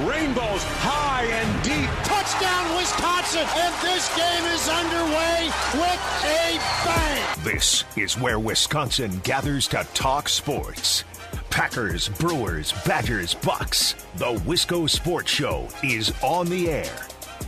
Rainbows 0.00 0.62
high 0.84 1.24
and 1.24 1.64
deep. 1.64 1.88
Touchdown, 2.04 2.76
Wisconsin. 2.76 3.46
And 3.56 3.74
this 3.80 4.14
game 4.14 4.44
is 4.52 4.68
underway 4.68 5.48
with 5.72 6.02
a 6.22 6.58
bang. 6.84 7.42
This 7.42 7.84
is 7.96 8.18
where 8.18 8.38
Wisconsin 8.38 9.18
gathers 9.24 9.66
to 9.68 9.86
talk 9.94 10.28
sports. 10.28 11.04
Packers, 11.48 12.10
Brewers, 12.10 12.74
Badgers, 12.84 13.32
Bucks. 13.32 13.94
The 14.16 14.34
Wisco 14.44 14.90
Sports 14.90 15.30
Show 15.30 15.66
is 15.82 16.12
on 16.22 16.50
the 16.50 16.68
air. 16.68 17.06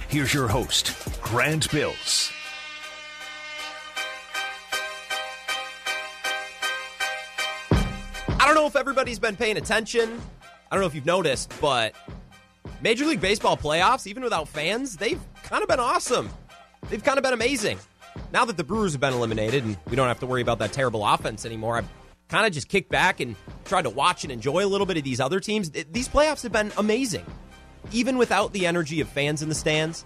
Here's 0.09 0.33
your 0.33 0.49
host, 0.49 0.95
Grant 1.21 1.71
Bills. 1.71 2.33
I 7.71 8.47
don't 8.47 8.55
know 8.55 8.67
if 8.67 8.75
everybody's 8.75 9.19
been 9.19 9.37
paying 9.37 9.59
attention. 9.59 10.19
I 10.71 10.75
don't 10.75 10.81
know 10.81 10.87
if 10.87 10.95
you've 10.95 11.05
noticed, 11.05 11.53
but 11.61 11.95
Major 12.81 13.07
League 13.07 13.21
Baseball 13.21 13.57
playoffs, 13.57 14.07
even 14.07 14.23
without 14.23 14.49
fans, 14.49 14.97
they've 14.97 15.21
kind 15.43 15.63
of 15.63 15.69
been 15.69 15.81
awesome. 15.81 16.31
They've 16.89 17.03
kind 17.03 17.19
of 17.19 17.25
been 17.25 17.33
amazing. 17.33 17.79
Now 18.33 18.45
that 18.45 18.57
the 18.57 18.65
Brewers 18.65 18.93
have 18.93 19.01
been 19.01 19.13
eliminated 19.13 19.65
and 19.65 19.77
we 19.91 19.97
don't 19.97 20.09
have 20.09 20.21
to 20.21 20.27
worry 20.27 20.43
about 20.43 20.59
that 20.61 20.73
terrible 20.73 21.05
offense 21.05 21.45
anymore, 21.45 21.77
I've 21.77 21.89
kind 22.29 22.47
of 22.47 22.53
just 22.53 22.69
kicked 22.69 22.91
back 22.91 23.21
and 23.21 23.35
tried 23.65 23.83
to 23.83 23.91
watch 23.91 24.25
and 24.25 24.33
enjoy 24.33 24.65
a 24.65 24.69
little 24.69 24.87
bit 24.87 24.97
of 24.97 25.05
these 25.05 25.21
other 25.21 25.41
teams. 25.41 25.71
These 25.71 26.09
playoffs 26.09 26.43
have 26.43 26.53
been 26.53 26.73
amazing. 26.77 27.25
Even 27.93 28.19
without 28.19 28.53
the 28.53 28.67
energy 28.67 29.01
of 29.01 29.09
fans 29.09 29.43
in 29.43 29.49
the 29.49 29.55
stands, 29.55 30.05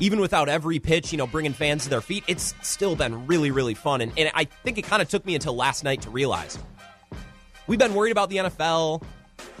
even 0.00 0.20
without 0.20 0.48
every 0.48 0.78
pitch, 0.78 1.12
you 1.12 1.18
know, 1.18 1.26
bringing 1.26 1.52
fans 1.52 1.84
to 1.84 1.90
their 1.90 2.00
feet, 2.00 2.24
it's 2.26 2.54
still 2.62 2.96
been 2.96 3.26
really, 3.26 3.50
really 3.50 3.74
fun. 3.74 4.00
And, 4.00 4.12
and 4.18 4.30
I 4.34 4.44
think 4.44 4.78
it 4.78 4.82
kind 4.82 5.00
of 5.00 5.08
took 5.08 5.24
me 5.24 5.34
until 5.34 5.54
last 5.54 5.84
night 5.84 6.02
to 6.02 6.10
realize 6.10 6.58
we've 7.66 7.78
been 7.78 7.94
worried 7.94 8.12
about 8.12 8.28
the 8.28 8.36
NFL, 8.36 9.02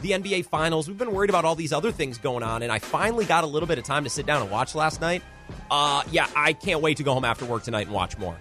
the 0.02 0.12
NBA 0.12 0.46
Finals. 0.46 0.88
We've 0.88 0.98
been 0.98 1.12
worried 1.12 1.30
about 1.30 1.44
all 1.44 1.54
these 1.54 1.72
other 1.72 1.92
things 1.92 2.18
going 2.18 2.42
on, 2.42 2.62
and 2.62 2.72
I 2.72 2.78
finally 2.78 3.24
got 3.24 3.44
a 3.44 3.46
little 3.46 3.66
bit 3.66 3.78
of 3.78 3.84
time 3.84 4.04
to 4.04 4.10
sit 4.10 4.26
down 4.26 4.42
and 4.42 4.50
watch 4.50 4.74
last 4.74 5.00
night. 5.00 5.22
Uh, 5.70 6.02
yeah, 6.10 6.26
I 6.34 6.52
can't 6.52 6.80
wait 6.80 6.96
to 6.98 7.02
go 7.02 7.14
home 7.14 7.24
after 7.24 7.44
work 7.44 7.62
tonight 7.62 7.86
and 7.86 7.94
watch 7.94 8.16
more. 8.18 8.36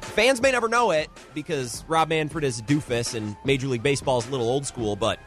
Fans 0.00 0.40
may 0.40 0.52
never 0.52 0.68
know 0.68 0.92
it 0.92 1.10
because 1.34 1.84
Rob 1.88 2.08
Manfred 2.08 2.44
is 2.44 2.60
a 2.60 2.62
doofus 2.62 3.14
and 3.14 3.36
Major 3.44 3.66
League 3.66 3.82
Baseball 3.82 4.18
is 4.18 4.28
a 4.28 4.30
little 4.30 4.48
old 4.48 4.64
school, 4.64 4.94
but 4.94 5.18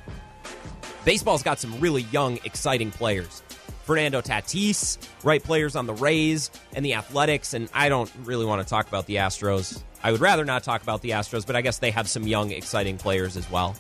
baseball's 1.04 1.44
got 1.44 1.59
some 1.59 1.78
really 1.80 2.04
young, 2.04 2.39
exciting 2.45 2.92
players. 2.92 3.42
Fernando 3.84 4.22
Tatis, 4.22 4.98
right 5.23 5.42
players 5.42 5.76
on 5.76 5.86
the 5.88 5.94
Rays 5.94 6.52
and 6.73 6.84
the 6.84 6.95
Athletics, 6.95 7.54
and 7.54 7.70
I 7.73 7.88
don't 7.89 8.11
really 8.23 8.45
want 8.45 8.61
to 8.61 8.70
talk 8.70 8.88
about 8.88 9.06
the 9.06 9.16
Astros. 9.16 9.82
I 10.04 10.11
would 10.11 10.22
rather 10.22 10.45
not 10.45 10.64
talk 10.64 10.84
about 10.84 11.02
the 11.02 11.11
Astros, 11.11 11.48
but 11.48 11.56
I 11.56 11.61
guess 11.61 11.80
they 11.80 11.92
have 11.92 12.09
some 12.09 12.28
young, 12.28 12.52
exciting 12.52 12.98
players 12.98 13.38
as 13.38 13.50
well. 13.50 13.76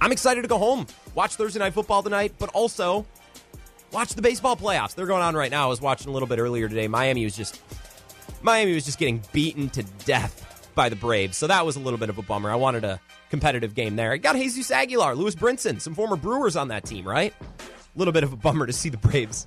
I'm 0.00 0.12
excited 0.12 0.42
to 0.42 0.48
go 0.48 0.58
home, 0.58 0.86
watch 1.14 1.34
Thursday 1.34 1.58
Night 1.58 1.74
Football 1.74 2.02
tonight, 2.02 2.34
but 2.38 2.48
also 2.50 3.04
watch 3.92 4.14
the 4.14 4.22
baseball 4.22 4.56
playoffs. 4.56 4.94
They're 4.94 5.06
going 5.06 5.22
on 5.22 5.34
right 5.34 5.50
now. 5.50 5.66
I 5.66 5.68
was 5.68 5.80
watching 5.80 6.08
a 6.08 6.12
little 6.12 6.28
bit 6.28 6.38
earlier 6.38 6.68
today. 6.68 6.88
Miami 6.88 7.24
was 7.24 7.36
just 7.36 7.60
Miami 8.42 8.74
was 8.74 8.84
just 8.84 8.98
getting 8.98 9.22
beaten 9.32 9.68
to 9.70 9.82
death 10.04 10.70
by 10.74 10.88
the 10.88 10.96
Braves, 10.96 11.36
so 11.36 11.46
that 11.46 11.66
was 11.66 11.76
a 11.76 11.80
little 11.80 11.98
bit 11.98 12.08
of 12.08 12.18
a 12.18 12.22
bummer. 12.22 12.50
I 12.50 12.54
wanted 12.54 12.84
a 12.84 13.00
competitive 13.28 13.74
game 13.74 13.96
there. 13.96 14.12
I 14.12 14.16
got 14.16 14.36
Jesus 14.36 14.70
Aguilar, 14.70 15.14
Lewis 15.14 15.34
Brinson, 15.34 15.80
some 15.80 15.94
former 15.94 16.16
Brewers 16.16 16.56
on 16.56 16.68
that 16.68 16.84
team, 16.84 17.06
right? 17.06 17.34
A 17.40 17.98
little 17.98 18.12
bit 18.12 18.24
of 18.24 18.32
a 18.32 18.36
bummer 18.36 18.66
to 18.66 18.72
see 18.72 18.88
the 18.88 18.96
Braves 18.96 19.46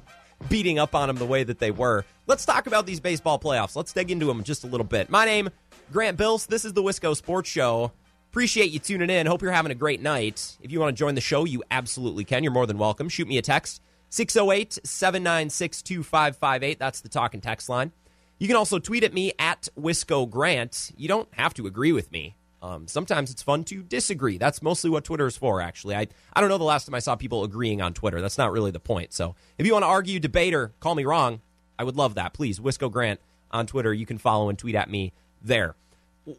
beating 0.50 0.78
up 0.78 0.94
on 0.94 1.08
them 1.08 1.18
the 1.18 1.26
way 1.26 1.44
that 1.44 1.60
they 1.60 1.72
were. 1.72 2.06
Let's 2.28 2.46
talk 2.46 2.68
about 2.68 2.86
these 2.86 3.00
baseball 3.00 3.40
playoffs. 3.40 3.76
Let's 3.76 3.94
dig 3.94 4.12
into 4.12 4.26
them 4.26 4.44
just 4.44 4.64
a 4.64 4.68
little 4.68 4.86
bit. 4.86 5.10
My 5.10 5.26
name, 5.26 5.50
Grant 5.92 6.18
Bills. 6.18 6.46
This 6.46 6.66
is 6.66 6.74
the 6.74 6.84
Wisco 6.84 7.16
Sports 7.16 7.50
Show. 7.50 7.92
Appreciate 8.34 8.72
you 8.72 8.80
tuning 8.80 9.12
in. 9.12 9.28
Hope 9.28 9.44
you're 9.44 9.52
having 9.52 9.72
a 9.72 9.76
great 9.76 10.02
night. 10.02 10.58
If 10.60 10.72
you 10.72 10.80
want 10.80 10.98
to 10.98 11.00
join 11.00 11.14
the 11.14 11.22
show, 11.22 11.46
you 11.46 11.64
absolutely 11.70 12.24
can. 12.24 12.42
You're 12.42 12.52
more 12.52 12.66
than 12.66 12.80
welcome. 12.80 13.08
Shoot 13.08 13.28
me 13.28 13.38
a 13.38 13.44
text 13.44 13.80
608 14.10 14.80
796 14.84 15.84
2558. 15.84 16.80
That's 16.80 17.02
the 17.02 17.10
talk 17.10 17.36
and 17.36 17.44
text 17.44 17.70
line. 17.70 17.92
You 18.40 18.48
can 18.48 18.56
also 18.56 18.80
tweet 18.80 19.04
at 19.04 19.14
me 19.14 19.34
at 19.38 19.70
Wisco 19.80 20.28
Grant. 20.28 20.94
You 20.98 21.08
don't 21.08 21.30
have 21.36 21.54
to 21.54 21.68
agree 21.68 21.92
with 21.92 22.12
me. 22.12 22.36
Um, 22.64 22.88
sometimes 22.88 23.30
it's 23.30 23.44
fun 23.44 23.66
to 23.66 23.84
disagree. 23.84 24.40
That's 24.40 24.64
mostly 24.64 24.90
what 24.90 25.04
Twitter 25.04 25.28
is 25.28 25.38
for, 25.38 25.62
actually. 25.62 25.96
I, 25.96 26.08
I 26.34 26.42
don't 26.42 26.50
know 26.50 26.58
the 26.58 26.64
last 26.64 26.86
time 26.86 26.96
I 26.96 27.00
saw 27.00 27.16
people 27.16 27.44
agreeing 27.44 27.84
on 27.84 27.94
Twitter. 27.94 28.20
That's 28.20 28.40
not 28.40 28.52
really 28.52 28.72
the 28.72 28.80
point. 28.80 29.14
So 29.14 29.36
if 29.60 29.68
you 29.68 29.74
want 29.74 29.84
to 29.84 29.90
argue, 29.90 30.20
debate, 30.20 30.56
or 30.56 30.74
call 30.80 30.96
me 30.96 31.06
wrong, 31.06 31.42
I 31.78 31.84
would 31.84 31.98
love 31.98 32.16
that. 32.16 32.34
Please, 32.34 32.60
Wisco 32.60 32.92
Grant 32.92 33.20
on 33.52 33.68
Twitter. 33.68 33.94
You 33.94 34.08
can 34.08 34.18
follow 34.18 34.50
and 34.50 34.58
tweet 34.58 34.74
at 34.74 34.90
me 34.90 35.14
there 35.40 35.76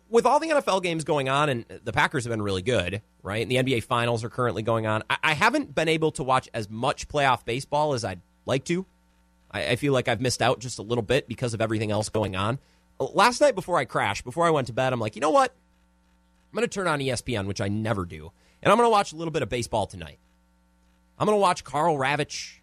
with 0.08 0.24
all 0.24 0.40
the 0.40 0.48
NFL 0.48 0.82
games 0.82 1.04
going 1.04 1.28
on, 1.28 1.48
and 1.48 1.64
the 1.84 1.92
Packers 1.92 2.24
have 2.24 2.30
been 2.30 2.42
really 2.42 2.62
good, 2.62 3.02
right? 3.22 3.42
And 3.42 3.50
the 3.50 3.56
NBA 3.56 3.84
Finals 3.84 4.24
are 4.24 4.30
currently 4.30 4.62
going 4.62 4.86
on. 4.86 5.02
I, 5.10 5.16
I 5.22 5.32
haven't 5.34 5.74
been 5.74 5.88
able 5.88 6.10
to 6.12 6.22
watch 6.22 6.48
as 6.54 6.70
much 6.70 7.08
playoff 7.08 7.44
baseball 7.44 7.92
as 7.92 8.04
I'd 8.04 8.20
like 8.46 8.64
to. 8.66 8.86
I, 9.50 9.68
I, 9.70 9.76
feel 9.76 9.92
like 9.92 10.08
I've 10.08 10.20
missed 10.20 10.40
out 10.40 10.58
just 10.58 10.78
a 10.78 10.82
little 10.82 11.02
bit 11.02 11.28
because 11.28 11.54
of 11.54 11.60
everything 11.60 11.90
else 11.90 12.08
going 12.08 12.34
on. 12.34 12.58
Last 12.98 13.40
night 13.40 13.54
before 13.54 13.78
I 13.78 13.84
crashed, 13.84 14.24
before 14.24 14.46
I 14.46 14.50
went 14.50 14.68
to 14.68 14.72
bed, 14.72 14.92
I'm 14.92 15.00
like, 15.00 15.16
you 15.16 15.20
know 15.20 15.30
what? 15.30 15.52
I'm 16.52 16.56
going 16.56 16.68
to 16.68 16.72
turn 16.72 16.86
on 16.86 17.00
ESPN, 17.00 17.46
which 17.46 17.60
I 17.60 17.68
never 17.68 18.04
do, 18.04 18.30
and 18.62 18.72
I'm 18.72 18.78
going 18.78 18.86
to 18.86 18.90
watch 18.92 19.12
a 19.12 19.16
little 19.16 19.32
bit 19.32 19.42
of 19.42 19.48
baseball 19.48 19.86
tonight. 19.86 20.18
I'm 21.18 21.26
going 21.26 21.36
to 21.36 21.40
watch 21.40 21.64
Karl 21.64 21.96
Ravech, 21.96 22.58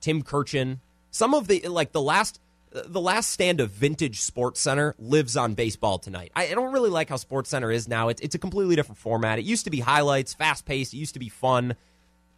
Tim 0.00 0.22
Kurkjian, 0.22 0.78
some 1.10 1.34
of 1.34 1.46
the 1.46 1.68
like 1.68 1.92
the 1.92 2.00
last 2.00 2.40
the 2.74 3.00
last 3.00 3.30
stand 3.30 3.60
of 3.60 3.70
vintage 3.70 4.20
Sports 4.20 4.60
Center 4.60 4.96
lives 4.98 5.36
on 5.36 5.54
baseball 5.54 5.98
tonight. 5.98 6.32
I 6.34 6.48
don't 6.48 6.72
really 6.72 6.90
like 6.90 7.08
how 7.08 7.16
Sports 7.16 7.50
Center 7.50 7.70
is 7.70 7.86
now. 7.86 8.08
It's, 8.08 8.20
it's 8.20 8.34
a 8.34 8.38
completely 8.38 8.74
different 8.74 8.98
format. 8.98 9.38
It 9.38 9.44
used 9.44 9.64
to 9.64 9.70
be 9.70 9.80
highlights, 9.80 10.34
fast 10.34 10.64
paced. 10.64 10.92
It 10.92 10.96
used 10.96 11.14
to 11.14 11.20
be 11.20 11.28
fun. 11.28 11.76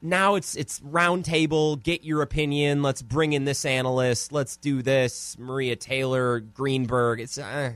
Now 0.02 0.34
it's 0.34 0.54
it's 0.54 0.82
round 0.82 1.24
table. 1.24 1.76
Get 1.76 2.04
your 2.04 2.20
opinion. 2.20 2.82
Let's 2.82 3.00
bring 3.00 3.32
in 3.32 3.47
this 3.47 3.64
analyst. 3.64 4.30
Let's 4.30 4.58
do 4.58 4.82
this. 4.82 5.36
Maria 5.38 5.74
Taylor, 5.74 6.41
Greenberg. 6.41 7.18
It's 7.18 7.38
uh, 7.38 7.72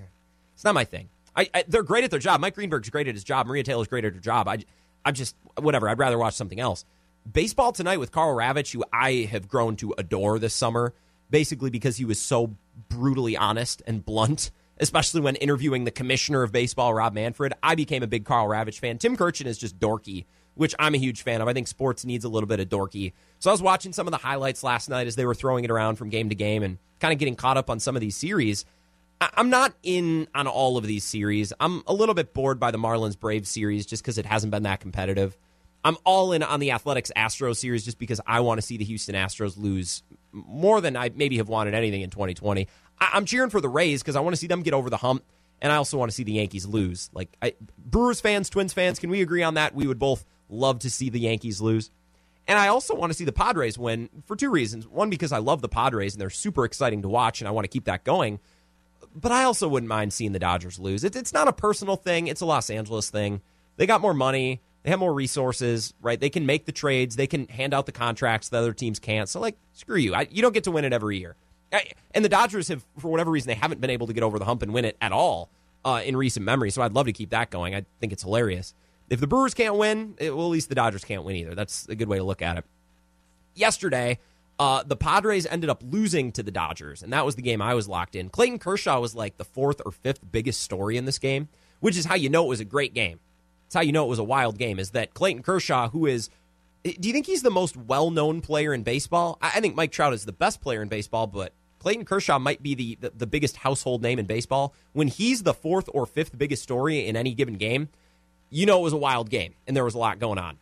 it's 0.52 0.62
not 0.62 0.74
my 0.74 0.84
thing. 0.84 1.08
I, 1.34 1.48
I, 1.54 1.64
they're 1.66 1.82
great 1.82 2.04
at 2.04 2.10
their 2.10 2.20
job. 2.20 2.40
Mike 2.40 2.54
Greenberg's 2.54 2.90
great 2.90 3.08
at 3.08 3.14
his 3.14 3.24
job. 3.24 3.46
Maria 3.46 3.62
Taylor's 3.62 3.88
great 3.88 4.04
at 4.04 4.12
her 4.12 4.20
job. 4.20 4.48
I 4.48 4.58
I'm 5.02 5.14
just 5.14 5.34
whatever. 5.58 5.88
I'd 5.88 5.98
rather 5.98 6.18
watch 6.18 6.34
something 6.34 6.60
else. 6.60 6.84
Baseball 7.30 7.72
tonight 7.72 7.96
with 7.96 8.12
Karl 8.12 8.36
Ravech 8.36 8.70
who 8.70 8.84
I 8.92 9.28
have 9.30 9.48
grown 9.48 9.76
to 9.76 9.94
adore 9.96 10.38
this 10.38 10.52
summer 10.52 10.92
basically 11.30 11.70
because 11.70 11.96
he 11.96 12.04
was 12.04 12.20
so 12.20 12.56
brutally 12.88 13.36
honest 13.36 13.82
and 13.86 14.04
blunt, 14.04 14.50
especially 14.78 15.20
when 15.20 15.36
interviewing 15.36 15.84
the 15.84 15.90
commissioner 15.90 16.42
of 16.42 16.52
baseball, 16.52 16.92
Rob 16.92 17.14
Manfred. 17.14 17.52
I 17.62 17.74
became 17.74 18.02
a 18.02 18.06
big 18.06 18.24
Karl 18.24 18.48
Ravech 18.48 18.78
fan. 18.78 18.98
Tim 18.98 19.16
Kurkjian 19.16 19.46
is 19.46 19.58
just 19.58 19.78
dorky, 19.78 20.24
which 20.54 20.74
I'm 20.78 20.94
a 20.94 20.98
huge 20.98 21.22
fan 21.22 21.40
of. 21.40 21.48
I 21.48 21.52
think 21.52 21.68
sports 21.68 22.04
needs 22.04 22.24
a 22.24 22.28
little 22.28 22.46
bit 22.46 22.60
of 22.60 22.68
dorky. 22.68 23.12
So 23.38 23.50
I 23.50 23.52
was 23.52 23.62
watching 23.62 23.92
some 23.92 24.06
of 24.06 24.10
the 24.10 24.18
highlights 24.18 24.62
last 24.62 24.88
night 24.88 25.06
as 25.06 25.16
they 25.16 25.26
were 25.26 25.34
throwing 25.34 25.64
it 25.64 25.70
around 25.70 25.96
from 25.96 26.08
game 26.08 26.28
to 26.28 26.34
game 26.34 26.62
and 26.62 26.78
kind 26.98 27.12
of 27.12 27.18
getting 27.18 27.36
caught 27.36 27.56
up 27.56 27.70
on 27.70 27.80
some 27.80 27.96
of 27.96 28.00
these 28.00 28.16
series. 28.16 28.64
I'm 29.20 29.50
not 29.50 29.74
in 29.82 30.28
on 30.34 30.46
all 30.46 30.78
of 30.78 30.86
these 30.86 31.04
series. 31.04 31.52
I'm 31.60 31.82
a 31.86 31.92
little 31.92 32.14
bit 32.14 32.32
bored 32.32 32.58
by 32.58 32.70
the 32.70 32.78
Marlins 32.78 33.18
Braves 33.18 33.50
series 33.50 33.84
just 33.84 34.02
because 34.02 34.16
it 34.16 34.24
hasn't 34.24 34.50
been 34.50 34.62
that 34.62 34.80
competitive. 34.80 35.36
I'm 35.84 35.96
all 36.04 36.32
in 36.32 36.42
on 36.42 36.60
the 36.60 36.70
Athletics 36.70 37.12
Astros 37.16 37.56
series 37.56 37.84
just 37.84 37.98
because 37.98 38.20
I 38.26 38.40
want 38.40 38.58
to 38.58 38.66
see 38.66 38.76
the 38.76 38.84
Houston 38.84 39.14
Astros 39.14 39.58
lose 39.58 40.02
more 40.32 40.80
than 40.80 40.96
I 40.96 41.10
maybe 41.14 41.36
have 41.38 41.48
wanted 41.48 41.74
anything 41.74 42.02
in 42.02 42.10
2020. 42.10 42.68
I, 43.00 43.16
am 43.16 43.24
cheering 43.24 43.50
for 43.50 43.60
the 43.60 43.68
Rays 43.68 44.02
because 44.02 44.16
I 44.16 44.20
want 44.20 44.34
to 44.34 44.36
see 44.36 44.46
them 44.46 44.62
get 44.62 44.74
over 44.74 44.90
the 44.90 44.96
hump, 44.96 45.24
and 45.60 45.72
I 45.72 45.76
also 45.76 45.96
want 45.98 46.10
to 46.10 46.14
see 46.14 46.24
the 46.24 46.32
Yankees 46.32 46.66
lose. 46.66 47.10
Like 47.12 47.28
I, 47.42 47.54
Brewers 47.78 48.20
fans, 48.20 48.50
Twins 48.50 48.72
fans, 48.72 48.98
can 48.98 49.10
we 49.10 49.22
agree 49.22 49.42
on 49.42 49.54
that? 49.54 49.74
We 49.74 49.86
would 49.86 49.98
both 49.98 50.24
love 50.48 50.80
to 50.80 50.90
see 50.90 51.10
the 51.10 51.20
Yankees 51.20 51.60
lose. 51.60 51.90
And 52.46 52.58
I 52.58 52.68
also 52.68 52.94
want 52.94 53.12
to 53.12 53.16
see 53.16 53.24
the 53.24 53.32
Padres 53.32 53.78
win 53.78 54.08
for 54.26 54.34
two 54.34 54.50
reasons. 54.50 54.88
One, 54.88 55.08
because 55.08 55.30
I 55.30 55.38
love 55.38 55.62
the 55.62 55.68
Padres 55.68 56.14
and 56.14 56.20
they're 56.20 56.30
super 56.30 56.64
exciting 56.64 57.02
to 57.02 57.08
watch, 57.08 57.40
and 57.40 57.48
I 57.48 57.52
want 57.52 57.64
to 57.64 57.68
keep 57.68 57.84
that 57.84 58.04
going. 58.04 58.40
But 59.14 59.32
I 59.32 59.44
also 59.44 59.68
wouldn't 59.68 59.88
mind 59.88 60.12
seeing 60.12 60.32
the 60.32 60.38
Dodgers 60.38 60.78
lose. 60.78 61.04
It, 61.04 61.16
it's 61.16 61.32
not 61.32 61.48
a 61.48 61.52
personal 61.52 61.96
thing, 61.96 62.26
it's 62.26 62.40
a 62.40 62.46
Los 62.46 62.70
Angeles 62.70 63.10
thing. 63.10 63.40
They 63.76 63.86
got 63.86 64.00
more 64.00 64.14
money. 64.14 64.60
They 64.82 64.90
have 64.90 64.98
more 64.98 65.12
resources, 65.12 65.92
right? 66.00 66.18
They 66.18 66.30
can 66.30 66.46
make 66.46 66.64
the 66.64 66.72
trades. 66.72 67.16
They 67.16 67.26
can 67.26 67.46
hand 67.48 67.74
out 67.74 67.86
the 67.86 67.92
contracts 67.92 68.48
the 68.48 68.58
other 68.58 68.72
teams 68.72 68.98
can't. 68.98 69.28
So, 69.28 69.40
like, 69.40 69.56
screw 69.74 69.98
you. 69.98 70.14
I, 70.14 70.26
you 70.30 70.40
don't 70.40 70.54
get 70.54 70.64
to 70.64 70.70
win 70.70 70.84
it 70.84 70.92
every 70.92 71.18
year. 71.18 71.36
I, 71.72 71.84
and 72.12 72.24
the 72.24 72.28
Dodgers 72.28 72.68
have, 72.68 72.84
for 72.98 73.10
whatever 73.10 73.30
reason, 73.30 73.48
they 73.48 73.54
haven't 73.54 73.80
been 73.80 73.90
able 73.90 74.06
to 74.06 74.12
get 74.12 74.22
over 74.22 74.38
the 74.38 74.44
hump 74.46 74.62
and 74.62 74.72
win 74.72 74.86
it 74.86 74.96
at 75.00 75.12
all 75.12 75.50
uh, 75.84 76.00
in 76.04 76.16
recent 76.16 76.46
memory. 76.46 76.70
So, 76.70 76.80
I'd 76.80 76.94
love 76.94 77.06
to 77.06 77.12
keep 77.12 77.30
that 77.30 77.50
going. 77.50 77.74
I 77.74 77.84
think 78.00 78.12
it's 78.12 78.22
hilarious. 78.22 78.74
If 79.10 79.20
the 79.20 79.26
Brewers 79.26 79.54
can't 79.54 79.76
win, 79.76 80.14
it, 80.18 80.34
well, 80.34 80.46
at 80.46 80.50
least 80.50 80.68
the 80.68 80.74
Dodgers 80.74 81.04
can't 81.04 81.24
win 81.24 81.36
either. 81.36 81.54
That's 81.54 81.86
a 81.88 81.94
good 81.94 82.08
way 82.08 82.18
to 82.18 82.24
look 82.24 82.40
at 82.40 82.58
it. 82.58 82.64
Yesterday, 83.54 84.18
uh, 84.60 84.82
the 84.84 84.96
Padres 84.96 85.46
ended 85.46 85.68
up 85.68 85.82
losing 85.82 86.32
to 86.32 86.42
the 86.42 86.50
Dodgers, 86.50 87.02
and 87.02 87.12
that 87.12 87.26
was 87.26 87.34
the 87.34 87.42
game 87.42 87.60
I 87.60 87.74
was 87.74 87.88
locked 87.88 88.14
in. 88.14 88.28
Clayton 88.28 88.58
Kershaw 88.58 89.00
was 89.00 89.14
like 89.14 89.36
the 89.36 89.44
fourth 89.44 89.82
or 89.84 89.90
fifth 89.90 90.20
biggest 90.30 90.62
story 90.62 90.96
in 90.96 91.06
this 91.06 91.18
game, 91.18 91.48
which 91.80 91.96
is 91.96 92.04
how 92.04 92.14
you 92.14 92.28
know 92.28 92.44
it 92.44 92.48
was 92.48 92.60
a 92.60 92.64
great 92.64 92.94
game. 92.94 93.20
How 93.72 93.80
you 93.80 93.92
know 93.92 94.04
it 94.04 94.08
was 94.08 94.18
a 94.18 94.24
wild 94.24 94.58
game. 94.58 94.78
Is 94.78 94.90
that 94.90 95.14
Clayton 95.14 95.42
Kershaw, 95.42 95.88
who 95.90 96.06
is 96.06 96.30
do 96.82 97.08
you 97.08 97.12
think 97.12 97.26
he's 97.26 97.42
the 97.42 97.50
most 97.50 97.76
well 97.76 98.10
known 98.10 98.40
player 98.40 98.72
in 98.72 98.82
baseball? 98.82 99.38
I 99.42 99.60
think 99.60 99.74
Mike 99.74 99.92
Trout 99.92 100.12
is 100.12 100.24
the 100.24 100.32
best 100.32 100.60
player 100.60 100.82
in 100.82 100.88
baseball, 100.88 101.26
but 101.26 101.52
Clayton 101.78 102.04
Kershaw 102.04 102.38
might 102.38 102.62
be 102.62 102.74
the, 102.74 102.98
the, 103.00 103.10
the, 103.10 103.26
biggest 103.26 103.56
household 103.56 104.02
name 104.02 104.18
in 104.18 104.26
baseball. 104.26 104.74
When 104.92 105.08
he's 105.08 105.42
the 105.42 105.54
fourth 105.54 105.88
or 105.92 106.04
fifth 106.06 106.36
biggest 106.36 106.62
story 106.62 107.06
in 107.06 107.16
any 107.16 107.32
given 107.32 107.54
game, 107.54 107.88
you 108.50 108.66
know 108.66 108.80
it 108.80 108.82
was 108.82 108.92
a 108.92 108.98
wild 108.98 109.30
game 109.30 109.54
and 109.66 109.76
there 109.76 109.84
was 109.84 109.94
a 109.94 109.98
lot 109.98 110.18
going 110.18 110.38
on. 110.38 110.58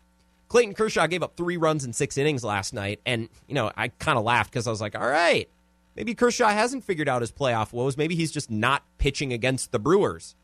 Clayton 0.49 0.75
Kershaw 0.75 1.06
gave 1.06 1.22
up 1.22 1.37
three 1.37 1.56
runs 1.56 1.84
in 1.84 1.93
six 1.93 2.16
innings 2.16 2.43
last 2.43 2.72
night, 2.72 3.00
and 3.04 3.28
you 3.46 3.54
know 3.54 3.70
I 3.76 3.88
kind 3.88 4.19
of 4.19 4.25
laughed 4.25 4.50
because 4.50 4.66
I 4.66 4.70
was 4.70 4.81
like, 4.81 4.96
all 4.96 5.08
right, 5.08 5.49
maybe 5.94 6.14
Kershaw 6.14 6.49
hasn't 6.49 6.84
figured 6.84 7.08
out 7.08 7.20
his 7.20 7.32
playoff 7.32 7.72
woes. 7.72 7.96
Maybe 7.96 8.14
he's 8.14 8.32
just 8.32 8.50
not 8.50 8.82
pitching 8.99 9.32
against 9.32 9.72
the 9.72 9.78
Brewers. 9.78 10.34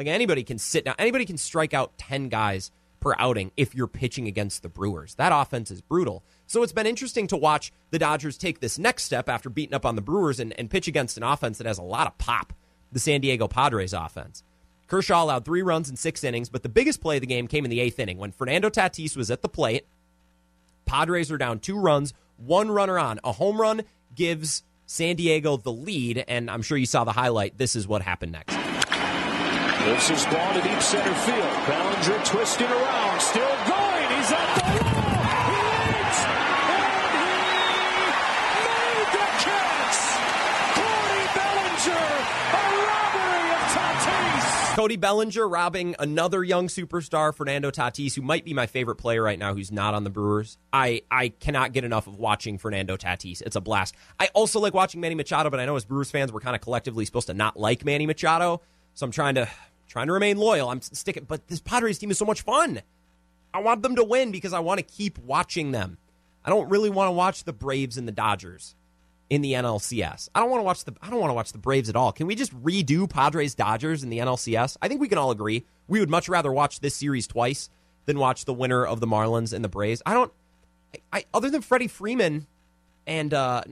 Like 0.00 0.06
anybody 0.06 0.44
can 0.44 0.56
sit 0.56 0.86
down, 0.86 0.94
anybody 0.98 1.26
can 1.26 1.36
strike 1.36 1.74
out 1.74 1.98
ten 1.98 2.30
guys 2.30 2.70
per 3.00 3.14
outing 3.18 3.52
if 3.58 3.74
you're 3.74 3.86
pitching 3.86 4.28
against 4.28 4.62
the 4.62 4.70
Brewers. 4.70 5.14
That 5.16 5.30
offense 5.30 5.70
is 5.70 5.82
brutal. 5.82 6.22
So 6.46 6.62
it's 6.62 6.72
been 6.72 6.86
interesting 6.86 7.26
to 7.26 7.36
watch 7.36 7.70
the 7.90 7.98
Dodgers 7.98 8.38
take 8.38 8.60
this 8.60 8.78
next 8.78 9.02
step 9.02 9.28
after 9.28 9.50
beating 9.50 9.74
up 9.74 9.84
on 9.84 9.96
the 9.96 10.00
Brewers 10.00 10.40
and, 10.40 10.58
and 10.58 10.70
pitch 10.70 10.88
against 10.88 11.18
an 11.18 11.22
offense 11.22 11.58
that 11.58 11.66
has 11.66 11.76
a 11.76 11.82
lot 11.82 12.06
of 12.06 12.16
pop, 12.16 12.54
the 12.90 12.98
San 12.98 13.20
Diego 13.20 13.46
Padres 13.46 13.92
offense. 13.92 14.42
Kershaw 14.86 15.22
allowed 15.22 15.44
three 15.44 15.60
runs 15.60 15.90
in 15.90 15.96
six 15.96 16.24
innings, 16.24 16.48
but 16.48 16.62
the 16.62 16.70
biggest 16.70 17.02
play 17.02 17.18
of 17.18 17.20
the 17.20 17.26
game 17.26 17.46
came 17.46 17.66
in 17.66 17.70
the 17.70 17.80
eighth 17.80 17.98
inning 17.98 18.16
when 18.16 18.32
Fernando 18.32 18.70
Tatis 18.70 19.18
was 19.18 19.30
at 19.30 19.42
the 19.42 19.50
plate. 19.50 19.84
Padres 20.86 21.30
are 21.30 21.36
down 21.36 21.58
two 21.58 21.78
runs, 21.78 22.14
one 22.38 22.70
runner 22.70 22.98
on. 22.98 23.20
A 23.22 23.32
home 23.32 23.60
run 23.60 23.82
gives 24.14 24.62
San 24.86 25.16
Diego 25.16 25.58
the 25.58 25.70
lead, 25.70 26.24
and 26.26 26.50
I'm 26.50 26.62
sure 26.62 26.78
you 26.78 26.86
saw 26.86 27.04
the 27.04 27.12
highlight. 27.12 27.58
This 27.58 27.76
is 27.76 27.86
what 27.86 28.00
happened 28.00 28.32
next. 28.32 28.59
Moves 29.90 30.10
is 30.10 30.24
ball 30.26 30.54
to 30.54 30.60
deep 30.60 30.80
center 30.80 31.14
field. 31.14 31.66
Bellinger 31.66 32.24
twisting 32.24 32.68
around, 32.68 33.20
still 33.20 33.42
going. 33.42 34.08
He's 34.14 34.30
at 34.30 34.54
the 34.54 34.62
wall. 34.84 35.18
He 35.50 35.58
leaps, 35.90 36.20
and 36.70 37.14
he 37.18 37.38
made 38.70 39.08
the 39.10 39.26
catch. 39.42 39.98
Cody 40.76 41.26
Bellinger, 41.34 42.06
a 42.52 42.64
robbery 42.86 43.50
of 43.50 43.64
Tatis. 43.74 44.76
Cody 44.76 44.96
Bellinger 44.96 45.48
robbing 45.48 45.96
another 45.98 46.44
young 46.44 46.68
superstar, 46.68 47.34
Fernando 47.34 47.72
Tatis, 47.72 48.14
who 48.14 48.22
might 48.22 48.44
be 48.44 48.54
my 48.54 48.66
favorite 48.66 48.96
player 48.96 49.22
right 49.24 49.40
now 49.40 49.54
who's 49.54 49.72
not 49.72 49.94
on 49.94 50.04
the 50.04 50.10
Brewers. 50.10 50.56
I, 50.72 51.02
I 51.10 51.30
cannot 51.30 51.72
get 51.72 51.82
enough 51.82 52.06
of 52.06 52.16
watching 52.16 52.58
Fernando 52.58 52.96
Tatis. 52.96 53.42
It's 53.42 53.56
a 53.56 53.60
blast. 53.60 53.96
I 54.20 54.28
also 54.34 54.60
like 54.60 54.72
watching 54.72 55.00
Manny 55.00 55.16
Machado, 55.16 55.50
but 55.50 55.58
I 55.58 55.66
know 55.66 55.74
as 55.74 55.84
Brewers 55.84 56.12
fans, 56.12 56.32
we're 56.32 56.38
kind 56.38 56.54
of 56.54 56.62
collectively 56.62 57.04
supposed 57.04 57.26
to 57.26 57.34
not 57.34 57.58
like 57.58 57.84
Manny 57.84 58.06
Machado. 58.06 58.60
So 58.94 59.04
I'm 59.04 59.12
trying 59.12 59.36
to 59.36 59.48
trying 59.90 60.06
to 60.06 60.12
remain 60.12 60.38
loyal. 60.38 60.70
I'm 60.70 60.80
sticking, 60.80 61.24
but 61.24 61.48
this 61.48 61.60
Padres 61.60 61.98
team 61.98 62.10
is 62.10 62.18
so 62.18 62.24
much 62.24 62.42
fun. 62.42 62.80
I 63.52 63.60
want 63.60 63.82
them 63.82 63.96
to 63.96 64.04
win 64.04 64.30
because 64.30 64.52
I 64.52 64.60
want 64.60 64.78
to 64.78 64.84
keep 64.84 65.18
watching 65.18 65.72
them. 65.72 65.98
I 66.44 66.50
don't 66.50 66.70
really 66.70 66.88
want 66.88 67.08
to 67.08 67.12
watch 67.12 67.44
the 67.44 67.52
Braves 67.52 67.98
and 67.98 68.06
the 68.06 68.12
Dodgers 68.12 68.76
in 69.28 69.42
the 69.42 69.52
NLCS. 69.52 70.28
I 70.34 70.40
don't 70.40 70.48
want 70.48 70.60
to 70.60 70.64
watch 70.64 70.84
the 70.84 70.94
I 71.02 71.10
don't 71.10 71.20
want 71.20 71.30
to 71.30 71.34
watch 71.34 71.52
the 71.52 71.58
Braves 71.58 71.88
at 71.88 71.96
all. 71.96 72.12
Can 72.12 72.26
we 72.28 72.34
just 72.34 72.54
redo 72.62 73.10
Padres 73.10 73.54
Dodgers 73.54 74.02
in 74.02 74.10
the 74.10 74.18
NLCS? 74.18 74.76
I 74.80 74.88
think 74.88 75.00
we 75.00 75.08
can 75.08 75.18
all 75.18 75.30
agree 75.30 75.64
we 75.88 75.98
would 75.98 76.08
much 76.08 76.28
rather 76.28 76.52
watch 76.52 76.80
this 76.80 76.94
series 76.94 77.26
twice 77.26 77.68
than 78.06 78.18
watch 78.18 78.44
the 78.44 78.54
winner 78.54 78.86
of 78.86 79.00
the 79.00 79.06
Marlins 79.06 79.52
and 79.52 79.64
the 79.64 79.68
Braves. 79.68 80.00
I 80.06 80.14
don't 80.14 80.32
I, 80.94 81.18
I 81.18 81.24
other 81.34 81.50
than 81.50 81.62
Freddie 81.62 81.88
Freeman 81.88 82.46
and 83.06 83.34
uh 83.34 83.62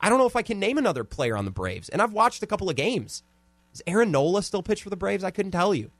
I 0.00 0.08
don't 0.08 0.18
know 0.18 0.26
if 0.26 0.36
I 0.36 0.42
can 0.42 0.58
name 0.58 0.78
another 0.78 1.04
player 1.04 1.36
on 1.36 1.44
the 1.44 1.50
Braves. 1.50 1.90
And 1.90 2.00
I've 2.00 2.12
watched 2.12 2.42
a 2.42 2.46
couple 2.46 2.70
of 2.70 2.76
games. 2.76 3.22
Is 3.74 3.82
Aaron 3.86 4.12
Nola 4.12 4.42
still 4.42 4.62
pitch 4.62 4.82
for 4.82 4.90
the 4.90 4.96
Braves? 4.96 5.24
I 5.24 5.30
couldn't 5.30 5.52
tell 5.52 5.74
you. 5.74 5.90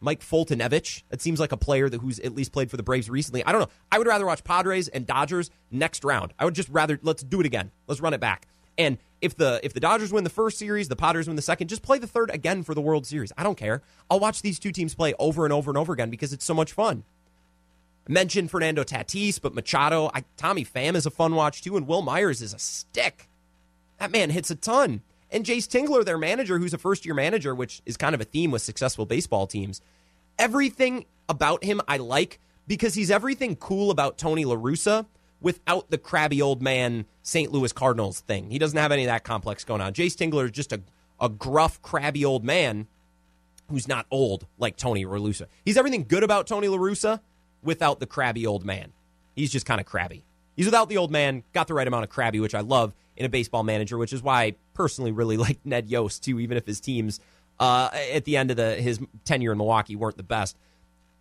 Mike 0.00 0.20
Foltynewicz. 0.20 1.02
It 1.10 1.22
seems 1.22 1.40
like 1.40 1.52
a 1.52 1.56
player 1.56 1.88
that 1.88 2.00
who's 2.00 2.18
at 2.20 2.34
least 2.34 2.52
played 2.52 2.70
for 2.70 2.76
the 2.76 2.82
Braves 2.82 3.08
recently. 3.08 3.44
I 3.44 3.52
don't 3.52 3.62
know. 3.62 3.68
I 3.90 3.98
would 3.98 4.06
rather 4.06 4.26
watch 4.26 4.44
Padres 4.44 4.88
and 4.88 5.06
Dodgers 5.06 5.50
next 5.70 6.04
round. 6.04 6.34
I 6.38 6.44
would 6.44 6.54
just 6.54 6.68
rather 6.68 6.98
let's 7.02 7.22
do 7.22 7.40
it 7.40 7.46
again. 7.46 7.70
Let's 7.86 8.00
run 8.00 8.12
it 8.12 8.20
back. 8.20 8.46
And 8.76 8.98
if 9.22 9.36
the 9.36 9.60
if 9.62 9.72
the 9.72 9.80
Dodgers 9.80 10.12
win 10.12 10.24
the 10.24 10.30
first 10.30 10.58
series, 10.58 10.88
the 10.88 10.96
Padres 10.96 11.26
win 11.26 11.36
the 11.36 11.42
second, 11.42 11.68
just 11.68 11.82
play 11.82 11.98
the 11.98 12.06
third 12.06 12.30
again 12.30 12.62
for 12.64 12.74
the 12.74 12.82
World 12.82 13.06
Series. 13.06 13.32
I 13.38 13.42
don't 13.42 13.56
care. 13.56 13.82
I'll 14.10 14.20
watch 14.20 14.42
these 14.42 14.58
two 14.58 14.72
teams 14.72 14.94
play 14.94 15.14
over 15.18 15.44
and 15.44 15.52
over 15.52 15.70
and 15.70 15.78
over 15.78 15.92
again 15.92 16.10
because 16.10 16.32
it's 16.32 16.44
so 16.44 16.54
much 16.54 16.72
fun. 16.72 17.04
I 18.06 18.12
mentioned 18.12 18.50
Fernando 18.50 18.82
Tatis, 18.84 19.40
but 19.40 19.54
Machado, 19.54 20.10
I, 20.12 20.24
Tommy 20.36 20.64
Pham 20.64 20.94
is 20.94 21.06
a 21.06 21.10
fun 21.10 21.34
watch 21.34 21.62
too, 21.62 21.76
and 21.76 21.86
Wil 21.86 22.02
Myers 22.02 22.42
is 22.42 22.52
a 22.52 22.58
stick. 22.58 23.28
That 23.98 24.10
man 24.10 24.30
hits 24.30 24.50
a 24.50 24.56
ton. 24.56 25.02
And 25.34 25.44
Jayce 25.44 25.66
Tingler, 25.66 26.04
their 26.04 26.16
manager, 26.16 26.60
who's 26.60 26.72
a 26.72 26.78
first 26.78 27.04
year 27.04 27.14
manager, 27.14 27.56
which 27.56 27.82
is 27.84 27.96
kind 27.96 28.14
of 28.14 28.20
a 28.20 28.24
theme 28.24 28.52
with 28.52 28.62
successful 28.62 29.04
baseball 29.04 29.48
teams. 29.48 29.80
Everything 30.38 31.06
about 31.28 31.64
him 31.64 31.80
I 31.88 31.96
like 31.96 32.38
because 32.68 32.94
he's 32.94 33.10
everything 33.10 33.56
cool 33.56 33.90
about 33.90 34.16
Tony 34.16 34.44
La 34.44 34.54
Russa 34.54 35.06
without 35.40 35.90
the 35.90 35.98
crabby 35.98 36.40
old 36.40 36.62
man 36.62 37.04
St. 37.22 37.50
Louis 37.50 37.72
Cardinals 37.72 38.20
thing. 38.20 38.48
He 38.52 38.60
doesn't 38.60 38.78
have 38.78 38.92
any 38.92 39.02
of 39.02 39.08
that 39.08 39.24
complex 39.24 39.64
going 39.64 39.80
on. 39.80 39.92
Jayce 39.92 40.14
Tingler 40.14 40.44
is 40.44 40.52
just 40.52 40.72
a, 40.72 40.80
a 41.20 41.28
gruff, 41.28 41.82
crabby 41.82 42.24
old 42.24 42.44
man 42.44 42.86
who's 43.68 43.88
not 43.88 44.06
old 44.12 44.46
like 44.56 44.76
Tony 44.76 45.04
La 45.04 45.16
Russa. 45.16 45.46
He's 45.64 45.76
everything 45.76 46.04
good 46.04 46.22
about 46.22 46.46
Tony 46.46 46.68
La 46.68 46.78
Russa 46.78 47.18
without 47.60 47.98
the 47.98 48.06
crabby 48.06 48.46
old 48.46 48.64
man. 48.64 48.92
He's 49.34 49.50
just 49.50 49.66
kind 49.66 49.80
of 49.80 49.86
crabby. 49.86 50.24
He's 50.54 50.66
without 50.66 50.88
the 50.88 50.96
old 50.96 51.10
man, 51.10 51.42
got 51.52 51.66
the 51.66 51.74
right 51.74 51.88
amount 51.88 52.04
of 52.04 52.10
crabby, 52.10 52.38
which 52.38 52.54
I 52.54 52.60
love 52.60 52.94
in 53.16 53.26
a 53.26 53.28
baseball 53.28 53.64
manager, 53.64 53.98
which 53.98 54.12
is 54.12 54.22
why 54.22 54.54
personally 54.74 55.12
really 55.12 55.36
like 55.38 55.58
Ned 55.64 55.88
Yost 55.88 56.24
too, 56.24 56.40
even 56.40 56.56
if 56.56 56.66
his 56.66 56.80
teams 56.80 57.20
uh, 57.58 57.90
at 58.12 58.24
the 58.24 58.36
end 58.36 58.50
of 58.50 58.56
the 58.56 58.74
his 58.74 59.00
tenure 59.24 59.52
in 59.52 59.58
Milwaukee 59.58 59.96
weren't 59.96 60.16
the 60.16 60.22
best. 60.22 60.56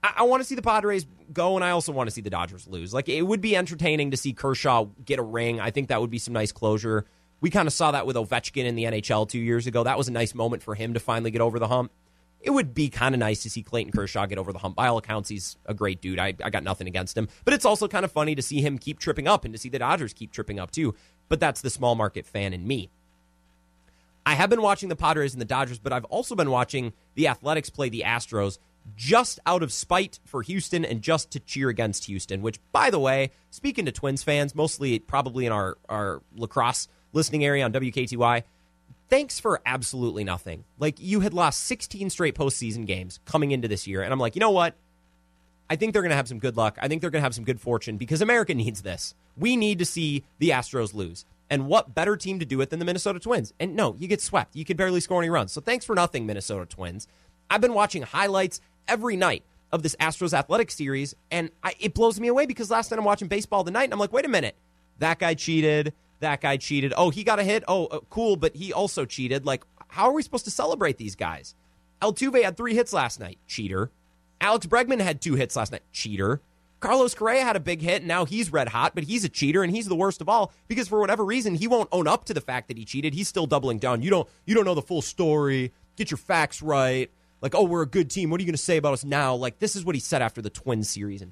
I, 0.03 0.13
I 0.17 0.23
want 0.23 0.41
to 0.41 0.45
see 0.45 0.55
the 0.55 0.61
Padres 0.61 1.05
go, 1.31 1.55
and 1.55 1.63
I 1.63 1.71
also 1.71 1.91
want 1.91 2.07
to 2.07 2.11
see 2.11 2.21
the 2.21 2.29
Dodgers 2.29 2.67
lose. 2.67 2.93
Like 2.93 3.09
it 3.09 3.21
would 3.21 3.41
be 3.41 3.55
entertaining 3.55 4.11
to 4.11 4.17
see 4.17 4.33
Kershaw 4.33 4.85
get 5.05 5.19
a 5.19 5.23
ring. 5.23 5.59
I 5.59 5.71
think 5.71 5.89
that 5.89 6.01
would 6.01 6.09
be 6.09 6.19
some 6.19 6.33
nice 6.33 6.51
closure. 6.51 7.05
We 7.41 7.49
kind 7.49 7.67
of 7.67 7.73
saw 7.73 7.91
that 7.91 8.05
with 8.05 8.15
Ovechkin 8.15 8.63
in 8.63 8.75
the 8.75 8.85
NHL 8.85 9.27
two 9.27 9.39
years 9.39 9.67
ago. 9.67 9.83
That 9.83 9.97
was 9.97 10.07
a 10.07 10.11
nice 10.11 10.33
moment 10.33 10.63
for 10.63 10.75
him 10.75 10.93
to 10.93 10.99
finally 10.99 11.29
get 11.29 11.41
over 11.41 11.59
the 11.59 11.67
hump. 11.67 11.91
It 12.39 12.51
would 12.51 12.73
be 12.73 12.89
kind 12.89 13.15
of 13.15 13.19
nice 13.19 13.43
to 13.43 13.49
see 13.49 13.63
Clayton 13.63 13.93
Kershaw 13.93 14.25
get 14.25 14.37
over 14.37 14.51
the 14.51 14.59
hump. 14.59 14.75
By 14.75 14.87
all 14.87 14.97
accounts, 14.97 15.29
he's 15.29 15.57
a 15.65 15.73
great 15.73 16.01
dude. 16.01 16.19
I, 16.19 16.33
I 16.43 16.49
got 16.49 16.63
nothing 16.63 16.87
against 16.87 17.17
him. 17.17 17.29
But 17.45 17.53
it's 17.53 17.63
also 17.63 17.87
kind 17.87 18.03
of 18.03 18.11
funny 18.11 18.35
to 18.35 18.41
see 18.41 18.61
him 18.61 18.77
keep 18.77 18.99
tripping 18.99 19.27
up 19.27 19.45
and 19.45 19.53
to 19.53 19.57
see 19.57 19.69
the 19.69 19.79
Dodgers 19.79 20.13
keep 20.13 20.31
tripping 20.31 20.59
up 20.59 20.71
too. 20.71 20.93
But 21.29 21.39
that's 21.39 21.61
the 21.61 21.69
small 21.69 21.95
market 21.95 22.25
fan 22.25 22.53
in 22.53 22.67
me. 22.67 22.91
I 24.25 24.35
have 24.35 24.49
been 24.49 24.61
watching 24.61 24.89
the 24.89 24.95
Padres 24.95 25.33
and 25.33 25.41
the 25.41 25.45
Dodgers, 25.45 25.79
but 25.79 25.91
I've 25.91 26.05
also 26.05 26.35
been 26.35 26.49
watching 26.49 26.93
the 27.15 27.27
Athletics 27.27 27.69
play 27.69 27.89
the 27.89 28.03
Astros 28.05 28.57
just 28.95 29.39
out 29.45 29.63
of 29.63 29.71
spite 29.71 30.19
for 30.25 30.41
Houston 30.41 30.85
and 30.85 31.01
just 31.01 31.31
to 31.31 31.39
cheer 31.39 31.69
against 31.69 32.05
Houston, 32.05 32.41
which, 32.41 32.59
by 32.71 32.89
the 32.89 32.99
way, 32.99 33.31
speaking 33.49 33.85
to 33.85 33.91
Twins 33.91 34.23
fans, 34.23 34.55
mostly 34.55 34.99
probably 34.99 35.45
in 35.45 35.51
our, 35.51 35.77
our 35.89 36.21
La 36.35 36.47
Crosse 36.47 36.87
listening 37.11 37.45
area 37.45 37.63
on 37.63 37.71
WKTY, 37.71 38.43
thanks 39.09 39.39
for 39.39 39.61
absolutely 39.65 40.23
nothing. 40.23 40.63
Like, 40.79 40.99
you 40.99 41.21
had 41.21 41.33
lost 41.33 41.63
16 41.65 42.09
straight 42.09 42.35
postseason 42.35 42.85
games 42.85 43.19
coming 43.25 43.51
into 43.51 43.67
this 43.67 43.87
year, 43.87 44.01
and 44.01 44.11
I'm 44.11 44.19
like, 44.19 44.35
you 44.35 44.39
know 44.39 44.51
what? 44.51 44.75
I 45.69 45.75
think 45.75 45.93
they're 45.93 46.01
going 46.01 46.11
to 46.11 46.15
have 46.15 46.27
some 46.27 46.39
good 46.39 46.57
luck. 46.57 46.77
I 46.81 46.87
think 46.87 47.01
they're 47.01 47.09
going 47.09 47.21
to 47.21 47.25
have 47.25 47.35
some 47.35 47.45
good 47.45 47.59
fortune 47.61 47.97
because 47.97 48.21
America 48.21 48.53
needs 48.55 48.81
this. 48.81 49.15
We 49.37 49.55
need 49.55 49.79
to 49.79 49.85
see 49.85 50.23
the 50.39 50.49
Astros 50.49 50.93
lose. 50.93 51.25
And 51.49 51.67
what 51.67 51.93
better 51.93 52.15
team 52.17 52.39
to 52.39 52.45
do 52.45 52.61
it 52.61 52.69
than 52.69 52.79
the 52.79 52.85
Minnesota 52.85 53.19
Twins? 53.19 53.53
And 53.59 53.75
no, 53.75 53.95
you 53.99 54.07
get 54.07 54.21
swept. 54.21 54.55
You 54.55 54.65
could 54.65 54.77
barely 54.77 54.99
score 54.99 55.21
any 55.21 55.29
runs. 55.29 55.51
So 55.51 55.61
thanks 55.61 55.85
for 55.85 55.95
nothing, 55.95 56.25
Minnesota 56.25 56.65
Twins. 56.65 57.07
I've 57.49 57.61
been 57.61 57.73
watching 57.73 58.01
highlights 58.01 58.61
every 58.87 59.15
night 59.15 59.43
of 59.71 59.83
this 59.83 59.95
Astros 59.97 60.37
Athletic 60.37 60.71
series, 60.71 61.15
and 61.31 61.49
I, 61.63 61.73
it 61.79 61.93
blows 61.93 62.19
me 62.19 62.27
away 62.27 62.45
because 62.45 62.69
last 62.71 62.91
night 62.91 62.97
I'm 62.97 63.05
watching 63.05 63.27
baseball 63.27 63.63
tonight, 63.63 63.85
and 63.85 63.93
I'm 63.93 63.99
like, 63.99 64.13
wait 64.13 64.25
a 64.25 64.29
minute, 64.29 64.55
that 64.99 65.19
guy 65.19 65.33
cheated. 65.33 65.93
That 66.19 66.39
guy 66.39 66.57
cheated. 66.57 66.93
Oh, 66.95 67.09
he 67.09 67.23
got 67.23 67.39
a 67.39 67.43
hit. 67.43 67.65
Oh, 67.67 67.87
uh, 67.87 67.99
cool, 68.09 68.37
but 68.37 68.55
he 68.55 68.71
also 68.71 69.03
cheated. 69.03 69.45
Like, 69.45 69.63
how 69.89 70.05
are 70.05 70.13
we 70.13 70.23
supposed 70.23 70.45
to 70.45 70.51
celebrate 70.51 70.97
these 70.97 71.15
guys? 71.15 71.53
Altuve 72.01 72.43
had 72.43 72.55
three 72.55 72.73
hits 72.73 72.93
last 72.93 73.19
night. 73.19 73.39
Cheater. 73.45 73.91
Alex 74.39 74.65
Bregman 74.65 75.01
had 75.01 75.21
two 75.21 75.35
hits 75.35 75.55
last 75.55 75.71
night. 75.71 75.83
Cheater. 75.91 76.41
Carlos 76.83 77.15
Correa 77.15 77.45
had 77.45 77.55
a 77.55 77.61
big 77.61 77.81
hit, 77.81 78.01
and 78.01 78.09
now 78.09 78.25
he's 78.25 78.51
red 78.51 78.67
hot, 78.67 78.93
but 78.93 79.05
he's 79.05 79.23
a 79.23 79.29
cheater, 79.29 79.63
and 79.63 79.73
he's 79.73 79.87
the 79.87 79.95
worst 79.95 80.19
of 80.19 80.27
all 80.27 80.51
because 80.67 80.89
for 80.89 80.99
whatever 80.99 81.23
reason 81.23 81.55
he 81.55 81.65
won't 81.65 81.87
own 81.93 82.09
up 82.09 82.25
to 82.25 82.33
the 82.33 82.41
fact 82.41 82.67
that 82.67 82.77
he 82.77 82.83
cheated. 82.83 83.13
He's 83.13 83.29
still 83.29 83.45
doubling 83.45 83.79
down. 83.79 84.01
You 84.01 84.09
don't 84.09 84.27
you 84.45 84.53
don't 84.53 84.65
know 84.65 84.75
the 84.75 84.81
full 84.81 85.01
story. 85.01 85.71
Get 85.95 86.11
your 86.11 86.17
facts 86.17 86.61
right. 86.61 87.09
Like, 87.39 87.55
oh, 87.55 87.63
we're 87.63 87.83
a 87.83 87.87
good 87.87 88.09
team. 88.09 88.29
What 88.29 88.39
are 88.39 88.43
you 88.43 88.47
going 88.47 88.57
to 88.57 88.61
say 88.61 88.75
about 88.75 88.91
us 88.91 89.05
now? 89.05 89.33
Like, 89.33 89.59
this 89.59 89.77
is 89.77 89.85
what 89.85 89.95
he 89.95 90.01
said 90.01 90.21
after 90.21 90.41
the 90.41 90.49
Twins 90.49 90.89
series. 90.89 91.21
And 91.21 91.31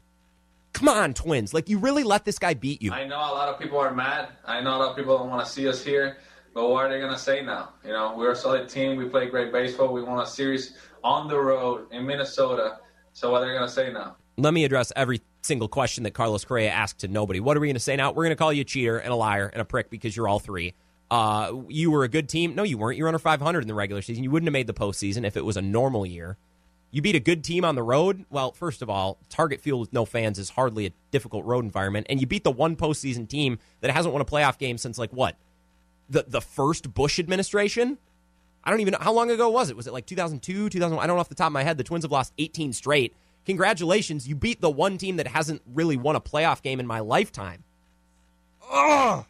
come 0.71 0.87
on, 0.87 1.13
Twins. 1.13 1.53
Like, 1.53 1.67
you 1.67 1.79
really 1.79 2.03
let 2.03 2.23
this 2.23 2.39
guy 2.39 2.53
beat 2.53 2.81
you. 2.81 2.93
I 2.93 3.05
know 3.05 3.17
a 3.17 3.33
lot 3.33 3.49
of 3.49 3.59
people 3.59 3.77
are 3.77 3.93
mad. 3.93 4.29
I 4.45 4.61
know 4.61 4.77
a 4.77 4.79
lot 4.79 4.91
of 4.91 4.95
people 4.95 5.17
don't 5.17 5.29
want 5.29 5.45
to 5.45 5.51
see 5.51 5.67
us 5.67 5.83
here. 5.83 6.17
But 6.53 6.69
what 6.69 6.85
are 6.85 6.89
they 6.89 6.99
going 6.99 7.11
to 7.11 7.19
say 7.19 7.41
now? 7.43 7.73
You 7.83 7.91
know, 7.91 8.13
we're 8.17 8.31
a 8.31 8.35
solid 8.37 8.69
team. 8.69 8.95
We 8.95 9.09
play 9.09 9.29
great 9.29 9.51
baseball. 9.51 9.91
We 9.91 10.01
won 10.01 10.19
a 10.19 10.25
series 10.25 10.75
on 11.03 11.27
the 11.27 11.37
road 11.37 11.87
in 11.91 12.05
Minnesota. 12.05 12.79
So 13.11 13.31
what 13.31 13.43
are 13.43 13.47
they 13.47 13.53
going 13.53 13.67
to 13.67 13.73
say 13.73 13.91
now? 13.91 14.15
Let 14.37 14.53
me 14.53 14.63
address 14.63 14.93
every 14.95 15.21
single 15.41 15.67
question 15.67 16.03
that 16.03 16.11
Carlos 16.11 16.45
Correa 16.45 16.69
asked 16.69 16.99
to 16.99 17.07
nobody. 17.07 17.39
What 17.39 17.57
are 17.57 17.59
we 17.59 17.67
going 17.67 17.75
to 17.75 17.79
say 17.79 17.95
now? 17.95 18.11
We're 18.11 18.23
going 18.23 18.29
to 18.29 18.35
call 18.35 18.53
you 18.53 18.61
a 18.61 18.65
cheater 18.65 18.97
and 18.97 19.11
a 19.11 19.15
liar 19.15 19.47
and 19.47 19.61
a 19.61 19.65
prick 19.65 19.89
because 19.89 20.15
you're 20.15 20.27
all 20.27 20.39
three. 20.39 20.73
Uh, 21.09 21.63
you 21.67 21.91
were 21.91 22.03
a 22.03 22.07
good 22.07 22.29
team. 22.29 22.55
No, 22.55 22.63
you 22.63 22.77
weren't. 22.77 22.97
You 22.97 23.03
were 23.03 23.09
under 23.09 23.19
500 23.19 23.61
in 23.61 23.67
the 23.67 23.73
regular 23.73 24.01
season. 24.01 24.23
You 24.23 24.31
wouldn't 24.31 24.47
have 24.47 24.53
made 24.53 24.67
the 24.67 24.73
postseason 24.73 25.25
if 25.25 25.35
it 25.35 25.43
was 25.43 25.57
a 25.57 25.61
normal 25.61 26.05
year. 26.05 26.37
You 26.89 27.01
beat 27.01 27.15
a 27.15 27.19
good 27.21 27.43
team 27.43 27.63
on 27.63 27.75
the 27.75 27.83
road. 27.83 28.25
Well, 28.29 28.51
first 28.51 28.81
of 28.81 28.89
all, 28.89 29.17
Target 29.29 29.61
Field 29.61 29.79
with 29.79 29.93
no 29.93 30.05
fans 30.05 30.37
is 30.37 30.49
hardly 30.49 30.85
a 30.85 30.91
difficult 31.11 31.45
road 31.45 31.63
environment. 31.63 32.07
And 32.09 32.19
you 32.19 32.27
beat 32.27 32.43
the 32.43 32.51
one 32.51 32.75
postseason 32.75 33.27
team 33.27 33.59
that 33.79 33.91
hasn't 33.91 34.13
won 34.13 34.21
a 34.21 34.25
playoff 34.25 34.57
game 34.57 34.77
since 34.77 34.97
like 34.97 35.11
what? 35.11 35.37
The 36.09 36.25
the 36.27 36.41
first 36.41 36.93
Bush 36.93 37.19
administration? 37.19 37.97
I 38.63 38.69
don't 38.69 38.81
even 38.81 38.91
know 38.91 38.99
how 39.01 39.13
long 39.13 39.31
ago 39.31 39.49
was 39.49 39.69
it? 39.69 39.75
Was 39.75 39.87
it 39.87 39.93
like 39.93 40.05
2002, 40.05 40.69
2001? 40.69 41.03
I 41.03 41.07
don't 41.07 41.15
know 41.15 41.19
off 41.19 41.29
the 41.29 41.35
top 41.35 41.47
of 41.47 41.53
my 41.53 41.63
head. 41.63 41.77
The 41.77 41.83
Twins 41.83 42.03
have 42.03 42.11
lost 42.11 42.33
18 42.37 42.73
straight. 42.73 43.15
Congratulations, 43.45 44.27
you 44.27 44.35
beat 44.35 44.61
the 44.61 44.69
one 44.69 44.97
team 44.97 45.17
that 45.17 45.27
hasn't 45.27 45.61
really 45.73 45.97
won 45.97 46.15
a 46.15 46.21
playoff 46.21 46.61
game 46.61 46.79
in 46.79 46.87
my 46.87 46.99
lifetime. 46.99 47.63
Ugh. 48.71 49.25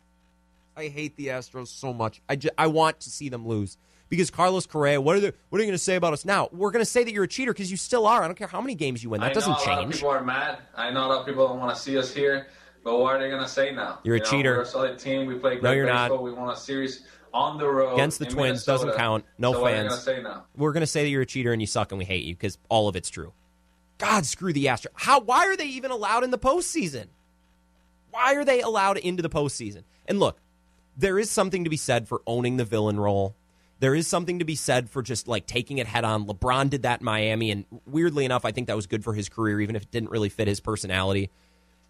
I 0.75 0.87
hate 0.87 1.15
the 1.15 1.27
Astros 1.27 1.67
so 1.67 1.93
much. 1.93 2.21
I, 2.29 2.35
just, 2.35 2.53
I 2.57 2.67
want 2.67 2.99
to 3.01 3.09
see 3.09 3.29
them 3.29 3.47
lose 3.47 3.77
because 4.09 4.29
Carlos 4.31 4.65
Correa. 4.65 4.99
What 5.01 5.15
are 5.15 5.19
they, 5.19 5.31
What 5.49 5.59
are 5.59 5.63
you 5.63 5.67
going 5.67 5.77
to 5.77 5.83
say 5.83 5.95
about 5.95 6.13
us 6.13 6.25
now? 6.25 6.49
We're 6.51 6.71
going 6.71 6.81
to 6.83 6.89
say 6.89 7.03
that 7.03 7.11
you're 7.11 7.23
a 7.25 7.27
cheater 7.27 7.53
because 7.53 7.69
you 7.71 7.77
still 7.77 8.07
are. 8.07 8.23
I 8.23 8.27
don't 8.27 8.35
care 8.37 8.47
how 8.47 8.61
many 8.61 8.75
games 8.75 9.03
you 9.03 9.09
win. 9.09 9.21
That 9.21 9.33
doesn't 9.33 9.49
know 9.51 9.57
a 9.57 9.59
lot 9.59 9.69
of 9.77 9.83
change. 9.83 9.95
people 9.95 10.09
are 10.09 10.23
mad. 10.23 10.59
I 10.75 10.91
know 10.91 11.05
a 11.05 11.07
lot 11.07 11.19
of 11.21 11.25
people 11.25 11.47
don't 11.47 11.59
want 11.59 11.75
to 11.75 11.81
see 11.81 11.97
us 11.97 12.13
here. 12.13 12.47
But 12.83 12.97
what 12.97 13.15
are 13.15 13.19
they 13.19 13.29
going 13.29 13.43
to 13.43 13.47
say 13.49 13.71
now? 13.71 13.99
You're 14.03 14.15
a 14.15 14.19
You 14.19 14.23
know, 14.23 14.29
cheater. 14.31 14.55
We're 14.55 14.61
a 14.61 14.65
solid 14.65 14.97
team. 14.99 15.27
We 15.27 15.35
play 15.35 15.51
great 15.51 15.63
No, 15.63 15.71
you're 15.71 15.85
not. 15.85 16.21
We 16.23 16.31
won 16.31 16.49
a 16.49 16.55
series 16.55 17.03
on 17.33 17.57
the 17.59 17.67
road 17.67 17.93
Against 17.93 18.17
the 18.19 18.25
Twins 18.25 18.65
Minnesota. 18.65 18.85
doesn't 18.87 18.97
count. 18.97 19.25
No 19.37 19.53
so 19.53 19.61
What 19.61 19.71
are 19.73 19.75
fans. 19.75 20.05
they 20.05 20.13
going 20.13 20.23
to 20.23 20.29
say 20.29 20.35
now? 20.35 20.45
We're 20.57 20.71
going 20.73 20.81
to 20.81 20.87
say 20.87 21.03
that 21.03 21.09
you're 21.09 21.21
a 21.21 21.25
cheater 21.25 21.53
and 21.53 21.61
you 21.61 21.67
suck 21.67 21.91
and 21.91 21.99
we 21.99 22.05
hate 22.05 22.25
you 22.25 22.33
because 22.33 22.57
all 22.69 22.87
of 22.87 22.95
it's 22.95 23.09
true. 23.09 23.33
God, 24.01 24.25
screw 24.25 24.51
the 24.51 24.65
Astros. 24.65 24.87
How? 24.95 25.19
Why 25.19 25.45
are 25.45 25.55
they 25.55 25.67
even 25.67 25.91
allowed 25.91 26.23
in 26.23 26.31
the 26.31 26.39
postseason? 26.39 27.05
Why 28.09 28.33
are 28.33 28.43
they 28.43 28.61
allowed 28.61 28.97
into 28.97 29.21
the 29.21 29.29
postseason? 29.29 29.83
And 30.07 30.19
look, 30.19 30.39
there 30.97 31.19
is 31.19 31.29
something 31.29 31.65
to 31.65 31.69
be 31.69 31.77
said 31.77 32.07
for 32.07 32.23
owning 32.25 32.57
the 32.57 32.65
villain 32.65 32.99
role. 32.99 33.35
There 33.79 33.93
is 33.93 34.07
something 34.07 34.39
to 34.39 34.45
be 34.45 34.55
said 34.55 34.89
for 34.89 35.03
just 35.03 35.27
like 35.27 35.45
taking 35.45 35.77
it 35.77 35.85
head 35.85 36.03
on. 36.03 36.25
LeBron 36.25 36.71
did 36.71 36.81
that 36.81 37.01
in 37.01 37.05
Miami, 37.05 37.51
and 37.51 37.65
weirdly 37.85 38.25
enough, 38.25 38.43
I 38.43 38.51
think 38.51 38.67
that 38.67 38.75
was 38.75 38.87
good 38.87 39.03
for 39.03 39.13
his 39.13 39.29
career, 39.29 39.61
even 39.61 39.75
if 39.75 39.83
it 39.83 39.91
didn't 39.91 40.09
really 40.09 40.29
fit 40.29 40.47
his 40.47 40.59
personality. 40.59 41.29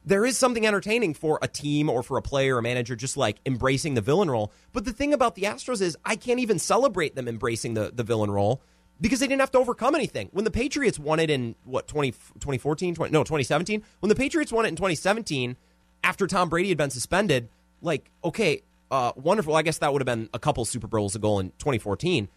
There 0.03 0.25
is 0.25 0.37
something 0.37 0.67
entertaining 0.67 1.13
for 1.13 1.39
a 1.41 1.47
team 1.47 1.89
or 1.89 2.03
for 2.03 2.17
a 2.17 2.21
player 2.21 2.55
or 2.55 2.59
a 2.59 2.61
manager 2.61 2.97
just 2.97 3.15
like 3.15 3.37
embracing 3.45 3.93
the 3.93 4.01
villain 4.01 4.29
role. 4.29 4.51
But 4.73 4.83
the 4.83 4.91
thing 4.91 5.13
about 5.13 5.35
the 5.35 5.43
Astros 5.43 5.81
is 5.81 5.97
I 6.03 6.17
can't 6.17 6.41
even 6.41 6.59
celebrate 6.59 7.15
them 7.15 7.29
embracing 7.29 7.73
the, 7.73 7.89
the 7.93 8.03
villain 8.03 8.31
role 8.31 8.61
because 9.01 9.19
they 9.19 9.27
didn't 9.27 9.41
have 9.41 9.51
to 9.51 9.57
overcome 9.57 9.95
anything. 9.95 10.29
When 10.31 10.45
the 10.45 10.51
Patriots 10.51 10.99
won 10.99 11.19
it 11.19 11.29
in 11.29 11.55
what 11.65 11.87
20, 11.87 12.11
2014, 12.11 12.95
20, 12.95 13.11
no 13.11 13.23
2017, 13.23 13.83
when 13.99 14.09
the 14.09 14.15
Patriots 14.15 14.51
won 14.51 14.65
it 14.65 14.69
in 14.69 14.75
2017 14.75 15.57
after 16.03 16.27
Tom 16.27 16.49
Brady 16.49 16.69
had 16.69 16.77
been 16.77 16.91
suspended, 16.91 17.49
like 17.81 18.09
okay, 18.23 18.61
uh, 18.91 19.11
wonderful. 19.15 19.55
I 19.55 19.63
guess 19.63 19.79
that 19.79 19.91
would 19.91 20.01
have 20.01 20.05
been 20.05 20.29
a 20.33 20.39
couple 20.39 20.63
Super 20.65 20.87
Bowls 20.87 21.15
ago 21.15 21.39
in 21.39 21.49
2014. 21.57 22.29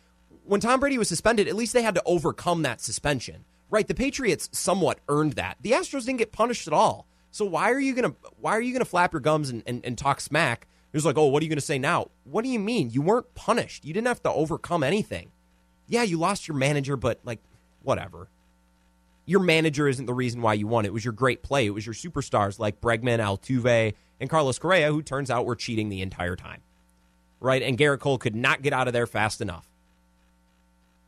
When 0.46 0.60
Tom 0.60 0.80
Brady 0.80 0.98
was 0.98 1.08
suspended, 1.08 1.48
at 1.48 1.54
least 1.54 1.72
they 1.72 1.82
had 1.82 1.94
to 1.94 2.02
overcome 2.04 2.62
that 2.62 2.80
suspension, 2.80 3.44
right? 3.70 3.86
The 3.86 3.94
Patriots 3.94 4.48
somewhat 4.52 5.00
earned 5.08 5.34
that. 5.34 5.56
The 5.60 5.72
Astros 5.72 6.04
didn't 6.06 6.18
get 6.18 6.32
punished 6.32 6.66
at 6.66 6.72
all. 6.72 7.06
So 7.30 7.44
why 7.44 7.72
are 7.72 7.80
you 7.80 7.94
gonna 7.94 8.14
why 8.40 8.52
are 8.52 8.60
you 8.60 8.72
gonna 8.72 8.84
flap 8.84 9.12
your 9.12 9.20
gums 9.20 9.50
and, 9.50 9.62
and, 9.66 9.84
and 9.84 9.98
talk 9.98 10.20
smack? 10.20 10.66
It's 10.92 11.04
like, 11.04 11.18
oh, 11.18 11.26
what 11.26 11.42
are 11.42 11.44
you 11.44 11.50
gonna 11.50 11.60
say 11.60 11.78
now? 11.78 12.10
What 12.22 12.44
do 12.44 12.50
you 12.50 12.60
mean? 12.60 12.90
You 12.90 13.02
weren't 13.02 13.34
punished. 13.34 13.84
You 13.84 13.92
didn't 13.92 14.06
have 14.06 14.22
to 14.22 14.30
overcome 14.30 14.84
anything. 14.84 15.32
Yeah, 15.86 16.02
you 16.02 16.18
lost 16.18 16.48
your 16.48 16.56
manager, 16.56 16.96
but 16.96 17.20
like, 17.24 17.40
whatever. 17.82 18.28
Your 19.26 19.40
manager 19.40 19.88
isn't 19.88 20.06
the 20.06 20.14
reason 20.14 20.42
why 20.42 20.54
you 20.54 20.66
won. 20.66 20.84
It 20.84 20.92
was 20.92 21.04
your 21.04 21.12
great 21.12 21.42
play. 21.42 21.66
It 21.66 21.70
was 21.70 21.86
your 21.86 21.94
superstars 21.94 22.58
like 22.58 22.80
Bregman, 22.80 23.20
Altuve, 23.20 23.94
and 24.20 24.30
Carlos 24.30 24.58
Correa, 24.58 24.92
who 24.92 25.02
turns 25.02 25.30
out 25.30 25.46
were 25.46 25.56
cheating 25.56 25.88
the 25.88 26.02
entire 26.02 26.36
time. 26.36 26.60
Right? 27.40 27.62
And 27.62 27.78
Gerrit 27.78 28.00
Cole 28.00 28.18
could 28.18 28.34
not 28.34 28.62
get 28.62 28.72
out 28.72 28.86
of 28.86 28.92
there 28.92 29.06
fast 29.06 29.40
enough. 29.40 29.68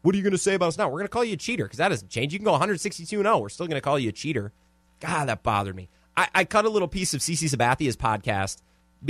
What 0.02 0.14
are 0.14 0.18
you 0.18 0.23
going 0.23 0.33
to 0.33 0.38
say 0.38 0.54
about 0.54 0.68
us 0.68 0.78
now? 0.78 0.87
We're 0.88 0.99
going 0.99 1.06
to 1.06 1.12
call 1.12 1.25
you 1.25 1.35
a 1.35 1.38
cheater 1.38 1.64
because 1.64 1.78
that 1.78 1.88
doesn't 1.88 2.11
change. 2.11 2.33
You 2.33 2.38
can 2.38 2.45
go 2.45 2.52
162 2.52 3.06
0. 3.06 3.38
We're 3.38 3.49
still 3.49 3.66
going 3.66 3.76
to 3.76 3.80
call 3.80 3.99
you 3.99 4.11
a 4.11 4.12
cheater. 4.12 4.52
God, 5.00 5.26
that 5.26 5.42
bothered 5.42 5.75
me. 5.75 5.88
I, 6.16 6.28
I 6.35 6.45
cut 6.45 6.64
a 6.64 6.71
little 6.71 6.88
piece 6.88 7.12
of 7.12 7.21
CC 7.21 7.49
Sabathia's 7.49 7.97
podcast 7.97 8.62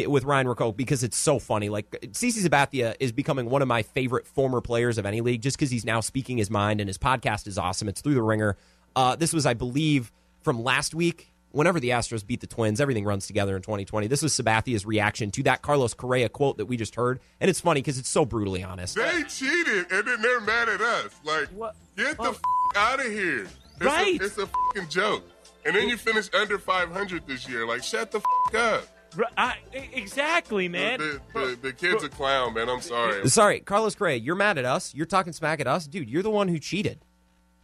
with 0.07 0.25
Ryan 0.25 0.47
Ruocco 0.47 0.76
because 0.76 1.02
it's 1.02 1.16
so 1.16 1.38
funny. 1.38 1.69
Like, 1.69 1.90
CC 2.12 2.45
Sabathia 2.47 2.95
is 3.00 3.12
becoming 3.12 3.49
one 3.50 3.62
of 3.62 3.69
my 3.69 3.83
favorite 3.83 4.26
former 4.26 4.61
players 4.61 4.99
of 4.99 5.07
any 5.07 5.21
league 5.21 5.43
just 5.43 5.57
because 5.57 5.71
he's 5.71 5.85
now 5.85 6.00
speaking 6.00 6.38
his 6.38 6.50
mind 6.50 6.81
and 6.81 6.88
his 6.88 6.99
podcast 6.99 7.47
is 7.47 7.57
awesome. 7.59 7.88
It's 7.88 8.00
through 8.00 8.14
the 8.14 8.23
ringer. 8.23 8.57
Uh, 8.95 9.16
this 9.16 9.33
was, 9.33 9.47
I 9.47 9.55
believe, 9.55 10.12
from 10.43 10.62
last 10.62 10.95
week. 10.95 11.33
Whenever 11.52 11.81
the 11.81 11.88
Astros 11.90 12.26
beat 12.26 12.43
the 12.43 12.47
Twins, 12.47 12.83
everything 12.83 13.05
runs 13.07 13.26
together 13.26 13.57
in 13.57 13.62
2020. 13.62 14.09
This 14.09 14.21
was 14.21 14.35
Sabathia's 14.35 14.85
reaction 14.85 15.31
to 15.31 15.43
that 15.45 15.62
Carlos 15.62 15.95
Correa 15.95 16.28
quote 16.28 16.59
that 16.59 16.66
we 16.66 16.76
just 16.76 16.97
heard. 16.97 17.19
And 17.40 17.49
it's 17.49 17.61
funny 17.62 17.81
because 17.81 17.99
it's 17.99 18.11
so 18.11 18.26
brutally 18.26 18.62
honest. 18.62 18.95
They 18.97 19.23
cheated, 19.23 19.90
and 19.90 20.07
then 20.07 20.21
they're 20.21 20.40
mad 20.40 20.69
at 20.69 20.83
us. 20.83 21.12
Like, 21.25 21.49
What? 21.49 21.75
get 21.97 22.19
the 22.19 22.25
Oh. 22.25 22.31
f- 22.33 22.40
out 22.76 23.00
of 23.00 23.07
here. 23.11 23.45
It's 23.76 23.85
Right. 23.87 24.21
A, 24.21 24.25
it's 24.25 24.37
a 24.37 24.47
fucking 24.47 24.90
joke. 24.90 25.25
And 25.64 25.75
then 25.75 25.88
you 25.88 25.97
finish 25.97 26.28
under 26.35 26.59
500 26.59 27.26
this 27.26 27.49
year. 27.49 27.66
Like, 27.66 27.83
shut 27.83 28.11
the 28.11 28.19
f- 28.19 28.55
up. 28.55 28.88
R- 29.19 29.25
I- 29.37 29.59
exactly, 29.93 30.69
man. 30.69 30.99
The, 30.99 31.21
the, 31.35 31.59
the 31.63 31.73
kid's 31.73 32.03
a 32.05 32.09
clown, 32.09 32.55
man. 32.55 32.69
I'm 32.69 32.81
sorry. 32.81 33.29
Sorry, 33.29 33.61
Carlos 33.61 33.95
Correa. 33.95 34.17
you're 34.17 34.35
mad 34.37 34.59
at 34.59 34.65
us. 34.65 34.95
You're 34.95 35.07
talking 35.07 35.33
smack 35.33 35.61
at 35.61 35.67
us. 35.67 35.87
Dude, 35.87 36.09
you're 36.09 36.23
the 36.23 36.31
one 36.31 36.49
who 36.49 36.59
cheated. 36.59 36.99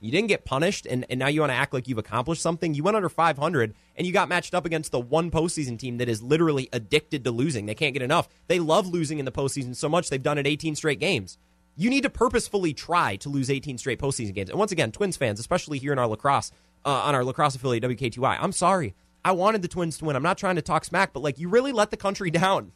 You 0.00 0.10
didn't 0.10 0.28
get 0.28 0.44
punished, 0.44 0.84
and, 0.84 1.06
and 1.08 1.20
now 1.20 1.28
you 1.28 1.40
want 1.40 1.52
to 1.52 1.56
act 1.56 1.72
like 1.72 1.86
you've 1.86 1.98
accomplished 1.98 2.42
something. 2.42 2.74
You 2.74 2.82
went 2.82 2.96
under 2.96 3.08
500, 3.08 3.72
and 3.96 4.04
you 4.06 4.12
got 4.12 4.28
matched 4.28 4.52
up 4.52 4.66
against 4.66 4.90
the 4.90 4.98
one 4.98 5.30
postseason 5.30 5.78
team 5.78 5.98
that 5.98 6.08
is 6.08 6.20
literally 6.20 6.68
addicted 6.72 7.22
to 7.22 7.30
losing. 7.30 7.66
They 7.66 7.76
can't 7.76 7.92
get 7.92 8.02
enough. 8.02 8.28
They 8.48 8.58
love 8.58 8.88
losing 8.88 9.20
in 9.20 9.24
the 9.26 9.30
postseason 9.32 9.76
so 9.76 9.88
much 9.88 10.10
they've 10.10 10.20
done 10.22 10.38
it 10.38 10.46
18 10.46 10.74
straight 10.74 10.98
games. 10.98 11.38
You 11.76 11.88
need 11.88 12.02
to 12.02 12.10
purposefully 12.10 12.74
try 12.74 13.14
to 13.16 13.28
lose 13.28 13.48
18 13.48 13.78
straight 13.78 14.00
postseason 14.00 14.34
games. 14.34 14.50
And 14.50 14.58
once 14.58 14.72
again, 14.72 14.90
Twins 14.90 15.16
fans, 15.16 15.38
especially 15.38 15.78
here 15.78 15.92
in 15.92 16.00
our 16.00 16.08
La 16.08 16.16
Crosse, 16.16 16.50
uh, 16.84 16.90
on 16.90 17.14
our 17.14 17.22
La 17.22 17.32
Crosse 17.32 17.54
affiliate 17.54 17.84
WKTY, 17.84 18.38
I'm 18.40 18.52
sorry. 18.52 18.94
I 19.24 19.32
wanted 19.32 19.62
the 19.62 19.68
Twins 19.68 19.98
to 19.98 20.04
win. 20.04 20.16
I'm 20.16 20.22
not 20.22 20.38
trying 20.38 20.56
to 20.56 20.62
talk 20.62 20.84
smack, 20.84 21.12
but 21.12 21.22
like 21.22 21.38
you 21.38 21.48
really 21.48 21.72
let 21.72 21.90
the 21.90 21.96
country 21.96 22.30
down. 22.32 22.72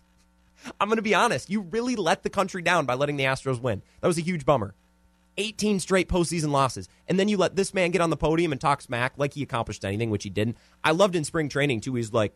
I'm 0.81 0.89
going 0.89 0.97
to 0.97 1.03
be 1.03 1.15
honest. 1.15 1.51
You 1.51 1.61
really 1.61 1.97
let 1.97 2.23
the 2.23 2.31
country 2.31 2.63
down 2.63 2.87
by 2.87 2.95
letting 2.95 3.17
the 3.17 3.25
Astros 3.25 3.61
win. 3.61 3.83
That 4.01 4.09
was 4.09 4.19
a 4.19 4.23
huge 4.23 4.45
bummer. 4.45 4.75
18 5.39 5.81
straight 5.81 6.09
postseason 6.09 6.51
losses. 6.51 6.89
And 7.09 7.19
then 7.19 7.29
you 7.29 7.37
let 7.37 7.57
this 7.57 7.75
man 7.75 7.91
get 7.91 8.01
on 8.01 8.11
the 8.11 8.17
podium 8.17 8.53
and 8.53 8.61
talk 8.61 8.81
smack 8.81 9.15
like 9.17 9.35
he 9.35 9.43
accomplished 9.43 9.85
anything, 9.85 10.11
which 10.11 10.25
he 10.25 10.31
didn't. 10.31 10.57
I 10.83 10.93
loved 10.93 11.15
in 11.15 11.25
spring 11.25 11.49
training, 11.49 11.81
too. 11.81 11.95
He's 11.95 12.13
like, 12.13 12.33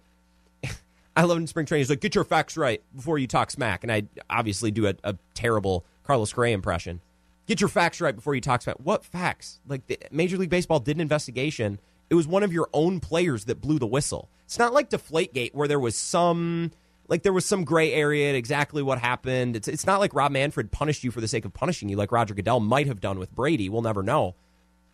I 1.17 1.23
loved 1.23 1.41
in 1.41 1.47
spring 1.47 1.67
training. 1.67 1.83
He's 1.83 1.91
like, 1.91 2.01
get 2.01 2.15
your 2.15 2.25
facts 2.25 2.57
right 2.57 2.83
before 2.95 3.19
you 3.19 3.27
talk 3.27 3.51
smack. 3.51 3.83
And 3.83 3.93
I 3.93 4.05
obviously 4.29 4.71
do 4.71 4.87
a, 4.87 4.95
a 5.03 5.17
terrible 5.35 5.85
Carlos 6.05 6.33
Correa 6.33 6.55
impression. 6.55 7.01
Get 7.47 7.61
your 7.61 7.69
facts 7.69 8.01
right 8.01 8.15
before 8.15 8.35
you 8.35 8.41
talk 8.41 8.63
smack. 8.63 8.77
What 8.77 9.05
facts? 9.05 9.61
Like, 9.67 9.87
the, 9.87 9.99
Major 10.11 10.37
League 10.37 10.51
Baseball 10.51 10.79
did 10.79 10.97
an 10.97 11.01
investigation. 11.01 11.81
It 12.11 12.15
was 12.17 12.27
one 12.27 12.43
of 12.43 12.53
your 12.53 12.69
own 12.73 13.01
players 13.01 13.47
that 13.47 13.61
blew 13.61 13.79
the 13.79 13.87
whistle. 13.87 14.29
It's 14.45 14.59
not 14.59 14.75
like 14.75 14.91
Deflategate 14.91 15.55
where 15.55 15.69
there 15.69 15.81
was 15.81 15.97
some 15.97 16.73
like 17.07 17.23
there 17.23 17.33
was 17.33 17.45
some 17.45 17.65
gray 17.65 17.93
area 17.93 18.31
at 18.31 18.35
exactly 18.35 18.83
what 18.83 18.99
happened. 18.99 19.57
It's 19.57 19.69
it's 19.69 19.87
not 19.87 20.01
like 20.01 20.15
Rob 20.15 20.33
Manfred 20.33 20.71
punished 20.71 21.05
you 21.05 21.11
for 21.11 21.21
the 21.21 21.29
sake 21.29 21.45
of 21.45 21.53
punishing 21.53 21.89
you, 21.89 21.97
like 21.97 22.13
Roger 22.13 22.35
Goodell 22.35 22.61
might 22.61 22.87
have 22.87 23.01
done 23.01 23.19
with 23.19 23.35
Brady. 23.35 23.69
We'll 23.69 23.83
never 23.83 24.03
know. 24.03 24.35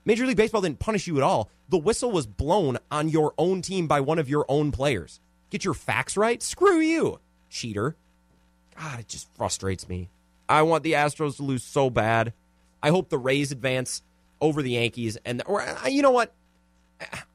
Major 0.05 0.27
League 0.27 0.37
Baseball 0.37 0.61
didn't 0.61 0.79
punish 0.79 1.07
you 1.07 1.17
at 1.17 1.23
all. 1.23 1.51
The 1.69 1.79
whistle 1.79 2.13
was 2.13 2.27
blown 2.27 2.79
on 2.91 3.09
your 3.09 3.35
own 3.39 3.61
team 3.61 3.87
by 3.87 4.01
one 4.01 4.19
of 4.19 4.29
your 4.29 4.47
own 4.49 4.71
players. 4.71 5.21
Get 5.51 5.65
your 5.65 5.75
facts 5.75 6.17
right? 6.17 6.43
Screw 6.43 6.81
you, 6.81 7.19
cheater. 7.51 7.97
God, 8.79 9.01
it 9.01 9.09
just 9.09 9.35
frustrates 9.35 9.89
me. 9.89 10.11
I 10.49 10.63
want 10.63 10.85
the 10.85 10.93
Astros 10.93 11.37
to 11.37 11.43
lose 11.43 11.63
so 11.63 11.91
bad. 11.91 12.33
I 12.83 12.91
hope 12.91 13.09
the 13.09 13.19
Rays 13.19 13.53
advance 13.53 14.03
over 14.41 14.63
the 14.63 14.73
Yankees 14.73 15.17
and 15.25 15.43
or 15.47 15.63
uh, 15.63 15.89
you 15.89 16.03
know 16.03 16.11
what? 16.11 16.35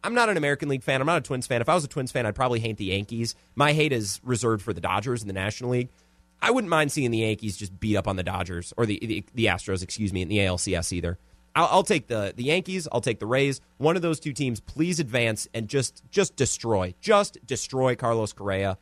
I'm 0.03 0.13
not 0.13 0.29
an 0.29 0.37
American 0.37 0.69
League 0.69 0.83
fan. 0.83 1.01
I'm 1.01 1.07
not 1.07 1.17
a 1.17 1.21
Twins 1.21 1.47
fan. 1.47 1.61
If 1.61 1.69
I 1.69 1.75
was 1.75 1.83
a 1.83 1.87
Twins 1.87 2.11
fan, 2.11 2.25
I'd 2.25 2.35
probably 2.35 2.59
hate 2.59 2.77
the 2.77 2.85
Yankees. 2.85 3.35
My 3.55 3.73
hate 3.73 3.93
is 3.93 4.19
reserved 4.23 4.63
for 4.63 4.73
the 4.73 4.81
Dodgers 4.81 5.21
in 5.21 5.27
the 5.27 5.33
National 5.33 5.71
League. 5.71 5.89
I 6.41 6.51
wouldn't 6.51 6.69
mind 6.69 6.91
seeing 6.91 7.11
the 7.11 7.19
Yankees 7.19 7.55
just 7.55 7.79
beat 7.79 7.95
up 7.95 8.07
on 8.07 8.15
the 8.15 8.23
Dodgers 8.23 8.73
or 8.77 8.85
the 8.85 8.99
the, 9.01 9.23
the 9.33 9.45
Astros, 9.45 9.83
excuse 9.83 10.11
me, 10.11 10.21
in 10.21 10.27
the 10.27 10.39
ALCS 10.39 10.91
either. 10.91 11.19
I'll, 11.55 11.67
I'll 11.71 11.83
take 11.83 12.07
the 12.07 12.33
the 12.35 12.43
Yankees. 12.43 12.87
I'll 12.91 13.01
take 13.01 13.19
the 13.19 13.25
Rays. 13.25 13.61
One 13.77 13.95
of 13.95 14.01
those 14.01 14.19
two 14.19 14.33
teams, 14.33 14.59
please 14.59 14.99
advance 14.99 15.47
and 15.53 15.67
just 15.67 16.03
just 16.09 16.35
destroy, 16.35 16.95
just 16.99 17.45
destroy 17.45 17.95
Carlos 17.95 18.33
Correa, 18.33 18.77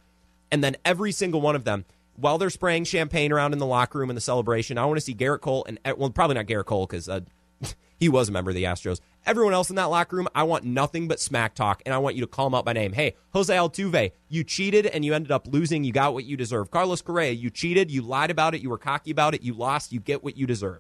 and 0.51 0.63
then 0.63 0.77
every 0.85 1.11
single 1.11 1.41
one 1.41 1.55
of 1.55 1.63
them. 1.63 1.85
While 2.15 2.37
they're 2.37 2.49
spraying 2.49 2.83
champagne 2.83 3.31
around 3.31 3.53
in 3.53 3.59
the 3.59 3.65
locker 3.65 3.97
room 3.97 4.09
in 4.09 4.15
the 4.15 4.21
celebration, 4.21 4.77
I 4.77 4.85
want 4.85 4.97
to 4.97 5.01
see 5.01 5.15
Gerrit 5.15 5.39
Cole 5.39 5.65
and 5.67 5.79
well, 5.97 6.09
probably 6.09 6.35
not 6.35 6.47
Gerrit 6.47 6.65
Cole 6.65 6.85
because 6.85 7.07
uh, 7.07 7.21
he 7.99 8.09
was 8.09 8.29
a 8.29 8.31
member 8.31 8.51
of 8.51 8.55
the 8.55 8.65
Astros. 8.65 8.99
Everyone 9.25 9.53
else 9.53 9.69
in 9.69 9.75
that 9.75 9.85
locker 9.85 10.15
room, 10.15 10.27
I 10.33 10.43
want 10.43 10.63
nothing 10.63 11.07
but 11.07 11.19
smack 11.19 11.53
talk, 11.53 11.81
and 11.85 11.93
I 11.93 11.97
want 11.97 12.15
you 12.15 12.21
to 12.21 12.27
call 12.27 12.47
him 12.47 12.55
out 12.55 12.65
by 12.65 12.73
name. 12.73 12.93
Hey, 12.93 13.15
Jose 13.33 13.53
Altuve, 13.53 14.11
you 14.29 14.43
cheated 14.43 14.85
and 14.85 15.03
you 15.03 15.13
ended 15.13 15.31
up 15.31 15.47
losing. 15.47 15.83
You 15.83 15.91
got 15.91 16.13
what 16.13 16.25
you 16.25 16.37
deserve. 16.37 16.71
Carlos 16.71 17.01
Correa, 17.01 17.31
you 17.31 17.49
cheated, 17.49 17.91
you 17.91 18.01
lied 18.01 18.31
about 18.31 18.55
it, 18.55 18.61
you 18.61 18.69
were 18.69 18.77
cocky 18.77 19.11
about 19.11 19.35
it, 19.35 19.43
you 19.43 19.53
lost, 19.53 19.91
you 19.91 19.99
get 19.99 20.23
what 20.23 20.37
you 20.37 20.47
deserve. 20.47 20.79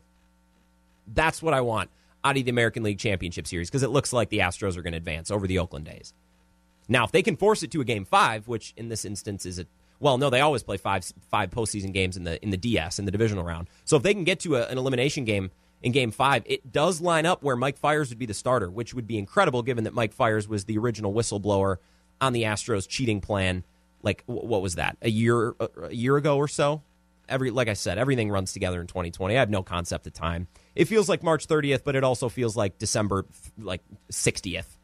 That's 1.07 1.41
what 1.41 1.53
I 1.53 1.61
want 1.61 1.89
out 2.23 2.37
of 2.37 2.43
the 2.43 2.51
American 2.51 2.83
League 2.83 2.99
Championship 2.99 3.47
Series 3.47 3.69
because 3.69 3.83
it 3.83 3.89
looks 3.89 4.13
like 4.13 4.29
the 4.29 4.39
Astros 4.39 4.77
are 4.77 4.81
going 4.81 4.93
to 4.93 4.97
advance 4.97 5.31
over 5.31 5.47
the 5.47 5.59
Oakland 5.59 5.87
A's. 5.87 6.13
Now, 6.87 7.03
if 7.03 7.11
they 7.11 7.21
can 7.21 7.37
force 7.37 7.61
it 7.61 7.71
to 7.71 7.81
a 7.81 7.85
game 7.85 8.05
five, 8.05 8.47
which 8.47 8.73
in 8.75 8.89
this 8.89 9.05
instance 9.05 9.45
is 9.45 9.59
a 9.59 9.65
well, 9.99 10.17
no, 10.17 10.29
they 10.29 10.39
always 10.39 10.63
play 10.63 10.77
five 10.77 11.05
five 11.29 11.49
postseason 11.49 11.93
games 11.93 12.15
in 12.17 12.23
the 12.23 12.41
in 12.41 12.49
the 12.49 12.57
DS 12.57 12.99
in 12.99 13.05
the 13.05 13.11
divisional 13.11 13.43
round. 13.43 13.67
So 13.85 13.97
if 13.97 14.03
they 14.03 14.13
can 14.13 14.23
get 14.23 14.39
to 14.41 14.55
a, 14.55 14.65
an 14.67 14.77
elimination 14.77 15.25
game 15.25 15.51
in 15.81 15.91
game 15.91 16.11
five, 16.11 16.43
it 16.45 16.71
does 16.71 17.01
line 17.01 17.25
up 17.25 17.43
where 17.43 17.55
Mike 17.55 17.77
Fiers 17.77 18.09
would 18.09 18.19
be 18.19 18.25
the 18.25 18.33
starter, 18.33 18.69
which 18.69 18.93
would 18.93 19.07
be 19.07 19.17
incredible 19.17 19.61
given 19.61 19.85
that 19.85 19.93
Mike 19.93 20.13
Fiers 20.13 20.47
was 20.47 20.65
the 20.65 20.77
original 20.77 21.13
whistleblower 21.13 21.77
on 22.19 22.33
the 22.33 22.43
Astros 22.43 22.87
cheating 22.87 23.21
plan. 23.21 23.63
Like 24.01 24.23
what 24.25 24.61
was 24.61 24.75
that? 24.75 24.97
A 25.01 25.09
year 25.09 25.55
a 25.59 25.93
year 25.93 26.17
ago 26.17 26.37
or 26.37 26.47
so? 26.47 26.81
Every 27.27 27.51
like 27.51 27.67
I 27.67 27.73
said, 27.73 27.97
everything 27.97 28.29
runs 28.29 28.53
together 28.53 28.81
in 28.81 28.87
2020. 28.87 29.35
I 29.35 29.39
have 29.39 29.49
no 29.49 29.63
concept 29.63 30.07
of 30.07 30.13
time. 30.13 30.47
It 30.75 30.85
feels 30.85 31.09
like 31.09 31.23
March 31.23 31.47
30th, 31.47 31.83
but 31.83 31.95
it 31.95 32.03
also 32.03 32.29
feels 32.29 32.55
like 32.55 32.77
December 32.77 33.25
like 33.57 33.81
60th 34.11 34.78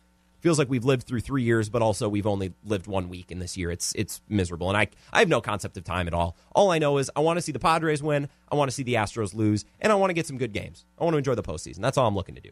feels 0.45 0.59
like 0.59 0.69
we've 0.69 0.85
lived 0.85 1.07
through 1.07 1.21
three 1.21 1.41
years, 1.41 1.69
but 1.69 1.81
also 1.81 2.07
we've 2.07 2.27
only 2.27 2.53
lived 2.63 2.85
one 2.85 3.09
week 3.09 3.31
in 3.31 3.39
this 3.39 3.57
year. 3.57 3.71
It's 3.71 3.93
it's 3.95 4.21
miserable, 4.29 4.69
and 4.69 4.77
I 4.77 4.89
I 5.11 5.17
have 5.17 5.27
no 5.27 5.41
concept 5.41 5.75
of 5.75 5.83
time 5.83 6.05
at 6.05 6.13
all. 6.13 6.37
All 6.53 6.69
I 6.69 6.77
know 6.77 6.99
is 6.99 7.09
I 7.15 7.21
want 7.21 7.37
to 7.37 7.41
see 7.41 7.51
the 7.51 7.57
Padres 7.57 8.03
win, 8.03 8.29
I 8.51 8.55
want 8.55 8.69
to 8.69 8.75
see 8.75 8.83
the 8.83 8.93
Astros 8.93 9.33
lose, 9.33 9.65
and 9.81 9.91
I 9.91 9.95
want 9.95 10.11
to 10.11 10.13
get 10.13 10.27
some 10.27 10.37
good 10.37 10.53
games. 10.53 10.85
I 10.99 11.03
want 11.03 11.15
to 11.15 11.17
enjoy 11.17 11.33
the 11.33 11.41
postseason. 11.41 11.79
That's 11.79 11.97
all 11.97 12.07
I'm 12.07 12.13
looking 12.13 12.35
to 12.35 12.41
do. 12.41 12.51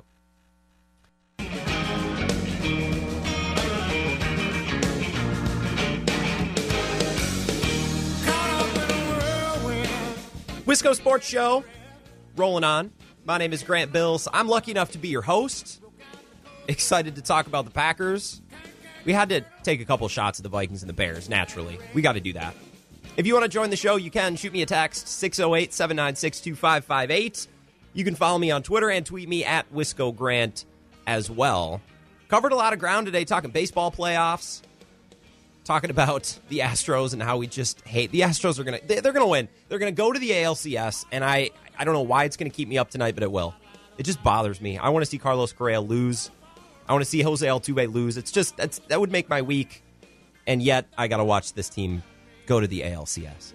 Wisco 10.65 10.95
Sports 10.95 11.27
Show 11.27 11.63
rolling 12.37 12.63
on. 12.63 12.91
My 13.23 13.37
name 13.37 13.53
is 13.53 13.61
Grant 13.61 13.93
Bills. 13.93 14.27
I'm 14.33 14.47
lucky 14.47 14.71
enough 14.71 14.93
to 14.93 14.97
be 14.97 15.09
your 15.09 15.21
host. 15.21 15.82
Excited 16.67 17.15
to 17.15 17.21
talk 17.21 17.47
about 17.47 17.65
the 17.65 17.71
Packers. 17.71 18.41
We 19.05 19.11
had 19.11 19.29
to 19.29 19.41
take 19.63 19.81
a 19.81 19.85
couple 19.85 20.07
shots 20.07 20.39
at 20.39 20.43
the 20.43 20.49
Vikings 20.49 20.81
and 20.81 20.89
the 20.89 20.93
Bears, 20.93 21.27
naturally. 21.27 21.77
We 21.93 22.01
got 22.01 22.13
to 22.13 22.21
do 22.21 22.33
that. 22.33 22.55
If 23.17 23.27
you 23.27 23.33
want 23.33 23.43
to 23.43 23.49
join 23.49 23.69
the 23.69 23.75
show, 23.75 23.97
you 23.97 24.09
can 24.09 24.35
shoot 24.35 24.53
me 24.53 24.61
a 24.61 24.65
text 24.65 25.07
608 25.07 25.73
796 25.73 26.39
2558. 26.39 27.47
You 27.93 28.03
can 28.03 28.15
follow 28.15 28.39
me 28.39 28.49
on 28.49 28.63
Twitter 28.63 28.89
and 28.89 29.05
tweet 29.05 29.27
me 29.29 29.43
at 29.43 29.71
Wisco 29.73 30.15
Grant 30.15 30.65
as 31.05 31.29
well. 31.29 31.81
Covered 32.29 32.53
a 32.53 32.55
lot 32.55 32.73
of 32.73 32.79
ground 32.79 33.05
today 33.05 33.25
talking 33.25 33.51
baseball 33.51 33.91
playoffs, 33.91 34.61
talking 35.63 35.89
about 35.89 36.39
the 36.49 36.59
Astros 36.59 37.13
and 37.13 37.21
how 37.21 37.37
we 37.37 37.45
just 37.45 37.81
hate 37.81 38.09
the 38.11 38.21
Astros 38.21 38.57
are 38.57 38.63
gonna 38.63 38.79
they, 38.87 38.99
they're 38.99 39.13
gonna 39.13 39.27
win. 39.27 39.47
They're 39.69 39.79
gonna 39.79 39.91
go 39.91 40.11
to 40.11 40.19
the 40.19 40.31
ALCS, 40.31 41.05
and 41.11 41.23
I 41.23 41.51
I 41.77 41.83
don't 41.83 41.93
know 41.93 42.01
why 42.01 42.23
it's 42.23 42.37
gonna 42.37 42.49
keep 42.49 42.67
me 42.67 42.77
up 42.79 42.89
tonight, 42.89 43.13
but 43.13 43.23
it 43.23 43.31
will. 43.31 43.53
It 43.97 44.03
just 44.03 44.23
bothers 44.23 44.59
me. 44.59 44.79
I 44.79 44.89
want 44.89 45.05
to 45.05 45.11
see 45.11 45.19
Carlos 45.19 45.53
Correa 45.53 45.79
lose. 45.81 46.31
I 46.87 46.93
want 46.93 47.03
to 47.03 47.09
see 47.09 47.21
Jose 47.21 47.45
Altuve 47.45 47.93
lose. 47.93 48.17
It's 48.17 48.31
just 48.31 48.57
that 48.57 48.99
would 48.99 49.11
make 49.11 49.29
my 49.29 49.41
week, 49.41 49.83
and 50.45 50.61
yet 50.61 50.87
I 50.97 51.07
got 51.07 51.17
to 51.17 51.23
watch 51.23 51.53
this 51.53 51.69
team 51.69 52.03
go 52.45 52.59
to 52.59 52.67
the 52.67 52.81
ALCS. 52.81 53.53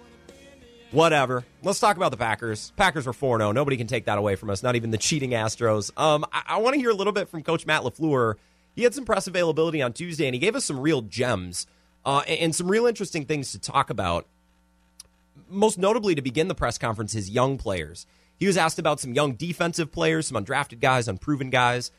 Whatever. 0.91 1.45
Let's 1.61 1.79
talk 1.79 1.97
about 1.97 2.09
the 2.09 2.17
Packers. 2.17 2.71
Packers 2.75 3.05
were 3.05 3.13
4 3.13 3.39
0. 3.39 3.51
Nobody 3.51 3.77
can 3.77 3.85
take 3.85 4.05
that 4.05 4.17
away 4.17 4.35
from 4.35 4.49
us, 4.49 4.63
not 4.63 4.75
even 4.75 4.89
the 4.89 4.97
cheating 4.97 5.31
Astros. 5.31 5.91
Um, 5.99 6.25
I, 6.31 6.43
I 6.47 6.57
want 6.57 6.73
to 6.73 6.79
hear 6.79 6.89
a 6.89 6.95
little 6.95 7.13
bit 7.13 7.29
from 7.29 7.43
Coach 7.43 7.65
Matt 7.67 7.83
LaFleur. 7.83 8.35
He 8.75 8.83
had 8.83 8.95
some 8.95 9.05
press 9.05 9.27
availability 9.27 9.81
on 9.81 9.93
Tuesday, 9.93 10.25
and 10.25 10.33
he 10.33 10.39
gave 10.39 10.55
us 10.55 10.65
some 10.65 10.79
real 10.79 11.01
gems 11.01 11.67
uh, 12.05 12.23
and, 12.27 12.39
and 12.39 12.55
some 12.55 12.67
real 12.67 12.87
interesting 12.87 13.25
things 13.25 13.51
to 13.51 13.59
talk 13.59 13.91
about. 13.91 14.25
Most 15.47 15.77
notably, 15.77 16.15
to 16.15 16.21
begin 16.21 16.47
the 16.47 16.55
press 16.55 16.79
conference, 16.79 17.13
his 17.13 17.29
young 17.29 17.57
players. 17.57 18.07
He 18.37 18.47
was 18.47 18.57
asked 18.57 18.79
about 18.79 18.99
some 18.99 19.13
young 19.13 19.33
defensive 19.33 19.91
players, 19.91 20.27
some 20.27 20.43
undrafted 20.43 20.79
guys, 20.79 21.07
unproven 21.07 21.49
guys, 21.49 21.91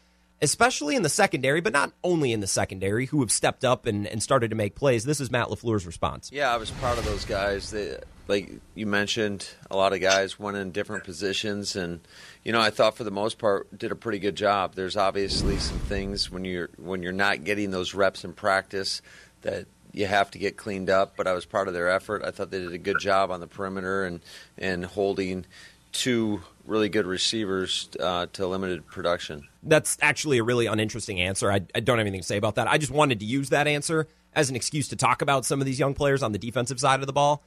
especially 0.42 0.96
in 0.96 1.02
the 1.02 1.08
secondary, 1.08 1.60
but 1.60 1.72
not 1.72 1.92
only 2.02 2.32
in 2.32 2.40
the 2.40 2.46
secondary, 2.46 3.06
who 3.06 3.20
have 3.20 3.30
stepped 3.30 3.64
up 3.64 3.86
and, 3.86 4.06
and 4.06 4.22
started 4.22 4.50
to 4.50 4.56
make 4.56 4.74
plays. 4.74 5.04
This 5.04 5.20
is 5.20 5.30
Matt 5.30 5.48
LaFleur's 5.48 5.86
response. 5.86 6.30
Yeah, 6.32 6.52
I 6.52 6.56
was 6.56 6.70
proud 6.70 6.98
of 6.98 7.04
those 7.04 7.24
guys. 7.24 7.70
They, 7.70 7.98
like 8.28 8.50
you 8.74 8.86
mentioned, 8.86 9.48
a 9.70 9.76
lot 9.76 9.92
of 9.92 10.00
guys 10.00 10.38
went 10.38 10.56
in 10.56 10.70
different 10.70 11.04
positions, 11.04 11.76
and 11.76 12.00
you 12.44 12.52
know, 12.52 12.60
I 12.60 12.70
thought 12.70 12.96
for 12.96 13.04
the 13.04 13.10
most 13.10 13.38
part 13.38 13.76
did 13.76 13.92
a 13.92 13.96
pretty 13.96 14.18
good 14.18 14.36
job. 14.36 14.74
There's 14.74 14.96
obviously 14.96 15.58
some 15.58 15.78
things 15.78 16.30
when 16.30 16.44
you're 16.44 16.70
when 16.76 17.02
you're 17.02 17.12
not 17.12 17.44
getting 17.44 17.70
those 17.70 17.94
reps 17.94 18.24
in 18.24 18.32
practice 18.32 19.02
that 19.42 19.66
you 19.92 20.06
have 20.06 20.30
to 20.30 20.38
get 20.38 20.56
cleaned 20.56 20.88
up. 20.88 21.16
But 21.16 21.26
I 21.26 21.32
was 21.32 21.44
proud 21.44 21.68
of 21.68 21.74
their 21.74 21.90
effort. 21.90 22.22
I 22.24 22.30
thought 22.30 22.50
they 22.50 22.60
did 22.60 22.72
a 22.72 22.78
good 22.78 23.00
job 23.00 23.30
on 23.30 23.40
the 23.40 23.46
perimeter 23.46 24.04
and 24.04 24.20
and 24.56 24.84
holding 24.84 25.44
two 25.92 26.42
really 26.66 26.88
good 26.88 27.06
receivers 27.06 27.88
uh, 27.98 28.26
to 28.32 28.46
limited 28.46 28.86
production. 28.86 29.48
That's 29.62 29.98
actually 30.00 30.38
a 30.38 30.44
really 30.44 30.66
uninteresting 30.66 31.20
answer. 31.20 31.50
I, 31.50 31.60
I 31.74 31.80
don't 31.80 31.98
have 31.98 32.06
anything 32.06 32.20
to 32.20 32.26
say 32.26 32.36
about 32.36 32.54
that. 32.54 32.68
I 32.68 32.78
just 32.78 32.92
wanted 32.92 33.20
to 33.20 33.26
use 33.26 33.48
that 33.50 33.66
answer 33.66 34.06
as 34.34 34.50
an 34.50 34.56
excuse 34.56 34.88
to 34.88 34.96
talk 34.96 35.22
about 35.22 35.44
some 35.44 35.60
of 35.60 35.66
these 35.66 35.78
young 35.78 35.94
players 35.94 36.22
on 36.22 36.32
the 36.32 36.38
defensive 36.38 36.78
side 36.78 37.00
of 37.00 37.06
the 37.06 37.12
ball. 37.12 37.42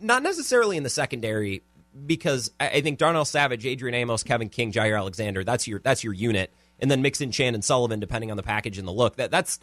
Not 0.00 0.22
necessarily 0.22 0.76
in 0.76 0.82
the 0.82 0.90
secondary, 0.90 1.62
because 2.04 2.50
I, 2.58 2.68
I 2.68 2.80
think 2.80 2.98
Darnell 2.98 3.24
Savage, 3.24 3.64
Adrian 3.64 3.94
Amos, 3.94 4.22
Kevin 4.22 4.48
King, 4.48 4.72
Jaire 4.72 4.98
Alexander, 4.98 5.44
that's 5.44 5.66
your 5.66 5.80
that's 5.80 6.02
your 6.04 6.12
unit. 6.12 6.50
And 6.78 6.90
then 6.90 7.00
mix 7.00 7.20
in 7.20 7.30
Chandon 7.30 7.62
Sullivan, 7.62 8.00
depending 8.00 8.30
on 8.30 8.36
the 8.36 8.42
package 8.42 8.76
and 8.76 8.86
the 8.86 8.92
look. 8.92 9.16
That 9.16 9.30
that's 9.30 9.60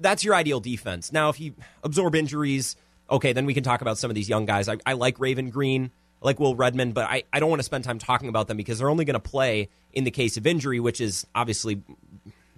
that's 0.00 0.24
your 0.24 0.34
ideal 0.34 0.60
defense. 0.60 1.12
Now, 1.12 1.28
if 1.28 1.38
you 1.38 1.54
absorb 1.84 2.14
injuries, 2.14 2.76
okay, 3.10 3.32
then 3.32 3.46
we 3.46 3.54
can 3.54 3.62
talk 3.62 3.80
about 3.80 3.98
some 3.98 4.10
of 4.10 4.14
these 4.14 4.28
young 4.28 4.46
guys. 4.46 4.68
I, 4.68 4.78
I 4.86 4.94
like 4.94 5.20
Raven 5.20 5.50
Greene 5.50 5.90
like 6.20 6.40
Will 6.40 6.54
Redmond, 6.54 6.94
but 6.94 7.08
I, 7.08 7.24
I 7.32 7.40
don't 7.40 7.48
want 7.48 7.60
to 7.60 7.64
spend 7.64 7.84
time 7.84 7.98
talking 7.98 8.28
about 8.28 8.48
them 8.48 8.56
because 8.56 8.78
they're 8.78 8.90
only 8.90 9.04
going 9.04 9.14
to 9.14 9.20
play 9.20 9.68
in 9.92 10.04
the 10.04 10.10
case 10.10 10.36
of 10.36 10.46
injury, 10.46 10.80
which 10.80 11.00
is 11.00 11.26
obviously 11.34 11.82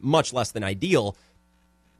much 0.00 0.32
less 0.32 0.50
than 0.50 0.64
ideal. 0.64 1.16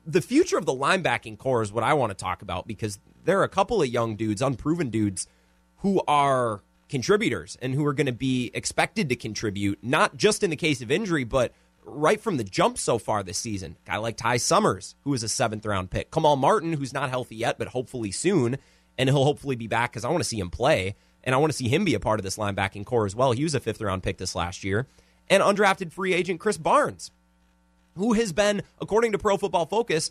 The 0.06 0.22
future 0.22 0.56
of 0.56 0.66
the 0.66 0.72
linebacking 0.72 1.38
corps 1.38 1.62
is 1.62 1.72
what 1.72 1.84
I 1.84 1.94
want 1.94 2.10
to 2.10 2.14
talk 2.14 2.42
about 2.42 2.66
because 2.66 2.98
there 3.24 3.38
are 3.40 3.44
a 3.44 3.48
couple 3.48 3.82
of 3.82 3.88
young 3.88 4.16
dudes, 4.16 4.40
unproven 4.40 4.88
dudes, 4.90 5.26
who 5.78 6.02
are 6.08 6.62
contributors 6.88 7.56
and 7.62 7.74
who 7.74 7.86
are 7.86 7.92
going 7.92 8.06
to 8.06 8.12
be 8.12 8.50
expected 8.54 9.08
to 9.08 9.16
contribute, 9.16 9.78
not 9.82 10.16
just 10.16 10.42
in 10.42 10.50
the 10.50 10.56
case 10.56 10.80
of 10.80 10.90
injury, 10.90 11.24
but 11.24 11.52
right 11.84 12.20
from 12.20 12.36
the 12.36 12.44
jump 12.44 12.78
so 12.78 12.98
far 12.98 13.22
this 13.22 13.38
season. 13.38 13.76
A 13.86 13.90
guy 13.90 13.96
like 13.98 14.16
Ty 14.16 14.38
Summers, 14.38 14.94
who 15.04 15.14
is 15.14 15.22
a 15.22 15.28
seventh 15.28 15.64
round 15.66 15.90
pick. 15.90 16.10
Kamal 16.10 16.36
Martin, 16.36 16.72
who's 16.72 16.92
not 16.92 17.10
healthy 17.10 17.36
yet, 17.36 17.58
but 17.58 17.68
hopefully 17.68 18.10
soon, 18.10 18.58
and 18.98 19.08
he'll 19.08 19.24
hopefully 19.24 19.56
be 19.56 19.66
back 19.66 19.92
because 19.92 20.04
I 20.04 20.10
want 20.10 20.22
to 20.22 20.28
see 20.28 20.40
him 20.40 20.50
play 20.50 20.96
and 21.24 21.34
I 21.34 21.38
want 21.38 21.52
to 21.52 21.56
see 21.56 21.68
him 21.68 21.84
be 21.84 21.94
a 21.94 22.00
part 22.00 22.20
of 22.20 22.24
this 22.24 22.36
linebacking 22.36 22.86
corps 22.86 23.06
as 23.06 23.14
well. 23.14 23.32
He 23.32 23.42
was 23.42 23.54
a 23.54 23.60
fifth 23.60 23.80
round 23.80 24.02
pick 24.02 24.18
this 24.18 24.34
last 24.34 24.64
year. 24.64 24.86
And 25.28 25.42
undrafted 25.42 25.92
free 25.92 26.12
agent 26.12 26.40
Krys 26.40 26.60
Barnes, 26.60 27.12
who 27.96 28.14
has 28.14 28.32
been, 28.32 28.62
according 28.80 29.12
to 29.12 29.18
Pro 29.18 29.36
Football 29.36 29.66
Focus, 29.66 30.10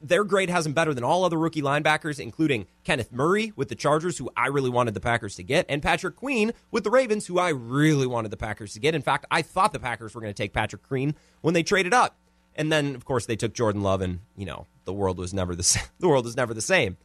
their 0.00 0.24
grade 0.24 0.50
has 0.50 0.66
him 0.66 0.72
better 0.72 0.94
than 0.94 1.04
all 1.04 1.24
other 1.24 1.38
rookie 1.38 1.62
linebackers, 1.62 2.20
including 2.20 2.66
Kenneth 2.84 3.12
Murray 3.12 3.52
with 3.56 3.68
the 3.68 3.74
Chargers, 3.74 4.18
who 4.18 4.30
I 4.36 4.46
really 4.46 4.70
wanted 4.70 4.94
the 4.94 5.00
Packers 5.00 5.34
to 5.36 5.42
get, 5.42 5.66
and 5.68 5.82
Patrick 5.82 6.16
Queen 6.16 6.52
with 6.70 6.84
the 6.84 6.90
Ravens, 6.90 7.26
who 7.26 7.38
I 7.38 7.48
really 7.50 8.06
wanted 8.06 8.30
the 8.30 8.36
Packers 8.36 8.72
to 8.74 8.80
get. 8.80 8.94
In 8.94 9.02
fact, 9.02 9.26
I 9.30 9.42
thought 9.42 9.72
the 9.72 9.80
Packers 9.80 10.14
were 10.14 10.20
going 10.20 10.32
to 10.32 10.42
take 10.42 10.52
Patrick 10.52 10.86
Queen 10.86 11.14
when 11.40 11.54
they 11.54 11.62
traded 11.62 11.92
up. 11.92 12.16
And 12.56 12.70
then, 12.70 12.94
of 12.94 13.04
course, 13.04 13.26
they 13.26 13.34
took 13.34 13.52
Jordan 13.52 13.82
Love, 13.82 14.00
and, 14.00 14.20
you 14.36 14.46
know, 14.46 14.66
the 14.84 14.92
world 14.92 15.18
was 15.18 15.34
never 15.34 15.56
the 15.56 15.64
same. 15.64 15.82
The 15.98 16.08
world 16.08 16.24
was 16.24 16.36
never 16.36 16.54
the 16.54 16.62
same. 16.62 16.96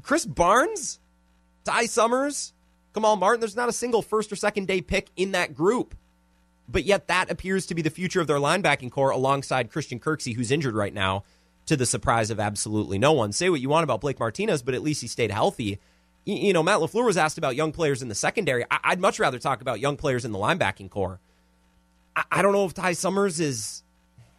Krys 0.00 0.26
Barnes, 0.26 0.98
Ty 1.64 1.86
Summers, 1.86 2.53
Kamal 2.94 3.16
Martin, 3.16 3.40
there's 3.40 3.56
not 3.56 3.68
a 3.68 3.72
single 3.72 4.02
first 4.02 4.32
or 4.32 4.36
second 4.36 4.68
day 4.68 4.80
pick 4.80 5.10
in 5.16 5.32
that 5.32 5.54
group. 5.54 5.94
But 6.68 6.84
yet 6.84 7.08
that 7.08 7.30
appears 7.30 7.66
to 7.66 7.74
be 7.74 7.82
the 7.82 7.90
future 7.90 8.20
of 8.20 8.26
their 8.26 8.38
linebacking 8.38 8.90
corps 8.90 9.10
alongside 9.10 9.70
Christian 9.70 10.00
Kirksey, 10.00 10.34
who's 10.34 10.50
injured 10.50 10.74
right 10.74 10.94
now, 10.94 11.24
to 11.66 11.76
the 11.76 11.86
surprise 11.86 12.30
of 12.30 12.40
absolutely 12.40 12.98
no 12.98 13.12
one. 13.12 13.32
Say 13.32 13.50
what 13.50 13.60
you 13.60 13.68
want 13.68 13.84
about 13.84 14.00
Blake 14.00 14.18
Martinez, 14.18 14.62
but 14.62 14.74
at 14.74 14.82
least 14.82 15.02
he 15.02 15.08
stayed 15.08 15.30
healthy. 15.30 15.78
You 16.24 16.54
know, 16.54 16.62
Matt 16.62 16.80
LaFleur 16.80 17.04
was 17.04 17.18
asked 17.18 17.36
about 17.36 17.54
young 17.54 17.72
players 17.72 18.00
in 18.00 18.08
the 18.08 18.14
secondary. 18.14 18.64
I'd 18.70 19.00
much 19.00 19.18
rather 19.18 19.38
talk 19.38 19.60
about 19.60 19.80
young 19.80 19.98
players 19.98 20.24
in 20.24 20.32
the 20.32 20.38
linebacking 20.38 20.88
corps. 20.88 21.20
I 22.30 22.40
don't 22.40 22.52
know 22.52 22.64
if 22.64 22.72
Ty 22.72 22.92
Summers 22.92 23.40
is 23.40 23.82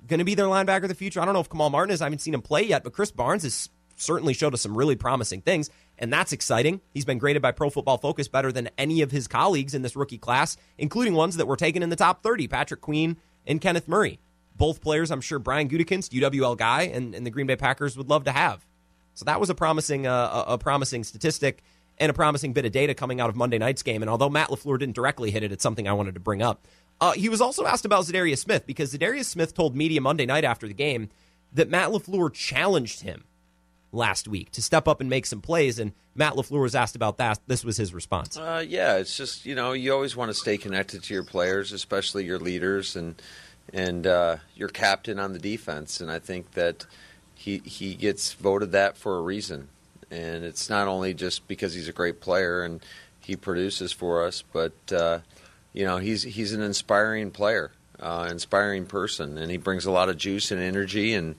going 0.07 0.19
to 0.19 0.23
be 0.23 0.33
their 0.33 0.47
linebacker 0.47 0.83
of 0.83 0.89
the 0.89 0.95
future. 0.95 1.19
I 1.19 1.25
don't 1.25 1.33
know 1.33 1.41
if 1.41 1.49
Kamal 1.49 1.69
Martin 1.69 1.93
is. 1.93 2.01
I 2.01 2.05
haven't 2.05 2.19
seen 2.19 2.33
him 2.33 2.41
play 2.41 2.63
yet, 2.63 2.83
but 2.83 2.93
Krys 2.93 3.15
Barnes 3.15 3.43
has 3.43 3.69
certainly 3.97 4.33
showed 4.33 4.53
us 4.53 4.61
some 4.61 4.75
really 4.75 4.95
promising 4.95 5.41
things 5.41 5.69
and 5.97 6.11
that's 6.11 6.33
exciting. 6.33 6.81
He's 6.93 7.05
been 7.05 7.17
graded 7.17 7.41
by 7.41 7.51
Pro 7.51 7.69
Football 7.69 7.97
Focus 7.97 8.27
better 8.27 8.51
than 8.51 8.69
any 8.77 9.01
of 9.01 9.11
his 9.11 9.27
colleagues 9.27 9.73
in 9.73 9.81
this 9.81 9.95
rookie 9.95 10.17
class, 10.17 10.57
including 10.77 11.13
ones 11.13 11.37
that 11.37 11.47
were 11.47 11.55
taken 11.55 11.83
in 11.83 11.89
the 11.89 11.95
top 11.95 12.23
30, 12.23 12.47
Patrick 12.47 12.81
Queen 12.81 13.17
and 13.45 13.61
Kenneth 13.61 13.87
Murray. 13.87 14.19
Both 14.55 14.81
players, 14.81 15.11
I'm 15.11 15.21
sure 15.21 15.39
Brian 15.39 15.69
Gutekunst, 15.69 16.11
UWL 16.11 16.57
guy, 16.57 16.83
and, 16.83 17.13
and 17.13 17.25
the 17.25 17.29
Green 17.29 17.47
Bay 17.47 17.55
Packers 17.55 17.97
would 17.97 18.09
love 18.09 18.23
to 18.25 18.31
have. 18.31 18.65
So 19.13 19.25
that 19.25 19.39
was 19.39 19.49
a 19.49 19.55
promising, 19.55 20.07
uh, 20.07 20.45
a, 20.47 20.57
promising 20.57 21.03
statistic 21.03 21.63
and 21.97 22.09
a 22.09 22.13
promising 22.13 22.53
bit 22.53 22.65
of 22.65 22.71
data 22.71 22.93
coming 22.93 23.21
out 23.21 23.29
of 23.29 23.35
Monday 23.35 23.57
night's 23.57 23.83
game. 23.83 24.01
And 24.01 24.09
although 24.09 24.29
Matt 24.29 24.49
LaFleur 24.49 24.79
didn't 24.79 24.95
directly 24.95 25.31
hit 25.31 25.43
it, 25.43 25.51
it's 25.51 25.63
something 25.63 25.87
I 25.87 25.93
wanted 25.93 26.15
to 26.15 26.19
bring 26.19 26.41
up. 26.41 26.67
Uh, 26.99 27.13
he 27.13 27.29
was 27.29 27.41
also 27.41 27.65
asked 27.65 27.85
about 27.85 28.05
Za'Darius 28.05 28.39
Smith 28.39 28.65
because 28.65 28.93
Za'Darius 28.93 29.25
Smith 29.25 29.53
told 29.53 29.75
media 29.75 30.01
Monday 30.01 30.25
night 30.25 30.43
after 30.43 30.67
the 30.67 30.73
game 30.73 31.09
that 31.53 31.69
Matt 31.69 31.89
LaFleur 31.89 32.33
challenged 32.33 33.01
him 33.01 33.25
last 33.91 34.27
week 34.27 34.51
to 34.51 34.61
step 34.61 34.87
up 34.87 35.01
and 35.01 35.09
make 35.09 35.25
some 35.25 35.41
plays. 35.41 35.79
And 35.79 35.93
Matt 36.15 36.33
LaFleur 36.33 36.61
was 36.61 36.75
asked 36.75 36.95
about 36.95 37.17
that. 37.17 37.39
This 37.47 37.63
was 37.63 37.77
his 37.77 37.93
response. 37.93 38.37
Uh, 38.37 38.63
yeah, 38.67 38.97
it's 38.97 39.15
just, 39.15 39.45
you 39.45 39.55
know, 39.55 39.73
you 39.73 39.93
always 39.93 40.15
want 40.15 40.29
to 40.29 40.33
stay 40.33 40.57
connected 40.57 41.03
to 41.03 41.13
your 41.13 41.23
players, 41.23 41.71
especially 41.71 42.25
your 42.25 42.39
leaders 42.39 42.95
and 42.95 43.21
and 43.73 44.05
uh, 44.05 44.37
your 44.55 44.69
captain 44.69 45.19
on 45.19 45.33
the 45.33 45.39
defense. 45.39 45.99
And 45.99 46.11
I 46.11 46.19
think 46.19 46.51
that 46.51 46.85
he, 47.33 47.59
he 47.65 47.95
gets 47.95 48.33
voted 48.33 48.71
that 48.73 48.95
for 48.95 49.17
a 49.17 49.21
reason. 49.21 49.69
And 50.11 50.45
it's 50.45 50.69
not 50.69 50.87
only 50.87 51.13
just 51.13 51.47
because 51.47 51.73
he's 51.73 51.87
a 51.87 51.93
great 51.93 52.21
player 52.21 52.63
and 52.63 52.85
he 53.19 53.35
produces 53.35 53.91
for 53.91 54.23
us, 54.23 54.43
but, 54.53 54.73
uh, 54.91 55.19
you 55.73 55.83
know, 55.83 55.97
he's, 55.97 56.23
he's 56.23 56.53
an 56.53 56.61
inspiring 56.61 57.31
player. 57.31 57.71
Uh, 57.97 58.27
inspiring 58.29 58.85
person, 58.85 59.37
and 59.37 59.49
he 59.49 59.55
brings 59.55 59.85
a 59.85 59.91
lot 59.91 60.09
of 60.09 60.17
juice 60.17 60.51
and 60.51 60.61
energy. 60.61 61.13
And 61.13 61.35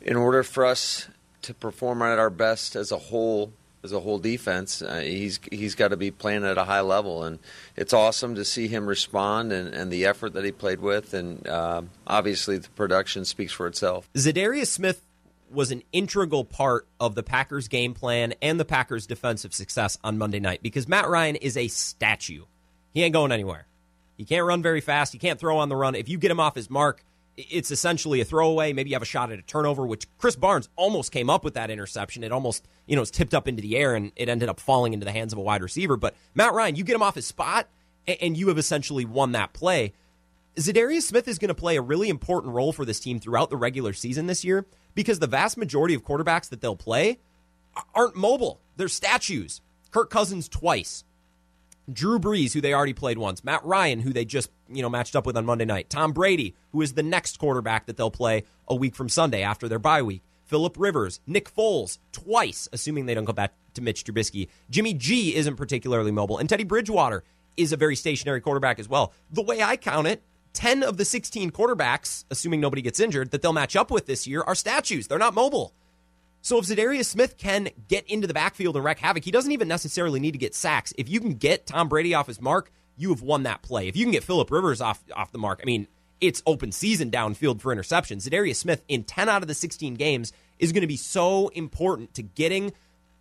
in 0.00 0.16
order 0.16 0.42
for 0.42 0.64
us 0.64 1.08
to 1.44 1.54
perform 1.54 2.02
at 2.02 2.18
our 2.18 2.30
best 2.30 2.76
as 2.76 2.92
a 2.92 2.98
whole 2.98 3.52
as 3.82 3.92
a 3.92 4.00
whole 4.00 4.18
defense, 4.18 4.80
uh, 4.80 5.00
he's 5.00 5.38
he's 5.52 5.74
got 5.74 5.88
to 5.88 5.96
be 5.96 6.10
playing 6.10 6.44
at 6.44 6.56
a 6.56 6.64
high 6.64 6.80
level, 6.80 7.22
and 7.22 7.38
it's 7.76 7.92
awesome 7.92 8.34
to 8.34 8.44
see 8.44 8.66
him 8.66 8.86
respond 8.86 9.52
and, 9.52 9.74
and 9.74 9.92
the 9.92 10.06
effort 10.06 10.32
that 10.32 10.44
he 10.44 10.52
played 10.52 10.80
with, 10.80 11.12
and 11.12 11.46
uh, 11.46 11.82
obviously 12.06 12.56
the 12.56 12.70
production 12.70 13.26
speaks 13.26 13.52
for 13.52 13.66
itself. 13.66 14.08
Za'Darius 14.14 14.68
Smith 14.68 15.02
was 15.50 15.70
an 15.70 15.82
integral 15.92 16.44
part 16.44 16.86
of 16.98 17.14
the 17.14 17.22
Packers' 17.22 17.68
game 17.68 17.92
plan 17.92 18.32
and 18.40 18.58
the 18.58 18.64
Packers' 18.64 19.06
defensive 19.06 19.52
success 19.52 19.98
on 20.02 20.16
Monday 20.16 20.40
night 20.40 20.62
because 20.62 20.88
Matt 20.88 21.08
Ryan 21.08 21.36
is 21.36 21.56
a 21.56 21.68
statue. 21.68 22.44
He 22.94 23.02
ain't 23.02 23.12
going 23.12 23.32
anywhere. 23.32 23.66
He 24.16 24.24
can't 24.24 24.46
run 24.46 24.62
very 24.62 24.80
fast. 24.80 25.12
He 25.12 25.18
can't 25.18 25.38
throw 25.38 25.58
on 25.58 25.68
the 25.68 25.76
run. 25.76 25.94
If 25.94 26.08
you 26.08 26.18
get 26.18 26.30
him 26.30 26.40
off 26.40 26.54
his 26.54 26.70
mark, 26.70 27.04
it's 27.36 27.70
essentially 27.70 28.20
a 28.20 28.24
throwaway. 28.24 28.72
Maybe 28.72 28.90
you 28.90 28.94
have 28.94 29.02
a 29.02 29.06
shot 29.06 29.32
at 29.32 29.38
a 29.38 29.42
turnover, 29.42 29.86
which 29.86 30.06
Krys 30.18 30.38
Barnes 30.38 30.68
almost 30.76 31.12
came 31.12 31.28
up 31.28 31.44
with 31.44 31.54
that 31.54 31.70
interception. 31.70 32.22
It 32.22 32.32
almost, 32.32 32.66
you 32.86 32.96
know, 32.96 33.02
was 33.02 33.10
tipped 33.10 33.34
up 33.34 33.48
into 33.48 33.62
the 33.62 33.76
air 33.76 33.94
and 33.94 34.12
it 34.16 34.28
ended 34.28 34.48
up 34.48 34.60
falling 34.60 34.92
into 34.92 35.04
the 35.04 35.12
hands 35.12 35.32
of 35.32 35.38
a 35.38 35.42
wide 35.42 35.62
receiver. 35.62 35.96
But 35.96 36.14
Matt 36.34 36.54
Ryan, 36.54 36.76
you 36.76 36.84
get 36.84 36.94
him 36.94 37.02
off 37.02 37.14
his 37.14 37.26
spot 37.26 37.68
and 38.06 38.36
you 38.36 38.48
have 38.48 38.58
essentially 38.58 39.04
won 39.04 39.32
that 39.32 39.52
play. 39.52 39.92
Za'Darius 40.56 41.02
Smith 41.02 41.26
is 41.26 41.38
going 41.38 41.48
to 41.48 41.54
play 41.54 41.76
a 41.76 41.82
really 41.82 42.08
important 42.08 42.54
role 42.54 42.72
for 42.72 42.84
this 42.84 43.00
team 43.00 43.18
throughout 43.18 43.50
the 43.50 43.56
regular 43.56 43.92
season 43.92 44.26
this 44.26 44.44
year 44.44 44.66
because 44.94 45.18
the 45.18 45.26
vast 45.26 45.56
majority 45.56 45.94
of 45.94 46.04
quarterbacks 46.04 46.48
that 46.50 46.60
they'll 46.60 46.76
play 46.76 47.18
aren't 47.94 48.14
mobile. 48.14 48.60
They're 48.76 48.88
statues. 48.88 49.60
Kirk 49.90 50.10
Cousins 50.10 50.48
twice. 50.48 51.04
Drew 51.92 52.18
Brees, 52.18 52.52
who 52.52 52.60
they 52.60 52.72
already 52.72 52.92
played 52.92 53.18
once, 53.18 53.44
Matt 53.44 53.64
Ryan, 53.64 54.00
who 54.00 54.12
they 54.12 54.24
just 54.24 54.50
you 54.68 54.82
know 54.82 54.88
matched 54.88 55.16
up 55.16 55.26
with 55.26 55.36
on 55.36 55.44
Monday 55.44 55.64
night, 55.64 55.90
Tom 55.90 56.12
Brady, 56.12 56.54
who 56.72 56.80
is 56.82 56.94
the 56.94 57.02
next 57.02 57.38
quarterback 57.38 57.86
that 57.86 57.96
they'll 57.96 58.10
play 58.10 58.44
a 58.68 58.74
week 58.74 58.94
from 58.94 59.08
Sunday 59.08 59.42
after 59.42 59.68
their 59.68 59.78
bye 59.78 60.02
week, 60.02 60.22
Philip 60.44 60.76
Rivers, 60.78 61.20
Nick 61.26 61.54
Foles, 61.54 61.98
twice, 62.12 62.68
assuming 62.72 63.06
they 63.06 63.14
don't 63.14 63.24
go 63.24 63.32
back 63.32 63.52
to 63.74 63.82
Mitch 63.82 64.04
Trubisky. 64.04 64.48
Jimmy 64.70 64.94
G 64.94 65.34
isn't 65.34 65.56
particularly 65.56 66.10
mobile, 66.10 66.38
and 66.38 66.48
Teddy 66.48 66.64
Bridgewater 66.64 67.24
is 67.56 67.72
a 67.72 67.76
very 67.76 67.96
stationary 67.96 68.40
quarterback 68.40 68.78
as 68.78 68.88
well. 68.88 69.12
The 69.30 69.42
way 69.42 69.62
I 69.62 69.76
count 69.76 70.06
it, 70.06 70.22
10 70.54 70.82
of 70.82 70.96
the 70.96 71.04
16 71.04 71.50
quarterbacks, 71.50 72.24
assuming 72.30 72.60
nobody 72.60 72.82
gets 72.82 73.00
injured, 73.00 73.30
that 73.32 73.42
they'll 73.42 73.52
match 73.52 73.76
up 73.76 73.90
with 73.90 74.06
this 74.06 74.26
year 74.26 74.42
are 74.42 74.54
statues. 74.54 75.06
They're 75.08 75.18
not 75.18 75.34
mobile. 75.34 75.74
So 76.44 76.58
if 76.58 76.66
Za'Darius 76.66 77.06
Smith 77.06 77.38
can 77.38 77.70
get 77.88 78.06
into 78.06 78.26
the 78.26 78.34
backfield 78.34 78.76
and 78.76 78.84
wreak 78.84 78.98
havoc, 78.98 79.24
he 79.24 79.30
doesn't 79.30 79.52
even 79.52 79.66
necessarily 79.66 80.20
need 80.20 80.32
to 80.32 80.38
get 80.38 80.54
sacks. 80.54 80.92
If 80.98 81.08
you 81.08 81.18
can 81.18 81.36
get 81.36 81.66
Tom 81.66 81.88
Brady 81.88 82.12
off 82.12 82.26
his 82.26 82.38
mark, 82.38 82.70
you 82.98 83.08
have 83.08 83.22
won 83.22 83.44
that 83.44 83.62
play. 83.62 83.88
If 83.88 83.96
you 83.96 84.04
can 84.04 84.12
get 84.12 84.24
Philip 84.24 84.50
Rivers 84.50 84.82
off 84.82 85.02
off 85.16 85.32
the 85.32 85.38
mark, 85.38 85.60
I 85.62 85.64
mean, 85.64 85.88
it's 86.20 86.42
open 86.44 86.70
season 86.70 87.10
downfield 87.10 87.62
for 87.62 87.74
interceptions. 87.74 88.28
Za'Darius 88.28 88.56
Smith 88.56 88.84
in 88.88 89.04
10 89.04 89.30
out 89.30 89.40
of 89.40 89.48
the 89.48 89.54
16 89.54 89.94
games 89.94 90.34
is 90.58 90.72
going 90.72 90.82
to 90.82 90.86
be 90.86 90.98
so 90.98 91.48
important 91.48 92.12
to 92.12 92.22
getting 92.22 92.74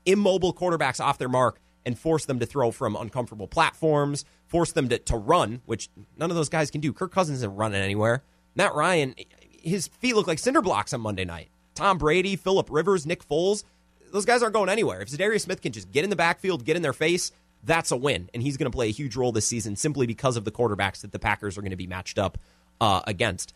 immobile 0.06 0.54
quarterbacks 0.54 1.00
off 1.00 1.18
their 1.18 1.30
mark 1.30 1.62
and 1.86 1.98
force 1.98 2.26
them 2.26 2.40
to 2.40 2.46
throw 2.46 2.72
from 2.72 2.98
uncomfortable 2.98 3.48
platforms, 3.48 4.26
force 4.48 4.74
them 4.74 4.90
to, 4.90 5.00
to 5.00 5.16
run, 5.16 5.62
which 5.66 5.88
none 6.18 6.30
of 6.30 6.36
those 6.36 6.50
guys 6.50 6.70
can 6.70 6.82
do. 6.82 6.92
Kirk 6.92 7.14
Cousins 7.14 7.38
isn't 7.38 7.56
running 7.56 7.82
anywhere. 7.82 8.22
Matt 8.54 8.76
Ryan, 8.76 9.16
his 9.50 9.88
feet 9.88 10.18
look 10.18 10.28
like 10.28 10.40
cinder 10.40 10.62
blocks 10.62 10.92
on 10.92 11.00
Monday 11.00 11.24
night. 11.24 11.48
Tom 11.76 11.98
Brady, 11.98 12.36
Philip 12.36 12.68
Rivers, 12.70 13.06
Nick 13.06 13.28
Foles, 13.28 13.64
those 14.12 14.26
guys 14.26 14.44
aren't 14.44 14.54
going 14.54 14.70
anywhere. 14.70 15.02
If 15.02 15.10
Za'Darius 15.10 15.42
Smith 15.42 15.62
can 15.62 15.72
just 15.72 15.92
get 15.92 16.04
in 16.04 16.10
the 16.10 16.16
backfield, 16.16 16.64
get 16.66 16.76
in 16.76 16.84
their 16.84 16.94
face, 16.94 17.32
that's 17.64 17.92
a 17.92 17.98
win. 17.98 18.30
And 18.34 18.44
he's 18.44 18.58
going 18.58 18.72
to 18.72 18.76
play 18.76 18.90
a 18.90 18.92
huge 18.92 19.16
role 19.16 19.32
this 19.32 19.48
season 19.48 19.76
simply 19.76 20.06
because 20.06 20.38
of 20.38 20.46
the 20.46 20.52
quarterbacks 20.52 21.02
that 21.02 21.12
the 21.12 21.20
Packers 21.20 21.58
are 21.58 21.62
going 21.62 21.72
to 21.72 21.78
be 21.78 21.88
matched 21.88 22.20
up 22.20 22.38
uh, 22.80 23.02
against. 23.08 23.54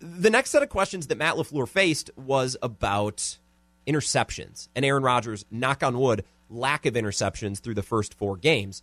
The 0.00 0.28
next 0.28 0.50
set 0.50 0.62
of 0.62 0.68
questions 0.68 1.06
that 1.06 1.16
Matt 1.16 1.36
LaFleur 1.36 1.66
faced 1.66 2.10
was 2.16 2.56
about 2.62 3.38
interceptions 3.86 4.68
and 4.74 4.84
Aaron 4.84 5.02
Rodgers, 5.02 5.46
knock 5.50 5.82
on 5.82 5.98
wood, 5.98 6.24
lack 6.50 6.84
of 6.84 6.94
interceptions 6.94 7.60
through 7.60 7.74
the 7.74 7.82
first 7.82 8.14
four 8.14 8.36
games. 8.36 8.82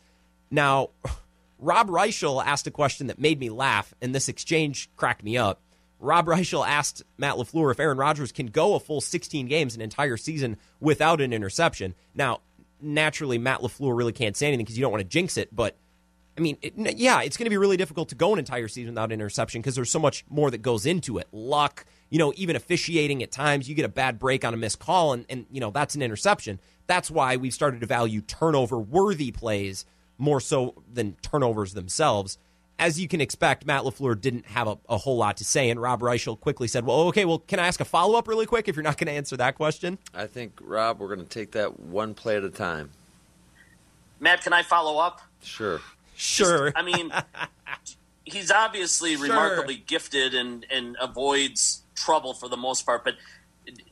Now, 0.49 0.89
Rob 1.59 1.89
Reischel 1.89 2.43
asked 2.43 2.67
a 2.67 2.71
question 2.71 3.07
that 3.07 3.19
made 3.19 3.39
me 3.39 3.49
laugh, 3.49 3.93
and 4.01 4.13
this 4.13 4.27
exchange 4.27 4.89
cracked 4.95 5.23
me 5.23 5.37
up. 5.37 5.61
Rob 6.03 6.25
Reischel 6.25 6.67
asked 6.67 7.01
Matt 7.17 7.35
LaFleur 7.35 7.71
if 7.71 7.79
Aaron 7.79 7.97
Rodgers 7.97 8.31
can 8.31 8.47
go 8.47 8.75
a 8.75 8.79
full 8.79 8.99
16 8.99 9.47
games, 9.47 9.73
an 9.73 9.81
entire 9.81 10.17
season, 10.17 10.57
without 10.81 11.21
an 11.21 11.31
interception. 11.31 11.95
Now, 12.13 12.41
naturally, 12.81 13.37
Matt 13.37 13.61
LaFleur 13.61 13.95
really 13.95 14.11
can't 14.11 14.35
say 14.35 14.47
anything 14.47 14.65
because 14.65 14.77
you 14.77 14.81
don't 14.81 14.91
want 14.91 15.01
to 15.01 15.07
jinx 15.07 15.37
it, 15.37 15.55
but 15.55 15.77
I 16.37 16.41
mean, 16.41 16.57
it, 16.61 16.73
yeah, 16.97 17.21
it's 17.21 17.37
going 17.37 17.45
to 17.45 17.49
be 17.49 17.57
really 17.57 17.77
difficult 17.77 18.09
to 18.09 18.15
go 18.15 18.33
an 18.33 18.39
entire 18.39 18.67
season 18.67 18.93
without 18.93 19.11
an 19.11 19.13
interception 19.13 19.61
because 19.61 19.75
there's 19.75 19.91
so 19.91 19.99
much 19.99 20.25
more 20.29 20.51
that 20.51 20.61
goes 20.61 20.85
into 20.85 21.19
it. 21.19 21.27
Luck, 21.31 21.85
you 22.09 22.19
know, 22.19 22.33
even 22.35 22.55
officiating 22.55 23.23
at 23.23 23.31
times, 23.31 23.69
you 23.69 23.75
get 23.75 23.85
a 23.85 23.89
bad 23.89 24.19
break 24.19 24.43
on 24.43 24.53
a 24.53 24.57
missed 24.57 24.79
call, 24.79 25.13
and, 25.13 25.25
and 25.29 25.45
you 25.51 25.61
know, 25.61 25.71
that's 25.71 25.95
an 25.95 26.01
interception. 26.01 26.59
That's 26.85 27.09
why 27.09 27.37
we've 27.37 27.53
started 27.53 27.79
to 27.79 27.85
value 27.87 28.21
turnover 28.21 28.77
worthy 28.77 29.31
plays 29.31 29.85
more 30.17 30.41
so 30.41 30.83
than 30.91 31.15
turnovers 31.21 31.73
themselves 31.73 32.37
as 32.79 32.99
you 32.99 33.07
can 33.07 33.21
expect, 33.21 33.65
Matt 33.65 33.83
LaFleur 33.83 34.19
didn't 34.19 34.45
have 34.47 34.67
a, 34.67 34.77
a, 34.89 34.97
whole 34.97 35.17
lot 35.17 35.37
to 35.37 35.45
say, 35.45 35.69
and 35.69 35.81
Rob 35.81 36.01
Reischel 36.01 36.39
quickly 36.39 36.67
said, 36.67 36.85
Well, 36.85 37.01
okay, 37.07 37.25
well, 37.25 37.39
can 37.39 37.59
I 37.59 37.67
ask 37.67 37.79
a 37.79 37.85
follow 37.85 38.17
up 38.17 38.27
really 38.27 38.45
quick 38.45 38.67
if 38.67 38.75
you're 38.75 38.83
not 38.83 38.97
going 38.97 39.07
to 39.07 39.13
answer 39.13 39.37
that 39.37 39.55
question? 39.55 39.97
I 40.13 40.27
think, 40.27 40.59
Rob, 40.61 40.99
we're 40.99 41.13
going 41.13 41.25
to 41.25 41.25
take 41.25 41.51
that 41.51 41.79
one 41.79 42.13
play 42.13 42.35
at 42.35 42.43
a 42.43 42.49
time. 42.49 42.91
Matt, 44.19 44.41
can 44.41 44.53
I 44.53 44.63
follow 44.63 44.99
up? 44.99 45.21
Sure. 45.41 45.81
Sure. 46.15 46.71
I 46.75 46.81
mean, 46.81 47.11
he's 48.23 48.51
obviously 48.51 49.15
sure. 49.15 49.27
remarkably 49.27 49.83
gifted 49.85 50.33
and, 50.33 50.65
and 50.71 50.97
avoids 50.99 51.83
trouble 51.95 52.33
for 52.33 52.49
the 52.49 52.57
most 52.57 52.85
part, 52.85 53.03
but 53.03 53.15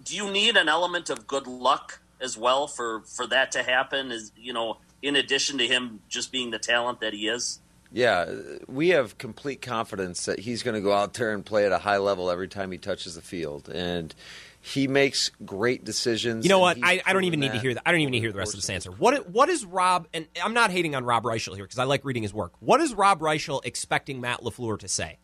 do 0.04 0.16
you 0.16 0.30
need 0.30 0.58
an 0.58 0.68
element 0.68 1.10
of 1.10 1.28
good 1.28 1.48
luck 1.48 2.02
as 2.20 2.38
well 2.38 2.68
for, 2.68 3.02
for 3.02 3.26
that 3.28 3.52
to 3.54 3.64
happen? 3.64 4.12
Is 4.12 4.32
you 4.38 4.54
know, 4.54 4.78
in 5.02 5.16
addition 5.16 5.58
to 5.60 5.68
him 5.68 6.02
just 6.10 6.32
being 6.32 6.52
the 6.52 6.60
talent 6.60 7.00
that 7.00 7.14
he 7.14 7.28
is? 7.28 7.61
Yeah, 7.94 8.34
we 8.68 8.90
have 8.90 9.18
complete 9.18 9.62
confidence 9.62 10.26
that 10.26 10.40
he's 10.40 10.64
going 10.64 10.76
to 10.76 10.82
go 10.82 10.94
out 10.94 11.14
there 11.14 11.34
and 11.34 11.46
play 11.46 11.66
at 11.66 11.74
a 11.74 11.78
high 11.78 11.98
level 11.98 12.32
every 12.32 12.48
time 12.48 12.72
he 12.72 12.78
touches 12.78 13.16
the 13.16 13.22
field, 13.22 13.68
and 13.68 14.16
he 14.62 14.88
makes 14.88 15.30
great 15.44 15.84
decisions. 15.84 16.46
You 16.46 16.50
know 16.50 16.60
what? 16.60 16.78
I, 16.82 17.02
I, 17.06 17.12
don't 17.12 17.26
even 17.26 17.42
need 17.42 17.52
to 17.52 17.60
hear 17.60 17.74
that. 17.74 17.84
I 17.86 17.92
don't 17.92 18.00
even 18.00 18.12
need 18.12 18.20
to 18.20 18.24
hear 18.24 18.32
the 18.32 18.38
rest 18.38 18.54
of 18.54 18.60
this 18.60 18.70
answer. 18.70 18.92
What 18.92 19.30
what 19.30 19.50
is 19.50 19.66
Rob? 19.66 20.08
And 20.14 20.28
I'm 20.42 20.54
not 20.54 20.72
hating 20.72 20.96
on 20.96 21.04
Rob 21.04 21.24
Reischel 21.24 21.56
here 21.56 21.66
because 21.66 21.80
I 21.80 21.84
like 21.84 22.06
reading 22.06 22.24
his 22.24 22.34
work. 22.34 22.54
What 22.60 22.80
is 22.80 22.94
Rob 22.94 23.20
Reischel 23.20 23.66
expecting 23.66 24.22
Matt 24.22 24.42
Lafleur 24.42 24.80
to 24.80 24.88
say? 24.88 25.18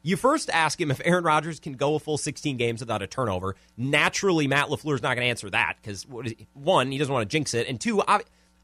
You 0.00 0.16
first 0.16 0.48
ask 0.48 0.80
him 0.80 0.90
if 0.90 1.00
Aaron 1.04 1.24
Rodgers 1.24 1.58
can 1.60 1.72
go 1.72 1.96
a 1.96 1.98
full 1.98 2.18
16 2.18 2.56
games 2.56 2.80
without 2.80 3.02
a 3.02 3.06
turnover. 3.06 3.56
Naturally, 3.76 4.46
Matt 4.46 4.68
Lafleur 4.68 4.94
is 4.94 5.02
not 5.02 5.16
going 5.16 5.26
to 5.26 5.30
answer 5.30 5.50
that 5.50 5.76
because 5.82 6.06
one, 6.54 6.90
he 6.92 6.98
doesn't 6.98 7.12
want 7.12 7.28
to 7.28 7.32
jinx 7.32 7.52
it, 7.52 7.66
and 7.66 7.80
two, 7.80 8.00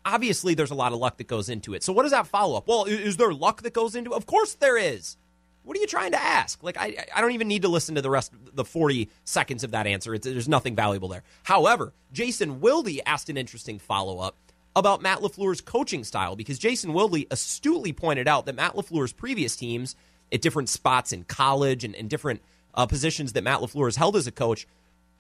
obviously 0.05 0.55
there's 0.55 0.71
a 0.71 0.75
lot 0.75 0.93
of 0.93 0.99
luck 0.99 1.17
that 1.19 1.27
goes 1.27 1.49
into 1.49 1.75
it. 1.75 1.83
So 1.83 1.93
what 1.93 2.03
does 2.03 2.13
that 2.13 2.27
follow 2.27 2.57
up? 2.57 2.67
Well, 2.69 2.85
is 2.85 3.17
there 3.17 3.33
luck 3.33 3.63
that 3.63 3.73
goes 3.73 3.95
into 3.95 4.13
it? 4.13 4.17
Of 4.17 4.27
course 4.27 4.55
there 4.55 4.77
is. 4.77 5.17
What 5.63 5.77
are 5.77 5.81
you 5.81 5.87
trying 5.87 6.13
to 6.13 6.23
ask? 6.23 6.63
Like 6.63 6.77
I 6.79 7.07
I 7.15 7.21
don't 7.21 7.33
even 7.33 7.49
need 7.49 7.63
to 7.63 7.69
listen 7.69 7.95
to 7.95 8.03
the 8.03 8.11
rest 8.11 8.33
the 8.53 8.65
40 8.65 9.09
seconds 9.25 9.65
of 9.65 9.71
that 9.71 9.87
answer. 9.87 10.15
It's, 10.15 10.27
there's 10.27 10.49
nothing 10.49 10.77
valuable 10.77 11.09
there. 11.09 11.23
However, 11.43 11.95
Jason 12.13 12.61
Wilde 12.61 13.01
asked 13.07 13.31
an 13.31 13.37
interesting 13.37 13.79
follow-up 13.79 14.37
about 14.77 15.03
Matt 15.03 15.21
LaFleur's 15.21 15.61
coaching 15.61 16.05
style 16.05 16.37
because 16.37 16.59
Jason 16.59 16.93
Wilde 16.93 17.25
astutely 17.31 17.93
pointed 17.93 18.29
out 18.29 18.47
that 18.47 18.57
Matt 18.57 18.75
LaFleur's 18.75 19.13
previous 19.13 19.57
teams 19.57 19.97
at 20.33 20.43
different 20.43 20.69
spots 20.69 21.13
in 21.13 21.25
college 21.25 21.85
and, 21.85 21.95
and 21.95 22.11
different 22.11 22.43
uh, 22.75 22.87
positions 22.87 23.33
that 23.33 23.45
Matt 23.45 23.61
LaFleur 23.61 23.87
has 23.87 23.97
held 23.97 24.17
as 24.17 24.27
a 24.27 24.33
coach 24.33 24.67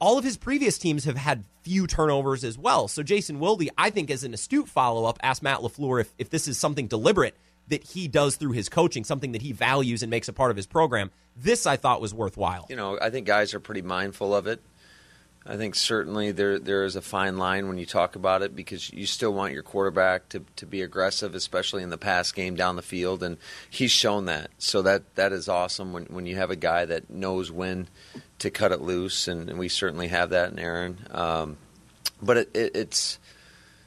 all 0.00 0.18
of 0.18 0.24
his 0.24 0.36
previous 0.36 0.78
teams 0.78 1.04
have 1.04 1.16
had 1.16 1.44
few 1.62 1.86
turnovers 1.86 2.44
as 2.44 2.58
well. 2.58 2.88
So 2.88 3.02
Jason 3.02 3.38
Wilde, 3.40 3.68
I 3.78 3.90
think, 3.90 4.10
as 4.10 4.24
an 4.24 4.34
astute 4.34 4.68
follow 4.68 5.04
up, 5.04 5.18
asked 5.22 5.42
Matt 5.42 5.60
LaFleur 5.60 6.00
if, 6.00 6.14
if 6.18 6.30
this 6.30 6.46
is 6.48 6.58
something 6.58 6.86
deliberate 6.86 7.36
that 7.68 7.82
he 7.82 8.08
does 8.08 8.36
through 8.36 8.52
his 8.52 8.68
coaching, 8.68 9.04
something 9.04 9.32
that 9.32 9.42
he 9.42 9.52
values 9.52 10.02
and 10.02 10.10
makes 10.10 10.28
a 10.28 10.32
part 10.32 10.50
of 10.50 10.56
his 10.56 10.66
program. 10.66 11.10
This 11.36 11.66
I 11.66 11.76
thought 11.76 12.00
was 12.00 12.12
worthwhile. 12.12 12.66
You 12.68 12.76
know, 12.76 12.98
I 13.00 13.10
think 13.10 13.26
guys 13.26 13.54
are 13.54 13.60
pretty 13.60 13.82
mindful 13.82 14.34
of 14.34 14.46
it. 14.46 14.60
I 15.46 15.56
think 15.56 15.74
certainly 15.74 16.32
there 16.32 16.58
there 16.58 16.84
is 16.84 16.96
a 16.96 17.02
fine 17.02 17.36
line 17.36 17.68
when 17.68 17.76
you 17.76 17.84
talk 17.84 18.16
about 18.16 18.40
it 18.40 18.56
because 18.56 18.90
you 18.90 19.04
still 19.04 19.34
want 19.34 19.52
your 19.52 19.62
quarterback 19.62 20.30
to, 20.30 20.42
to 20.56 20.64
be 20.64 20.80
aggressive, 20.80 21.34
especially 21.34 21.82
in 21.82 21.90
the 21.90 21.98
pass 21.98 22.32
game 22.32 22.54
down 22.54 22.76
the 22.76 22.82
field, 22.82 23.22
and 23.22 23.36
he's 23.68 23.90
shown 23.90 24.24
that. 24.24 24.50
So 24.56 24.80
that 24.82 25.14
that 25.16 25.32
is 25.32 25.48
awesome 25.48 25.92
when 25.92 26.04
when 26.06 26.24
you 26.24 26.36
have 26.36 26.50
a 26.50 26.56
guy 26.56 26.86
that 26.86 27.10
knows 27.10 27.50
when 27.52 27.88
to 28.44 28.50
cut 28.50 28.72
it 28.72 28.80
loose, 28.80 29.28
and, 29.28 29.58
we 29.58 29.68
certainly 29.68 30.08
have 30.08 30.30
that 30.30 30.52
in 30.52 30.58
Aaron. 30.58 30.98
Um, 31.10 31.56
but 32.22 32.36
it, 32.38 32.50
it, 32.54 32.76
it's 32.76 33.18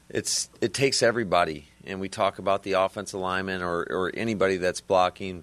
it's 0.08 0.48
it 0.60 0.74
takes 0.74 1.02
everybody, 1.02 1.68
and 1.84 2.00
we 2.00 2.08
talk 2.08 2.38
about 2.38 2.62
the 2.62 2.74
offensive 2.74 3.20
lineman 3.20 3.62
or 3.62 3.86
or 3.90 4.12
anybody 4.14 4.58
that's 4.58 4.80
blocking, 4.80 5.42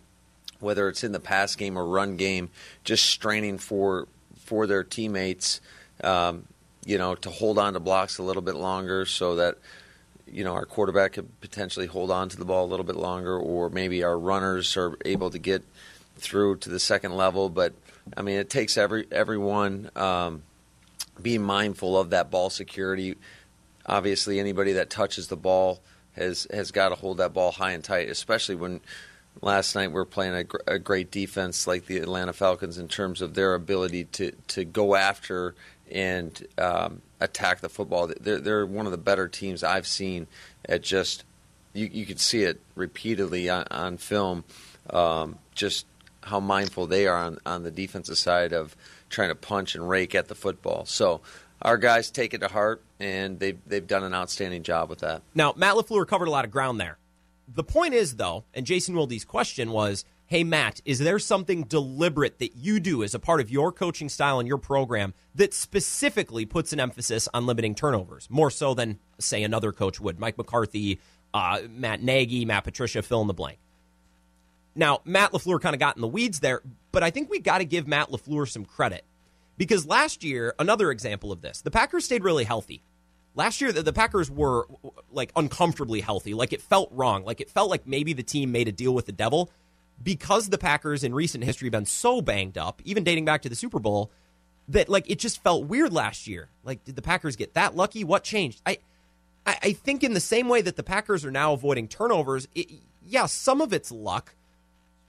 whether 0.60 0.88
it's 0.88 1.04
in 1.04 1.12
the 1.12 1.20
pass 1.20 1.56
game 1.56 1.78
or 1.78 1.86
run 1.86 2.16
game, 2.16 2.50
just 2.84 3.06
straining 3.06 3.58
for 3.58 4.08
for 4.38 4.68
their 4.68 4.84
teammates 4.84 5.60
um, 6.04 6.46
you 6.86 6.98
know, 6.98 7.16
to 7.16 7.30
hold 7.30 7.58
on 7.58 7.74
to 7.74 7.80
blocks 7.80 8.18
a 8.18 8.24
little 8.24 8.42
bit 8.42 8.56
longer 8.56 9.06
so 9.06 9.36
that, 9.36 9.58
you 10.28 10.44
know, 10.44 10.54
our 10.54 10.66
quarterback 10.66 11.14
could 11.14 11.42
potentially 11.42 11.88
hold 11.88 12.12
on 12.12 12.30
to 12.30 12.38
the 12.38 12.46
ball 12.46 12.66
a 12.66 12.70
little 12.70 12.86
bit 12.86 12.96
longer, 12.96 13.38
or 13.38 13.70
maybe 13.70 14.04
our 14.04 14.18
runners 14.18 14.78
are 14.78 14.98
able 15.04 15.30
to 15.32 15.40
get 15.40 15.64
through 16.18 16.58
to 16.58 16.70
the 16.70 16.80
second 16.80 17.16
level. 17.16 17.50
But 17.50 17.74
I 18.16 18.22
mean, 18.22 18.38
it 18.38 18.50
takes 18.50 18.78
every 18.78 19.08
everyone 19.12 19.90
um, 19.96 20.44
being 21.22 21.42
mindful 21.42 21.98
of 21.98 22.12
that 22.12 22.32
ball 22.32 22.50
security. 22.50 23.16
obviously 23.86 24.40
anybody 24.40 24.74
that 24.74 24.90
touches 24.90 25.28
the 25.28 25.38
ball 25.38 25.82
has 26.14 26.48
has 26.52 26.72
got 26.72 26.90
to 26.90 26.96
hold 26.96 27.18
that 27.18 27.34
ball 27.34 27.52
high 27.52 27.72
and 27.72 27.84
tight, 27.84 28.10
especially 28.10 28.56
when 28.56 28.82
last 29.42 29.76
night 29.76 29.92
we 29.92 30.00
are 30.00 30.06
playing 30.06 30.34
a, 30.34 30.44
gr- 30.44 30.58
a, 30.66 30.80
great 30.80 31.12
defense 31.12 31.68
like 31.68 31.86
the 31.88 31.98
Atlanta 31.98 32.34
Falcons 32.34 32.78
in 32.78 32.88
terms 32.88 33.22
of 33.22 33.34
their 33.34 33.54
ability 33.54 34.06
to 34.06 34.32
to 34.48 34.64
go 34.64 34.96
after 34.96 35.56
and 35.92 36.48
um, 36.58 37.02
attack 37.20 37.62
the 37.62 37.70
football. 37.70 38.12
They're 38.20 38.40
they're 38.40 38.66
one 38.66 38.86
of 38.86 38.92
the 38.92 38.98
better 38.98 39.28
teams 39.28 39.64
I've 39.64 39.88
seen 39.88 40.28
at 40.68 40.82
just 40.82 41.24
you 41.74 41.90
you 41.92 42.06
can 42.06 42.18
see 42.18 42.44
it 42.44 42.62
repeatedly 42.76 43.50
on, 43.50 43.66
on 43.72 43.98
film. 43.98 44.44
Um, 44.90 45.40
just 45.54 45.86
how 46.26 46.40
mindful 46.40 46.88
they 46.88 47.06
are 47.08 47.18
on, 47.18 47.38
on 47.46 47.64
the 47.64 47.72
defensive 47.72 48.18
side 48.18 48.52
of 48.52 48.76
trying 49.10 49.30
to 49.30 49.36
punch 49.36 49.76
and 49.76 49.88
rake 49.88 50.16
at 50.16 50.28
the 50.28 50.36
football. 50.36 50.86
So 50.86 51.22
our 51.62 51.78
guys 51.78 52.12
take 52.12 52.34
it 52.34 52.40
to 52.40 52.48
heart, 52.48 52.82
and 53.00 53.40
they've 53.40 53.58
they've 53.66 53.86
done 53.86 54.04
an 54.04 54.14
outstanding 54.14 54.64
job 54.64 54.90
with 54.90 55.00
that. 55.00 55.22
Now 55.34 55.54
Matt 55.56 55.76
Lafleur 55.76 56.08
covered 56.08 56.28
a 56.28 56.32
lot 56.32 56.46
of 56.46 56.52
ground 56.52 56.80
there. 56.80 56.98
The 57.48 57.64
point 57.64 57.94
is, 57.94 58.16
though, 58.16 58.44
and 58.54 58.66
Jason 58.66 58.96
Wilde's 58.96 59.24
question 59.24 59.72
was, 59.72 60.04
"Hey 60.26 60.44
Matt, 60.44 60.82
is 60.84 61.00
there 61.00 61.20
something 61.20 61.64
deliberate 61.64 62.40
that 62.40 62.56
you 62.56 62.80
do 62.80 63.04
as 63.04 63.14
a 63.14 63.20
part 63.20 63.40
of 63.40 63.52
your 63.52 63.72
coaching 63.72 64.10
style 64.10 64.40
and 64.40 64.48
your 64.48 64.58
program 64.58 65.14
that 65.36 65.54
specifically 65.54 66.46
puts 66.46 66.74
an 66.74 66.80
emphasis 66.80 67.30
on 67.34 67.46
limiting 67.46 67.76
turnovers, 67.76 68.28
more 68.30 68.50
so 68.50 68.74
than 68.74 69.00
say 69.20 69.44
another 69.44 69.72
coach 69.72 70.00
would, 70.00 70.20
Mike 70.20 70.38
McCarthy, 70.38 71.00
uh, 71.34 71.60
Matt 71.70 72.02
Nagy, 72.02 72.46
Matt 72.46 72.64
Patricia, 72.64 73.04
fill 73.04 73.22
in 73.22 73.28
the 73.28 73.34
blank." 73.34 73.60
Now, 74.76 75.00
Matt 75.06 75.32
LaFleur 75.32 75.62
kind 75.62 75.74
of 75.74 75.80
got 75.80 75.96
in 75.96 76.02
the 76.02 76.08
weeds 76.08 76.42
there, 76.42 76.62
but 76.92 77.02
I 77.02 77.10
think 77.10 77.30
we 77.30 77.40
got 77.40 77.60
to 77.60 77.66
give 77.66 77.88
Matt 77.88 78.10
LaFleur 78.10 78.48
some 78.48 78.66
credit. 78.66 79.06
Because 79.58 79.86
last 79.86 80.24
year, 80.24 80.54
another 80.60 80.92
example 80.92 81.32
of 81.32 81.42
this, 81.42 81.62
the 81.62 81.72
Packers 81.72 82.04
stayed 82.04 82.24
really 82.24 82.44
healthy. 82.44 82.84
Last 83.36 83.62
year, 83.62 83.72
the, 83.72 83.84
the 83.84 83.94
Packers 83.94 84.30
were 84.30 84.68
like 85.12 85.32
uncomfortably 85.36 86.02
healthy. 86.02 86.34
Like 86.34 86.52
it 86.52 86.62
felt 86.62 86.90
wrong. 86.92 87.24
Like 87.24 87.40
it 87.40 87.50
felt 87.50 87.70
like 87.70 87.88
maybe 87.88 88.14
the 88.14 88.24
team 88.24 88.52
made 88.52 88.68
a 88.68 88.72
deal 88.72 88.94
with 88.94 89.06
the 89.06 89.12
devil 89.12 89.50
because 90.02 90.50
the 90.50 90.58
Packers 90.58 91.04
in 91.04 91.14
recent 91.14 91.44
history 91.44 91.68
have 91.68 91.74
been 91.74 91.86
so 91.86 92.22
banged 92.22 92.58
up, 92.58 92.82
even 92.84 93.04
dating 93.04 93.26
back 93.26 93.42
to 93.44 93.50
the 93.50 93.56
Super 93.56 93.80
Bowl, 93.80 94.12
that 94.70 94.90
like 94.90 95.10
it 95.10 95.20
just 95.20 95.42
felt 95.42 95.68
weird 95.68 95.94
last 95.94 96.28
year. 96.28 96.50
Like, 96.64 96.84
did 96.84 96.96
the 96.96 97.02
Packers 97.02 97.36
get 97.36 97.54
that 97.54 97.76
lucky? 97.76 98.04
What 98.04 98.24
changed? 98.24 98.62
I, 98.66 98.80
I, 99.46 99.58
I 99.64 99.72
think 99.74 100.04
in 100.04 100.14
the 100.14 100.20
same 100.20 100.50
way 100.50 100.62
that 100.62 100.76
the 100.76 100.84
Packers 100.84 101.24
are 101.24 101.32
now 101.32 101.54
avoiding 101.54 101.88
turnovers, 101.88 102.48
it, 102.56 102.70
yeah, 103.06 103.26
some 103.26 103.62
of 103.62 103.72
it's 103.72 103.92
luck 103.92 104.36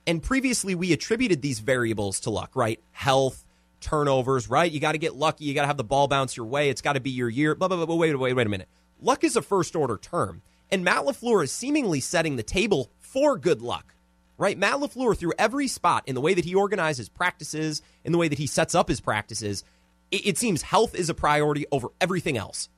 and 0.07 0.23
previously, 0.23 0.75
we 0.75 0.93
attributed 0.93 1.43
these 1.43 1.59
variables 1.59 2.21
to 2.21 2.31
luck, 2.31 2.55
right? 2.55 2.81
Health, 2.93 3.45
turnovers, 3.81 4.49
right? 4.49 4.71
You 4.71 4.81
got 4.81 4.93
to 4.93 4.99
get 4.99 5.15
lucky. 5.15 5.45
You 5.45 5.55
got 5.55 5.63
to 5.63 5.67
have 5.67 5.77
the 5.77 5.85
ball 5.85 6.09
bounce 6.09 6.37
your 6.37 6.47
way. 6.47 6.71
It's 6.71 6.83
got 6.83 6.95
to 6.95 7.01
be 7.01 7.11
your 7.11 7.29
year. 7.29 7.55
Blah, 7.55 7.69
blah, 7.69 7.85
blah, 7.85 7.95
wait, 7.95 8.15
wait, 8.15 8.35
wait 8.35 8.47
a 8.47 8.51
minute. 8.51 8.69
Luck 9.01 9.25
is 9.25 9.37
a 9.37 9.43
first 9.43 9.77
order 9.77 9.97
term. 9.97 10.43
And 10.71 10.85
Matt 10.85 11.05
LaFleur 11.05 11.45
is 11.45 11.53
seemingly 11.53 12.01
setting 12.01 12.37
the 12.37 12.43
table 12.43 12.91
for 12.99 13.39
good 13.39 13.63
luck, 13.63 13.95
right? 14.37 14.59
Matt 14.59 14.77
LaFleur, 14.77 15.17
through 15.17 15.35
every 15.39 15.69
spot 15.69 16.03
in 16.07 16.15
the 16.15 16.21
way 16.21 16.35
that 16.35 16.45
he 16.45 16.55
organizes 16.55 17.09
practices, 17.09 17.83
in 18.05 18.13
the 18.13 18.19
way 18.19 18.29
that 18.29 18.39
he 18.39 18.47
sets 18.47 18.75
up 18.75 18.89
his 18.89 19.01
practices, 19.01 19.63
it, 20.11 20.27
it 20.27 20.39
seems 20.39 20.63
health 20.63 20.95
is 20.95 21.09
a 21.09 21.15
priority 21.15 21.67
over 21.71 21.89
everything 22.01 22.37
else. 22.37 22.69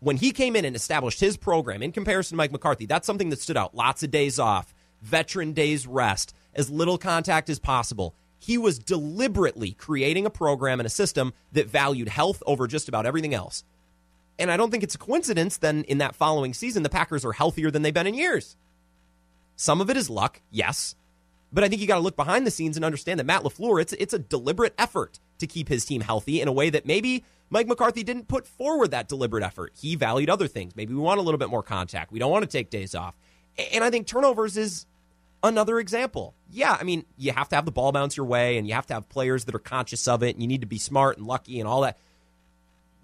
When 0.00 0.16
he 0.18 0.30
came 0.30 0.54
in 0.56 0.64
and 0.64 0.76
established 0.76 1.20
his 1.20 1.36
program 1.36 1.82
in 1.82 1.90
comparison 1.90 2.34
to 2.34 2.36
Mike 2.36 2.52
McCarthy, 2.52 2.86
that's 2.86 3.06
something 3.06 3.30
that 3.30 3.40
stood 3.40 3.56
out. 3.56 3.74
Lots 3.74 4.02
of 4.02 4.10
days 4.10 4.38
off, 4.38 4.74
veteran 5.02 5.52
days 5.52 5.86
rest, 5.86 6.34
as 6.54 6.70
little 6.70 6.98
contact 6.98 7.48
as 7.48 7.58
possible. 7.58 8.14
He 8.38 8.56
was 8.56 8.78
deliberately 8.78 9.72
creating 9.72 10.26
a 10.26 10.30
program 10.30 10.80
and 10.80 10.86
a 10.86 10.90
system 10.90 11.32
that 11.52 11.68
valued 11.68 12.08
health 12.08 12.42
over 12.46 12.66
just 12.66 12.88
about 12.88 13.06
everything 13.06 13.34
else. 13.34 13.64
And 14.38 14.50
I 14.50 14.56
don't 14.56 14.70
think 14.70 14.84
it's 14.84 14.94
a 14.94 14.98
coincidence 14.98 15.56
then 15.56 15.84
in 15.84 15.98
that 15.98 16.14
following 16.14 16.54
season, 16.54 16.84
the 16.84 16.88
Packers 16.88 17.24
are 17.24 17.32
healthier 17.32 17.70
than 17.70 17.82
they've 17.82 17.92
been 17.92 18.06
in 18.06 18.14
years. 18.14 18.56
Some 19.56 19.80
of 19.80 19.90
it 19.90 19.96
is 19.96 20.08
luck, 20.08 20.40
yes. 20.52 20.94
But 21.52 21.64
I 21.64 21.68
think 21.68 21.80
you 21.80 21.88
got 21.88 21.96
to 21.96 22.00
look 22.00 22.14
behind 22.14 22.46
the 22.46 22.50
scenes 22.52 22.76
and 22.76 22.84
understand 22.84 23.18
that 23.18 23.26
Matt 23.26 23.42
LaFleur, 23.42 23.82
it's, 23.82 23.92
it's 23.94 24.14
a 24.14 24.18
deliberate 24.18 24.74
effort 24.78 25.18
to 25.38 25.46
keep 25.46 25.68
his 25.68 25.84
team 25.84 26.02
healthy 26.02 26.40
in 26.40 26.46
a 26.46 26.52
way 26.52 26.70
that 26.70 26.86
maybe 26.86 27.24
Mike 27.50 27.66
McCarthy 27.66 28.04
didn't 28.04 28.28
put 28.28 28.46
forward 28.46 28.90
that 28.90 29.08
deliberate 29.08 29.42
effort. 29.42 29.72
He 29.76 29.96
valued 29.96 30.30
other 30.30 30.46
things. 30.46 30.76
Maybe 30.76 30.94
we 30.94 31.00
want 31.00 31.18
a 31.18 31.22
little 31.22 31.38
bit 31.38 31.48
more 31.48 31.62
contact. 31.62 32.12
We 32.12 32.18
don't 32.18 32.30
want 32.30 32.42
to 32.42 32.50
take 32.50 32.70
days 32.70 32.94
off. 32.94 33.16
And 33.72 33.82
I 33.82 33.90
think 33.90 34.06
turnovers 34.06 34.56
is 34.56 34.86
another 35.42 35.78
example. 35.78 36.34
Yeah, 36.50 36.76
I 36.78 36.84
mean, 36.84 37.04
you 37.16 37.32
have 37.32 37.48
to 37.50 37.56
have 37.56 37.64
the 37.64 37.72
ball 37.72 37.92
bounce 37.92 38.16
your 38.16 38.26
way 38.26 38.56
and 38.56 38.66
you 38.66 38.74
have 38.74 38.86
to 38.86 38.94
have 38.94 39.08
players 39.08 39.44
that 39.44 39.54
are 39.54 39.60
conscious 39.60 40.08
of 40.08 40.22
it 40.22 40.34
and 40.34 40.42
you 40.42 40.48
need 40.48 40.62
to 40.62 40.66
be 40.66 40.78
smart 40.78 41.18
and 41.18 41.26
lucky 41.26 41.60
and 41.60 41.68
all 41.68 41.82
that. 41.82 41.98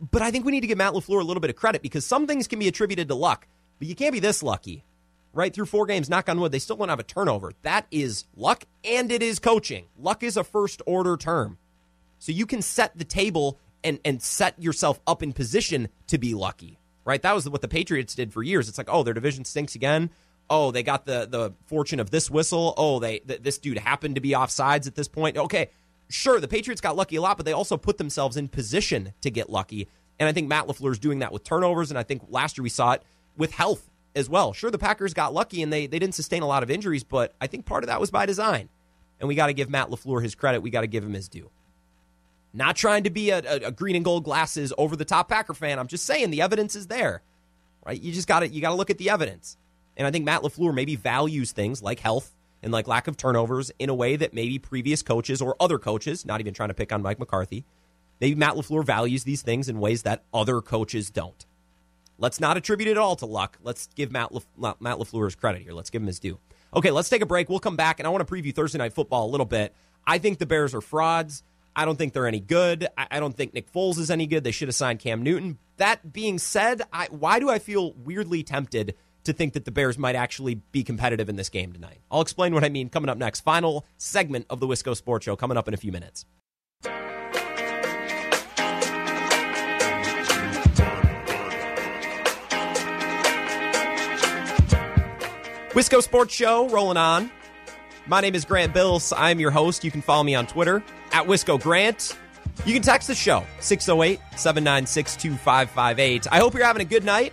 But 0.00 0.22
I 0.22 0.30
think 0.30 0.44
we 0.44 0.52
need 0.52 0.62
to 0.62 0.66
give 0.66 0.78
Matt 0.78 0.92
LaFleur 0.92 1.20
a 1.20 1.24
little 1.24 1.40
bit 1.40 1.50
of 1.50 1.56
credit 1.56 1.82
because 1.82 2.04
some 2.04 2.26
things 2.26 2.46
can 2.46 2.58
be 2.58 2.68
attributed 2.68 3.08
to 3.08 3.14
luck, 3.14 3.46
but 3.78 3.88
you 3.88 3.94
can't 3.94 4.12
be 4.12 4.20
this 4.20 4.42
lucky. 4.42 4.84
Right 5.32 5.52
through 5.52 5.66
four 5.66 5.86
games, 5.86 6.08
knock 6.08 6.28
on 6.28 6.38
wood, 6.38 6.52
they 6.52 6.60
still 6.60 6.76
don't 6.76 6.88
have 6.88 7.00
a 7.00 7.04
turnover. 7.04 7.52
That 7.62 7.86
is 7.90 8.24
luck 8.36 8.64
and 8.84 9.10
it 9.10 9.22
is 9.22 9.40
coaching. 9.40 9.86
Luck 9.98 10.22
is 10.22 10.36
a 10.36 10.44
first 10.44 10.80
order 10.86 11.16
term. 11.16 11.58
So 12.18 12.32
you 12.32 12.46
can 12.46 12.62
set 12.62 12.96
the 12.96 13.04
table 13.04 13.58
and, 13.82 13.98
and 14.04 14.22
set 14.22 14.60
yourself 14.60 15.00
up 15.06 15.22
in 15.22 15.32
position 15.32 15.88
to 16.06 16.18
be 16.18 16.34
lucky. 16.34 16.78
Right? 17.04 17.20
That 17.20 17.34
was 17.34 17.48
what 17.48 17.60
the 17.60 17.68
Patriots 17.68 18.14
did 18.14 18.32
for 18.32 18.42
years. 18.42 18.68
It's 18.68 18.78
like, 18.78 18.88
oh, 18.90 19.02
their 19.02 19.12
division 19.12 19.44
stinks 19.44 19.74
again 19.74 20.10
oh, 20.50 20.70
they 20.70 20.82
got 20.82 21.06
the 21.06 21.26
the 21.26 21.52
fortune 21.66 22.00
of 22.00 22.10
this 22.10 22.30
whistle. 22.30 22.74
Oh, 22.76 22.98
they 22.98 23.18
th- 23.20 23.42
this 23.42 23.58
dude 23.58 23.78
happened 23.78 24.14
to 24.16 24.20
be 24.20 24.30
offsides 24.30 24.86
at 24.86 24.94
this 24.94 25.08
point. 25.08 25.36
Okay, 25.36 25.70
sure, 26.08 26.40
the 26.40 26.48
Patriots 26.48 26.80
got 26.80 26.96
lucky 26.96 27.16
a 27.16 27.20
lot, 27.20 27.36
but 27.36 27.46
they 27.46 27.52
also 27.52 27.76
put 27.76 27.98
themselves 27.98 28.36
in 28.36 28.48
position 28.48 29.12
to 29.20 29.30
get 29.30 29.50
lucky. 29.50 29.88
And 30.18 30.28
I 30.28 30.32
think 30.32 30.48
Matt 30.48 30.66
Lafleur 30.66 30.92
is 30.92 30.98
doing 30.98 31.18
that 31.20 31.32
with 31.32 31.44
turnovers, 31.44 31.90
and 31.90 31.98
I 31.98 32.02
think 32.02 32.22
last 32.28 32.56
year 32.56 32.62
we 32.62 32.68
saw 32.68 32.92
it 32.92 33.02
with 33.36 33.52
health 33.52 33.90
as 34.14 34.28
well. 34.28 34.52
Sure, 34.52 34.70
the 34.70 34.78
Packers 34.78 35.14
got 35.14 35.34
lucky 35.34 35.62
and 35.62 35.72
they 35.72 35.86
they 35.86 35.98
didn't 35.98 36.14
sustain 36.14 36.42
a 36.42 36.46
lot 36.46 36.62
of 36.62 36.70
injuries, 36.70 37.04
but 37.04 37.34
I 37.40 37.46
think 37.46 37.66
part 37.66 37.82
of 37.82 37.88
that 37.88 38.00
was 38.00 38.10
by 38.10 38.26
design. 38.26 38.68
And 39.20 39.28
we 39.28 39.34
got 39.34 39.46
to 39.46 39.54
give 39.54 39.70
Matt 39.70 39.88
LaFleur 39.90 40.22
his 40.22 40.34
credit. 40.34 40.60
We 40.60 40.70
got 40.70 40.80
to 40.82 40.86
give 40.86 41.04
him 41.04 41.14
his 41.14 41.28
due. 41.28 41.50
Not 42.52 42.76
trying 42.76 43.04
to 43.04 43.10
be 43.10 43.30
a, 43.30 43.38
a, 43.38 43.68
a 43.68 43.72
green 43.72 43.96
and 43.96 44.04
gold 44.04 44.24
glasses 44.24 44.72
over 44.78 44.96
the 44.96 45.04
top 45.04 45.28
Packer 45.28 45.54
fan. 45.54 45.78
I'm 45.78 45.88
just 45.88 46.04
saying 46.04 46.30
the 46.30 46.42
evidence 46.42 46.76
is 46.76 46.86
there, 46.86 47.22
right? 47.84 48.00
You 48.00 48.12
just 48.12 48.28
got 48.28 48.40
to 48.40 48.48
you 48.48 48.60
got 48.60 48.70
to 48.70 48.76
look 48.76 48.90
at 48.90 48.98
the 48.98 49.10
evidence. 49.10 49.56
And 49.96 50.06
I 50.06 50.10
think 50.10 50.24
Matt 50.24 50.42
LaFleur 50.42 50.74
maybe 50.74 50.96
values 50.96 51.52
things 51.52 51.82
like 51.82 52.00
health 52.00 52.34
and 52.62 52.72
like 52.72 52.88
lack 52.88 53.06
of 53.06 53.16
turnovers 53.16 53.70
in 53.78 53.90
a 53.90 53.94
way 53.94 54.16
that 54.16 54.34
maybe 54.34 54.58
previous 54.58 55.02
coaches 55.02 55.40
or 55.40 55.56
other 55.60 55.78
coaches, 55.78 56.24
not 56.24 56.40
even 56.40 56.54
trying 56.54 56.70
to 56.70 56.74
pick 56.74 56.92
on 56.92 57.02
Mike 57.02 57.18
McCarthy, 57.18 57.64
maybe 58.20 58.34
Matt 58.34 58.54
LaFleur 58.54 58.84
values 58.84 59.24
these 59.24 59.42
things 59.42 59.68
in 59.68 59.78
ways 59.80 60.02
that 60.02 60.24
other 60.32 60.60
coaches 60.60 61.10
don't. 61.10 61.46
Let's 62.18 62.40
not 62.40 62.56
attribute 62.56 62.88
it 62.88 62.96
all 62.96 63.16
to 63.16 63.26
luck. 63.26 63.58
Let's 63.62 63.88
give 63.94 64.10
Matt, 64.10 64.32
Matt 64.56 64.78
LaFleur 64.80 65.24
his 65.24 65.34
credit 65.34 65.62
here. 65.62 65.72
Let's 65.72 65.90
give 65.90 66.02
him 66.02 66.06
his 66.06 66.20
due. 66.20 66.38
Okay, 66.74 66.90
let's 66.90 67.08
take 67.08 67.22
a 67.22 67.26
break. 67.26 67.48
We'll 67.48 67.60
come 67.60 67.76
back, 67.76 68.00
and 68.00 68.06
I 68.06 68.10
want 68.10 68.26
to 68.26 68.32
preview 68.32 68.54
Thursday 68.54 68.78
Night 68.78 68.92
Football 68.92 69.26
a 69.26 69.30
little 69.30 69.46
bit. 69.46 69.74
I 70.06 70.18
think 70.18 70.38
the 70.38 70.46
Bears 70.46 70.74
are 70.74 70.80
frauds. 70.80 71.42
I 71.76 71.84
don't 71.84 71.96
think 71.96 72.12
they're 72.12 72.26
any 72.26 72.40
good. 72.40 72.86
I 72.96 73.18
don't 73.18 73.36
think 73.36 73.52
Nick 73.52 73.72
Foles 73.72 73.98
is 73.98 74.10
any 74.10 74.26
good. 74.26 74.44
They 74.44 74.52
should 74.52 74.68
have 74.68 74.76
signed 74.76 75.00
Cam 75.00 75.22
Newton. 75.22 75.58
That 75.76 76.12
being 76.12 76.38
said, 76.38 76.82
I, 76.92 77.08
why 77.10 77.40
do 77.40 77.50
I 77.50 77.58
feel 77.58 77.94
weirdly 77.94 78.44
tempted 78.44 78.94
to 79.24 79.32
think 79.32 79.54
that 79.54 79.64
the 79.64 79.70
Bears 79.70 79.98
might 79.98 80.14
actually 80.14 80.54
be 80.54 80.84
competitive 80.84 81.28
in 81.28 81.36
this 81.36 81.48
game 81.48 81.72
tonight. 81.72 82.00
I'll 82.10 82.20
explain 82.20 82.54
what 82.54 82.64
I 82.64 82.68
mean 82.68 82.88
coming 82.88 83.08
up 83.08 83.18
next. 83.18 83.40
Final 83.40 83.84
segment 83.96 84.46
of 84.50 84.60
the 84.60 84.66
Wisco 84.66 84.96
Sports 84.96 85.24
Show 85.24 85.36
coming 85.36 85.56
up 85.56 85.68
in 85.68 85.74
a 85.74 85.78
few 85.78 85.92
minutes. 85.92 86.24
Wisco 95.74 96.00
Sports 96.00 96.32
Show 96.32 96.68
rolling 96.68 96.96
on. 96.96 97.30
My 98.06 98.20
name 98.20 98.36
is 98.36 98.44
Grant 98.44 98.72
Bills. 98.72 99.12
I'm 99.16 99.40
your 99.40 99.50
host. 99.50 99.82
You 99.82 99.90
can 99.90 100.02
follow 100.02 100.22
me 100.22 100.34
on 100.34 100.46
Twitter 100.46 100.84
at 101.10 101.26
Wisco 101.26 101.60
Grant. 101.60 102.16
You 102.64 102.72
can 102.72 102.82
text 102.82 103.08
the 103.08 103.14
show 103.14 103.42
608 103.58 104.20
796 104.36 105.16
2558. 105.16 106.28
I 106.30 106.38
hope 106.38 106.54
you're 106.54 106.64
having 106.64 106.82
a 106.82 106.84
good 106.84 107.02
night. 107.02 107.32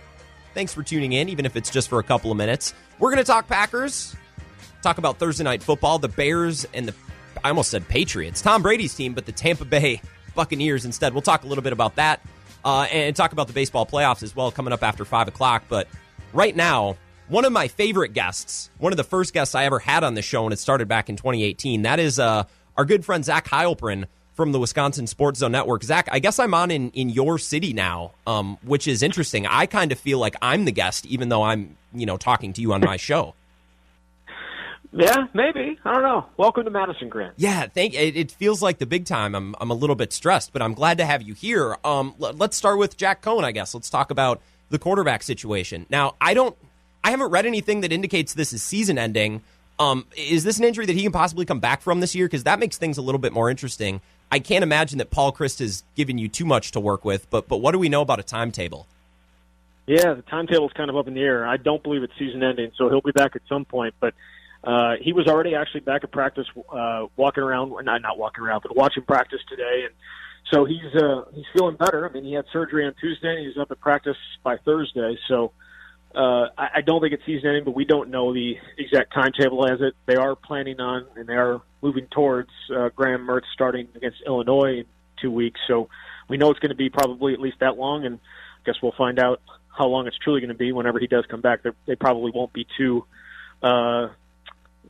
Thanks 0.54 0.74
for 0.74 0.82
tuning 0.82 1.12
in, 1.12 1.28
even 1.28 1.46
if 1.46 1.56
it's 1.56 1.70
just 1.70 1.88
for 1.88 1.98
a 1.98 2.02
couple 2.02 2.30
of 2.30 2.36
minutes. 2.36 2.74
We're 2.98 3.10
going 3.10 3.24
to 3.24 3.30
talk 3.30 3.48
Packers, 3.48 4.14
talk 4.82 4.98
about 4.98 5.18
Thursday 5.18 5.44
night 5.44 5.62
football, 5.62 5.98
the 5.98 6.08
Bears, 6.08 6.66
and 6.74 6.88
the, 6.88 6.94
I 7.42 7.48
almost 7.48 7.70
said 7.70 7.88
Patriots, 7.88 8.42
Tom 8.42 8.62
Brady's 8.62 8.94
team, 8.94 9.14
but 9.14 9.26
the 9.26 9.32
Tampa 9.32 9.64
Bay 9.64 10.02
Buccaneers 10.34 10.84
instead. 10.84 11.12
We'll 11.14 11.22
talk 11.22 11.44
a 11.44 11.46
little 11.46 11.62
bit 11.62 11.72
about 11.72 11.96
that 11.96 12.20
uh, 12.64 12.86
and 12.90 13.14
talk 13.16 13.32
about 13.32 13.46
the 13.46 13.52
baseball 13.52 13.86
playoffs 13.86 14.22
as 14.22 14.36
well 14.36 14.50
coming 14.50 14.72
up 14.72 14.82
after 14.82 15.04
5 15.04 15.28
o'clock. 15.28 15.64
But 15.68 15.88
right 16.32 16.54
now, 16.54 16.96
one 17.28 17.44
of 17.44 17.52
my 17.52 17.68
favorite 17.68 18.12
guests, 18.12 18.70
one 18.78 18.92
of 18.92 18.96
the 18.96 19.04
first 19.04 19.32
guests 19.32 19.54
I 19.54 19.64
ever 19.64 19.78
had 19.78 20.04
on 20.04 20.14
the 20.14 20.22
show, 20.22 20.44
and 20.44 20.52
it 20.52 20.58
started 20.58 20.88
back 20.88 21.08
in 21.08 21.16
2018, 21.16 21.82
that 21.82 21.98
is 21.98 22.18
uh, 22.18 22.44
our 22.76 22.84
good 22.84 23.04
friend 23.04 23.24
Zach 23.24 23.46
Heilprin 23.48 24.06
from 24.34 24.52
the 24.52 24.58
Wisconsin 24.58 25.06
Sports 25.06 25.40
Zone 25.40 25.52
Network. 25.52 25.82
Zach, 25.82 26.08
I 26.10 26.18
guess 26.18 26.38
I'm 26.38 26.54
on 26.54 26.70
in, 26.70 26.90
in 26.90 27.08
your 27.10 27.38
city 27.38 27.72
now, 27.72 28.12
um, 28.26 28.58
which 28.62 28.88
is 28.88 29.02
interesting. 29.02 29.46
I 29.46 29.66
kind 29.66 29.92
of 29.92 29.98
feel 29.98 30.18
like 30.18 30.34
I'm 30.40 30.64
the 30.64 30.72
guest, 30.72 31.06
even 31.06 31.28
though 31.28 31.42
I'm, 31.42 31.76
you 31.92 32.06
know, 32.06 32.16
talking 32.16 32.52
to 32.54 32.60
you 32.60 32.72
on 32.72 32.80
my 32.80 32.96
show. 33.08 33.34
Yeah, 34.94 35.26
maybe. 35.32 35.78
I 35.84 35.92
don't 35.94 36.02
know. 36.02 36.26
Welcome 36.36 36.64
to 36.64 36.70
Madison, 36.70 37.08
Grant. 37.08 37.32
Yeah, 37.38 37.66
thank. 37.66 37.94
It, 37.94 38.14
it 38.14 38.30
feels 38.30 38.60
like 38.60 38.76
the 38.76 38.84
big 38.84 39.06
time. 39.06 39.34
I'm 39.34 39.54
I'm 39.58 39.70
a 39.70 39.74
little 39.74 39.96
bit 39.96 40.12
stressed, 40.12 40.52
but 40.52 40.60
I'm 40.60 40.74
glad 40.74 40.98
to 40.98 41.06
have 41.06 41.22
you 41.22 41.32
here. 41.32 41.78
Um, 41.82 42.14
l- 42.20 42.34
let's 42.34 42.58
start 42.58 42.78
with 42.78 42.98
Jack 42.98 43.22
Coan. 43.22 43.42
I 43.42 43.52
guess. 43.52 43.72
Let's 43.72 43.88
talk 43.88 44.10
about 44.10 44.42
the 44.68 44.78
quarterback 44.78 45.22
situation. 45.22 45.86
Now, 45.88 46.14
I 46.20 46.34
don't, 46.34 46.56
I 47.04 47.10
haven't 47.10 47.30
read 47.30 47.46
anything 47.46 47.82
that 47.82 47.92
indicates 47.92 48.34
this 48.34 48.52
is 48.52 48.62
season 48.62 48.98
ending. 48.98 49.42
Um, 49.78 50.06
is 50.16 50.44
this 50.44 50.58
an 50.58 50.64
injury 50.64 50.86
that 50.86 50.94
he 50.94 51.02
can 51.02 51.12
possibly 51.12 51.44
come 51.44 51.60
back 51.60 51.80
from 51.82 52.00
this 52.00 52.14
year? 52.14 52.26
Because 52.26 52.44
that 52.44 52.58
makes 52.58 52.76
things 52.78 52.98
a 52.98 53.02
little 53.02 53.18
bit 53.18 53.32
more 53.32 53.50
interesting. 53.50 54.00
I 54.32 54.38
can't 54.38 54.62
imagine 54.62 54.96
that 54.96 55.10
Paul 55.10 55.30
Chryst 55.30 55.58
has 55.58 55.84
given 55.94 56.16
you 56.16 56.26
too 56.26 56.46
much 56.46 56.72
to 56.72 56.80
work 56.80 57.04
with, 57.04 57.28
but 57.28 57.48
but 57.48 57.58
what 57.58 57.72
do 57.72 57.78
we 57.78 57.90
know 57.90 58.00
about 58.00 58.18
a 58.18 58.22
timetable? 58.22 58.86
Yeah, 59.86 60.14
the 60.14 60.22
timetable's 60.22 60.72
kind 60.72 60.88
of 60.88 60.96
up 60.96 61.06
in 61.06 61.12
the 61.12 61.20
air. 61.20 61.46
I 61.46 61.58
don't 61.58 61.82
believe 61.82 62.02
it's 62.02 62.14
season 62.18 62.42
ending, 62.42 62.72
so 62.78 62.88
he'll 62.88 63.02
be 63.02 63.12
back 63.12 63.36
at 63.36 63.42
some 63.46 63.66
point. 63.66 63.94
But 64.00 64.14
uh, 64.64 64.94
he 65.02 65.12
was 65.12 65.26
already 65.26 65.54
actually 65.54 65.80
back 65.80 66.02
at 66.02 66.12
practice, 66.12 66.46
uh, 66.72 67.08
walking 67.14 67.42
around, 67.42 67.74
not 67.84 68.00
not 68.00 68.16
walking 68.16 68.42
around, 68.42 68.62
but 68.62 68.74
watching 68.74 69.02
practice 69.02 69.40
today, 69.50 69.82
and 69.84 69.94
so 70.50 70.64
he's 70.64 70.94
uh, 70.94 71.24
he's 71.34 71.44
feeling 71.52 71.76
better. 71.76 72.08
I 72.08 72.10
mean, 72.10 72.24
he 72.24 72.32
had 72.32 72.46
surgery 72.54 72.86
on 72.86 72.94
Tuesday, 72.98 73.28
and 73.28 73.40
he 73.40 73.48
was 73.48 73.58
up 73.58 73.70
at 73.70 73.80
practice 73.80 74.16
by 74.42 74.56
Thursday. 74.56 75.18
So 75.28 75.52
uh, 76.14 76.48
I, 76.58 76.68
I 76.76 76.80
don't 76.82 77.00
think 77.00 77.14
it's 77.14 77.24
season 77.24 77.48
ending, 77.48 77.64
but 77.64 77.74
we 77.74 77.84
don't 77.84 78.10
know 78.10 78.32
the 78.32 78.56
exact 78.78 79.14
timetable 79.14 79.66
as 79.66 79.80
it. 79.80 79.94
They 80.06 80.16
are 80.16 80.34
planning 80.34 80.80
on, 80.80 81.06
and 81.16 81.26
they 81.26 81.34
are 81.34 81.62
moving 81.80 82.06
towards 82.10 82.50
uh, 82.74 82.90
Graham 82.90 83.26
Mertz 83.26 83.46
starting 83.52 83.88
against 83.94 84.18
Illinois 84.26 84.80
in 84.80 84.84
two 85.20 85.30
weeks. 85.30 85.60
So 85.66 85.88
we 86.28 86.36
know 86.36 86.50
it's 86.50 86.60
going 86.60 86.70
to 86.70 86.76
be 86.76 86.90
probably 86.90 87.32
at 87.32 87.40
least 87.40 87.60
that 87.60 87.76
long, 87.76 88.04
and 88.04 88.16
I 88.16 88.66
guess 88.66 88.76
we'll 88.82 88.94
find 88.96 89.18
out 89.18 89.40
how 89.68 89.86
long 89.86 90.06
it's 90.06 90.18
truly 90.18 90.40
going 90.40 90.48
to 90.48 90.54
be 90.54 90.72
whenever 90.72 90.98
he 90.98 91.06
does 91.06 91.24
come 91.26 91.40
back. 91.40 91.62
They're, 91.62 91.74
they 91.86 91.96
probably 91.96 92.30
won't 92.34 92.52
be 92.52 92.66
too. 92.76 93.04
Uh, 93.62 94.08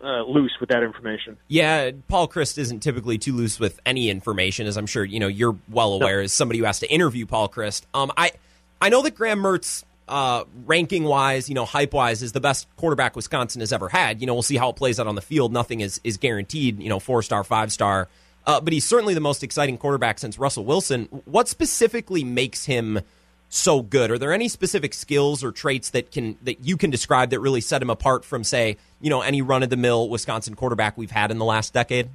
uh, 0.02 0.22
loose 0.24 0.52
with 0.58 0.70
that 0.70 0.82
information. 0.82 1.37
Yeah, 1.46 1.92
Paul 2.08 2.26
Chryst 2.26 2.58
isn't 2.58 2.80
typically 2.80 3.18
too 3.18 3.35
loose 3.35 3.61
with 3.61 3.78
any 3.87 4.11
information, 4.11 4.66
as 4.66 4.76
I'm 4.76 4.87
sure 4.87 5.04
you 5.04 5.20
know 5.20 5.28
you're 5.28 5.56
well 5.68 5.92
aware 5.92 6.18
no. 6.18 6.24
as 6.24 6.32
somebody 6.32 6.58
who 6.58 6.64
has 6.64 6.80
to 6.80 6.90
interview 6.90 7.24
Paul 7.24 7.48
Chryst. 7.48 7.82
Um, 7.94 8.11
I 8.16 8.32
I 8.80 8.88
know 8.88 9.02
that 9.02 9.14
Graham 9.14 9.38
Mertz, 9.38 9.85
uh, 10.12 10.44
ranking 10.66 11.05
wise, 11.05 11.48
you 11.48 11.55
know, 11.55 11.64
hype 11.64 11.94
wise, 11.94 12.22
is 12.22 12.33
the 12.33 12.40
best 12.40 12.68
quarterback 12.77 13.16
Wisconsin 13.16 13.61
has 13.61 13.72
ever 13.72 13.88
had. 13.88 14.20
You 14.20 14.27
know, 14.27 14.35
we'll 14.35 14.42
see 14.42 14.59
how 14.59 14.68
it 14.68 14.77
plays 14.77 15.01
out 15.01 15.07
on 15.07 15.14
the 15.14 15.22
field. 15.22 15.53
Nothing 15.53 15.81
is 15.81 16.01
is 16.05 16.18
guaranteed. 16.18 16.81
You 16.83 16.90
know, 16.90 17.01
four 17.01 17.22
star, 17.22 17.42
five 17.42 17.72
star. 17.72 18.09
Uh, 18.46 18.61
but 18.61 18.72
he's 18.72 18.85
certainly 18.85 19.14
the 19.14 19.20
most 19.20 19.42
exciting 19.42 19.79
quarterback 19.79 20.18
since 20.18 20.38
Russell 20.38 20.64
Wilson. 20.64 21.05
What 21.25 21.48
specifically 21.48 22.25
makes 22.25 22.66
him 22.66 23.01
so 23.48 23.81
good? 23.83 24.11
Are 24.11 24.18
there 24.18 24.33
any 24.33 24.48
specific 24.48 24.92
skills 24.92 25.42
or 25.42 25.51
traits 25.51 25.90
that 25.90 26.11
can 26.11 26.37
that 26.42 26.61
you 26.61 26.77
can 26.77 26.90
describe 26.90 27.31
that 27.31 27.40
really 27.40 27.62
set 27.62 27.81
him 27.81 27.88
apart 27.88 28.25
from, 28.25 28.44
say, 28.44 28.77
you 29.01 29.09
know, 29.09 29.22
any 29.22 29.40
run 29.40 29.62
of 29.62 29.70
the 29.70 29.77
mill 29.79 30.11
Wisconsin 30.11 30.55
quarterback 30.55 30.98
we've 30.98 31.11
had 31.11 31.31
in 31.31 31.38
the 31.38 31.44
last 31.46 31.72
decade? 31.72 32.11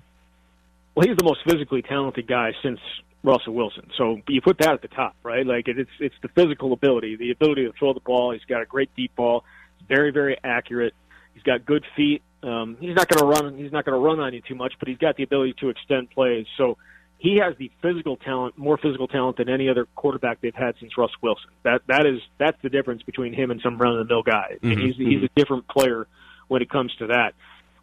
Well, 0.94 1.08
he's 1.08 1.18
the 1.18 1.24
most 1.24 1.40
physically 1.48 1.82
talented 1.82 2.28
guy 2.28 2.54
since 2.62 2.80
Russell 3.24 3.54
Wilson. 3.54 3.90
So 3.98 4.22
you 4.28 4.42
put 4.42 4.60
that 4.60 4.74
at 4.74 4.82
the 4.82 4.88
top, 4.88 5.16
right? 5.24 5.46
Like 5.46 5.68
it's 5.68 5.90
it's 6.00 6.16
the 6.22 6.30
physical 6.30 6.74
ability, 6.74 7.16
the 7.16 7.32
ability 7.32 7.66
to 7.66 7.74
throw 7.78 7.94
the 7.94 8.00
ball. 8.00 8.32
He's 8.32 8.46
got 8.46 8.62
a 8.62 8.66
great 8.66 8.96
deep 8.96 9.16
ball. 9.16 9.44
He's 9.78 9.88
very 9.88 10.12
very 10.12 10.38
accurate. 10.44 10.94
He's 11.34 11.44
got 11.44 11.66
good 11.66 11.86
feet. 11.96 12.24
Um, 12.44 12.78
he's 12.80 12.96
not 12.96 13.08
going 13.08 13.20
to 13.20 13.26
run. 13.26 13.58
He's 13.58 13.72
not 13.72 13.86
going 13.86 13.94
to 13.94 14.00
run 14.00 14.20
on 14.20 14.34
you 14.34 14.42
too 14.42 14.56
much, 14.56 14.74
but 14.80 14.88
he's 14.88 14.98
got 14.98 15.18
the 15.18 15.24
ability 15.24 15.56
to 15.60 15.70
extend 15.70 16.10
plays. 16.12 16.46
So 16.58 16.78
he 17.18 17.40
has 17.42 17.56
the 17.58 17.72
physical 17.82 18.16
talent, 18.18 18.58
more 18.58 18.78
physical 18.78 19.08
talent 19.08 19.38
than 19.38 19.50
any 19.50 19.70
other 19.70 19.88
quarterback 19.96 20.40
they've 20.42 20.54
had 20.54 20.76
since 20.80 20.98
Russ 20.98 21.12
Wilson. 21.22 21.50
That 21.64 21.82
that 21.88 22.06
is 22.06 22.22
that's 22.38 22.58
the 22.62 22.70
difference 22.70 23.04
between 23.04 23.34
him 23.34 23.52
and 23.52 23.60
some 23.62 23.78
run 23.78 23.94
of 23.98 24.08
the 24.08 24.14
mill 24.14 24.24
guy. 24.24 24.58
Mm-hmm. 24.62 24.80
he's 24.80 24.96
he's 24.96 25.24
a 25.24 25.30
different 25.36 25.68
player 25.68 26.08
when 26.48 26.62
it 26.62 26.70
comes 26.70 26.96
to 27.00 27.08
that. 27.08 27.34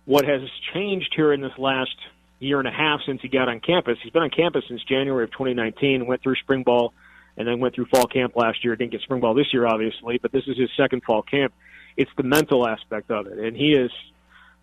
What 0.04 0.24
has 0.24 0.42
changed 0.72 1.12
here 1.16 1.32
in 1.32 1.40
this 1.40 1.56
last 1.58 1.96
year 2.38 2.58
and 2.58 2.68
a 2.68 2.72
half 2.72 3.00
since 3.06 3.20
he 3.22 3.28
got 3.28 3.48
on 3.48 3.60
campus? 3.60 3.98
He's 4.02 4.12
been 4.12 4.22
on 4.22 4.30
campus 4.30 4.64
since 4.68 4.82
January 4.84 5.24
of 5.24 5.32
2019. 5.32 6.06
Went 6.06 6.22
through 6.22 6.36
spring 6.36 6.62
ball 6.62 6.92
and 7.36 7.48
then 7.48 7.60
went 7.60 7.74
through 7.74 7.86
fall 7.86 8.06
camp 8.06 8.36
last 8.36 8.64
year. 8.64 8.76
Didn't 8.76 8.92
get 8.92 9.00
spring 9.02 9.20
ball 9.20 9.34
this 9.34 9.52
year, 9.52 9.66
obviously, 9.66 10.18
but 10.18 10.32
this 10.32 10.44
is 10.46 10.58
his 10.58 10.70
second 10.76 11.02
fall 11.04 11.22
camp. 11.22 11.52
It's 11.96 12.10
the 12.16 12.24
mental 12.24 12.66
aspect 12.66 13.10
of 13.10 13.26
it, 13.26 13.38
and 13.38 13.56
he 13.56 13.76
has 13.78 13.90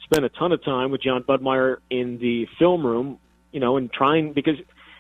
spent 0.04 0.26
a 0.26 0.30
ton 0.30 0.52
of 0.52 0.64
time 0.66 0.92
with 0.92 1.02
Jon 1.02 1.24
Budmayr 1.24 1.78
in 1.90 2.18
the 2.18 2.46
film 2.60 2.86
room 2.86 3.20
you 3.52 3.60
know, 3.60 3.78
and 3.78 3.92
trying 3.92 4.34
because 4.34 4.56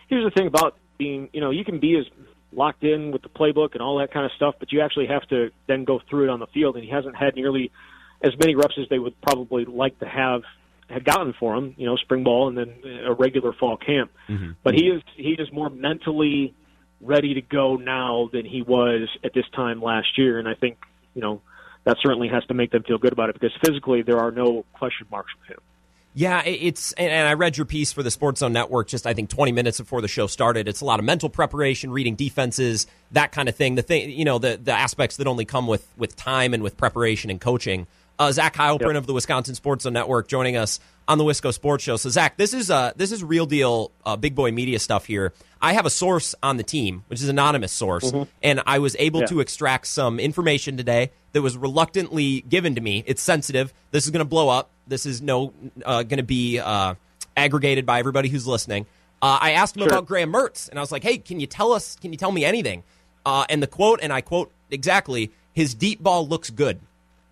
here's 0.07 0.25
the 0.25 0.31
thing 0.31 0.47
about 0.47 0.77
being, 0.97 1.29
you 1.33 1.41
know, 1.41 1.49
you 1.49 1.65
can 1.65 1.79
be 1.79 1.97
as 1.97 2.05
locked 2.53 2.83
in 2.83 3.11
with 3.11 3.21
the 3.21 3.29
playbook 3.29 3.73
and 3.73 3.81
all 3.81 3.99
that 3.99 4.13
kind 4.13 4.25
of 4.25 4.31
stuff, 4.33 4.55
but 4.59 4.71
you 4.71 4.81
actually 4.81 5.07
have 5.07 5.23
to 5.29 5.49
then 5.67 5.85
go 5.85 6.01
through 6.09 6.25
it 6.25 6.29
on 6.29 6.39
the 6.39 6.47
field. 6.47 6.75
And 6.75 6.83
he 6.83 6.91
hasn't 6.91 7.15
had 7.15 7.35
nearly 7.35 7.71
as 8.21 8.31
many 8.37 8.55
reps 8.55 8.77
as 8.79 8.87
they 8.89 8.99
would 8.99 9.19
probably 9.21 9.65
like 9.65 9.97
to 9.99 10.05
have 10.05 10.41
had 10.91 11.05
gotten 11.05 11.33
for 11.39 11.55
him, 11.55 11.75
you 11.77 11.85
know, 11.85 11.95
spring 11.95 12.23
ball 12.23 12.47
and 12.47 12.57
then 12.57 12.73
a 13.05 13.13
regular 13.13 13.53
fall 13.53 13.77
camp. 13.77 14.11
Mm-hmm. 14.29 14.51
But 14.63 14.75
he 14.75 14.87
is 14.87 15.01
he 15.15 15.31
is 15.31 15.51
more 15.51 15.69
mentally 15.69 16.53
ready 16.99 17.33
to 17.33 17.41
go 17.41 17.75
now 17.75 18.29
than 18.31 18.45
he 18.45 18.61
was 18.61 19.09
at 19.23 19.33
this 19.33 19.45
time 19.55 19.81
last 19.81 20.17
year, 20.17 20.39
and 20.39 20.47
I 20.47 20.53
think 20.53 20.77
you 21.13 21.21
know 21.21 21.41
that 21.83 21.97
certainly 22.01 22.27
has 22.27 22.45
to 22.45 22.53
make 22.53 22.71
them 22.71 22.83
feel 22.83 22.97
good 22.97 23.13
about 23.13 23.29
it 23.29 23.39
because 23.39 23.55
physically 23.63 24.01
there 24.01 24.19
are 24.19 24.31
no 24.31 24.65
question 24.73 25.07
marks 25.09 25.31
with 25.39 25.57
him. 25.57 25.61
Yeah, 26.13 26.43
it's 26.43 26.91
and 26.93 27.27
I 27.27 27.33
read 27.35 27.55
your 27.55 27.65
piece 27.65 27.93
for 27.93 28.03
the 28.03 28.11
Sports 28.11 28.41
Zone 28.41 28.51
Network 28.51 28.89
just 28.89 29.07
I 29.07 29.13
think 29.13 29.29
20 29.29 29.53
minutes 29.53 29.79
before 29.79 30.01
the 30.01 30.09
show 30.09 30.27
started. 30.27 30.67
It's 30.67 30.81
a 30.81 30.85
lot 30.85 30.99
of 30.99 31.05
mental 31.05 31.29
preparation, 31.29 31.89
reading 31.89 32.15
defenses, 32.15 32.85
that 33.11 33.31
kind 33.31 33.47
of 33.47 33.55
thing. 33.55 33.75
The 33.75 33.81
thing, 33.81 34.11
you 34.11 34.25
know, 34.25 34.37
the 34.37 34.59
the 34.61 34.73
aspects 34.73 35.17
that 35.17 35.27
only 35.27 35.45
come 35.45 35.67
with 35.67 35.87
with 35.97 36.17
time 36.17 36.53
and 36.53 36.61
with 36.63 36.75
preparation 36.75 37.29
and 37.29 37.39
coaching. 37.39 37.87
Uh, 38.21 38.31
Zach 38.31 38.53
Heilprin 38.53 38.93
yep. 38.93 38.97
of 38.97 39.07
the 39.07 39.13
Wisconsin 39.13 39.55
Sports 39.55 39.83
Network 39.83 40.27
joining 40.27 40.55
us 40.55 40.79
on 41.07 41.17
the 41.17 41.23
Wisco 41.23 41.51
Sports 41.51 41.83
Show. 41.83 41.97
So 41.97 42.09
Zach, 42.09 42.37
this 42.37 42.53
is 42.53 42.69
uh 42.69 42.91
this 42.95 43.11
is 43.11 43.23
real 43.23 43.47
deal 43.47 43.91
uh, 44.05 44.15
big 44.15 44.35
boy 44.35 44.51
media 44.51 44.77
stuff 44.77 45.07
here. 45.07 45.33
I 45.59 45.73
have 45.73 45.87
a 45.87 45.89
source 45.89 46.35
on 46.43 46.57
the 46.57 46.63
team, 46.63 47.03
which 47.07 47.19
is 47.19 47.29
an 47.29 47.39
anonymous 47.39 47.71
source, 47.71 48.11
mm-hmm. 48.11 48.29
and 48.43 48.61
I 48.67 48.77
was 48.77 48.95
able 48.99 49.21
yeah. 49.21 49.25
to 49.25 49.39
extract 49.39 49.87
some 49.87 50.19
information 50.19 50.77
today 50.77 51.09
that 51.31 51.41
was 51.41 51.57
reluctantly 51.57 52.41
given 52.41 52.75
to 52.75 52.81
me. 52.81 53.03
It's 53.07 53.23
sensitive. 53.23 53.73
This 53.89 54.05
is 54.05 54.11
going 54.11 54.19
to 54.19 54.29
blow 54.29 54.49
up. 54.49 54.69
This 54.85 55.07
is 55.07 55.23
no 55.23 55.51
uh, 55.83 56.03
going 56.03 56.17
to 56.17 56.23
be 56.23 56.59
uh, 56.59 56.93
aggregated 57.35 57.87
by 57.87 57.97
everybody 57.97 58.29
who's 58.29 58.45
listening. 58.45 58.85
Uh, 59.19 59.39
I 59.41 59.53
asked 59.53 59.75
him 59.75 59.81
sure. 59.81 59.93
about 59.93 60.05
Graham 60.05 60.31
Mertz, 60.31 60.69
and 60.69 60.77
I 60.77 60.83
was 60.83 60.91
like, 60.91 61.01
"Hey, 61.01 61.17
can 61.17 61.39
you 61.39 61.47
tell 61.47 61.73
us? 61.73 61.95
Can 61.95 62.11
you 62.11 62.19
tell 62.19 62.31
me 62.31 62.45
anything?" 62.45 62.83
Uh, 63.25 63.45
and 63.49 63.63
the 63.63 63.67
quote, 63.67 63.99
and 64.03 64.13
I 64.13 64.21
quote 64.21 64.51
exactly: 64.69 65.31
"His 65.53 65.73
deep 65.73 66.03
ball 66.03 66.27
looks 66.27 66.51
good." 66.51 66.81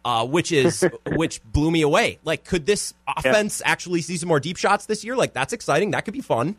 Uh, 0.10 0.26
which 0.26 0.52
is 0.52 0.84
which 1.06 1.39
blew 1.43 1.69
me 1.69 1.84
away. 1.84 2.17
Like, 2.24 2.43
could 2.43 2.65
this 2.65 2.95
offense 3.08 3.62
yeah. 3.63 3.72
actually 3.72 4.02
see 4.02 4.17
some 4.17 4.28
more 4.28 4.39
deep 4.39 4.58
shots 4.58 4.88
this 4.88 5.04
year? 5.04 5.15
Like, 5.15 5.34
that's 5.34 5.54
exciting. 5.54 5.91
That 5.91 6.04
could 6.04 6.15
be 6.15 6.22
fun. 6.22 6.56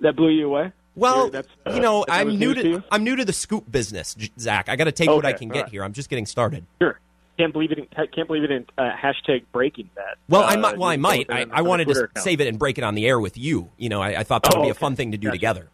That 0.00 0.16
blew 0.16 0.28
you 0.28 0.48
away. 0.48 0.70
Well, 0.94 1.34
uh, 1.34 1.42
you 1.72 1.80
know, 1.80 2.04
I'm 2.10 2.38
new 2.38 2.52
to, 2.52 2.62
to 2.62 2.84
I'm 2.90 3.04
new 3.04 3.16
to 3.16 3.24
the 3.24 3.32
scoop 3.32 3.72
business, 3.72 4.14
Zach. 4.38 4.68
I 4.68 4.76
got 4.76 4.84
to 4.84 4.92
take 4.92 5.08
okay, 5.08 5.16
what 5.16 5.24
I 5.24 5.32
can 5.32 5.48
get 5.48 5.62
right. 5.62 5.70
here. 5.70 5.82
I'm 5.82 5.94
just 5.94 6.10
getting 6.10 6.26
started. 6.26 6.66
Sure. 6.78 7.00
Can't 7.38 7.54
believe 7.54 7.72
it. 7.72 7.90
Can't 8.12 8.26
believe 8.26 8.44
it. 8.44 8.50
In 8.50 8.66
uh, 8.76 8.90
hashtag 9.02 9.44
breaking 9.50 9.88
that. 9.94 10.18
Well, 10.28 10.42
uh, 10.42 10.48
I 10.48 10.56
might. 10.56 10.76
Well, 10.76 10.90
I 10.90 10.98
might. 10.98 11.30
I, 11.30 11.46
I 11.50 11.62
wanted 11.62 11.88
to 11.88 12.04
account. 12.04 12.18
save 12.18 12.42
it 12.42 12.48
and 12.48 12.58
break 12.58 12.76
it 12.76 12.84
on 12.84 12.94
the 12.94 13.06
air 13.06 13.18
with 13.18 13.38
you. 13.38 13.70
You 13.78 13.88
know, 13.88 14.02
I, 14.02 14.18
I 14.18 14.24
thought 14.24 14.42
that 14.42 14.54
oh, 14.54 14.58
would 14.58 14.66
be 14.66 14.70
okay. 14.70 14.76
a 14.76 14.80
fun 14.80 14.94
thing 14.94 15.12
to 15.12 15.16
do 15.16 15.28
gotcha. 15.28 15.38
together. 15.38 15.68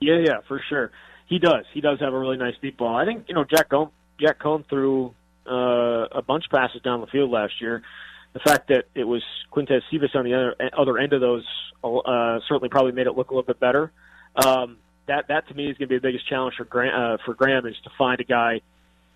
Yeah, 0.00 0.18
yeah, 0.24 0.40
for 0.48 0.62
sure. 0.66 0.92
He 1.26 1.38
does. 1.38 1.66
He 1.74 1.82
does 1.82 2.00
have 2.00 2.14
a 2.14 2.18
really 2.18 2.38
nice 2.38 2.54
deep 2.62 2.78
ball. 2.78 2.96
I 2.96 3.04
think 3.04 3.26
you 3.28 3.34
know 3.34 3.44
Jack 3.44 3.68
Coan. 3.68 3.90
Jack 4.18 4.38
Coan 4.38 4.66
threw 4.66 5.12
uh, 5.48 6.08
a 6.12 6.22
bunch 6.22 6.44
of 6.46 6.50
passes 6.50 6.82
down 6.82 7.00
the 7.00 7.06
field 7.06 7.30
last 7.30 7.60
year. 7.60 7.82
The 8.32 8.40
fact 8.40 8.68
that 8.68 8.84
it 8.94 9.04
was 9.04 9.22
Quintez 9.52 9.80
Cephus 9.90 10.10
on 10.14 10.24
the 10.24 10.34
other 10.34 10.56
other 10.76 10.98
end 10.98 11.12
of 11.12 11.20
those 11.20 11.44
uh, 11.82 12.40
certainly 12.48 12.68
probably 12.68 12.92
made 12.92 13.06
it 13.06 13.16
look 13.16 13.30
a 13.30 13.34
little 13.34 13.46
bit 13.46 13.60
better. 13.60 13.92
Um, 14.34 14.78
that 15.06 15.28
that 15.28 15.48
to 15.48 15.54
me 15.54 15.70
is 15.70 15.78
going 15.78 15.88
to 15.88 15.94
be 15.94 15.96
the 15.96 16.02
biggest 16.02 16.28
challenge 16.28 16.54
for 16.56 16.64
Graham, 16.64 16.94
uh, 16.94 17.16
for 17.24 17.34
Graham 17.34 17.66
is 17.66 17.76
to 17.84 17.90
find 17.96 18.20
a 18.20 18.24
guy 18.24 18.60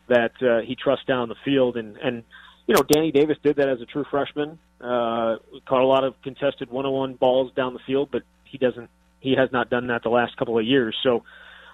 that 0.08 0.32
uh, 0.42 0.60
he 0.66 0.74
trusts 0.74 1.04
down 1.06 1.28
the 1.28 1.36
field 1.44 1.76
and 1.76 1.96
and 1.98 2.24
you 2.66 2.74
know 2.74 2.82
Danny 2.82 3.12
Davis 3.12 3.36
did 3.42 3.56
that 3.56 3.68
as 3.68 3.80
a 3.80 3.86
true 3.86 4.04
freshman. 4.10 4.58
Uh, 4.80 5.36
caught 5.66 5.82
a 5.82 5.86
lot 5.86 6.04
of 6.04 6.14
contested 6.22 6.70
one-on-one 6.70 7.14
balls 7.14 7.52
down 7.54 7.74
the 7.74 7.80
field, 7.86 8.08
but 8.10 8.22
he 8.44 8.56
doesn't. 8.56 8.88
He 9.20 9.34
has 9.36 9.52
not 9.52 9.68
done 9.68 9.88
that 9.88 10.02
the 10.02 10.08
last 10.08 10.36
couple 10.38 10.58
of 10.58 10.64
years. 10.64 10.96
So, 11.02 11.24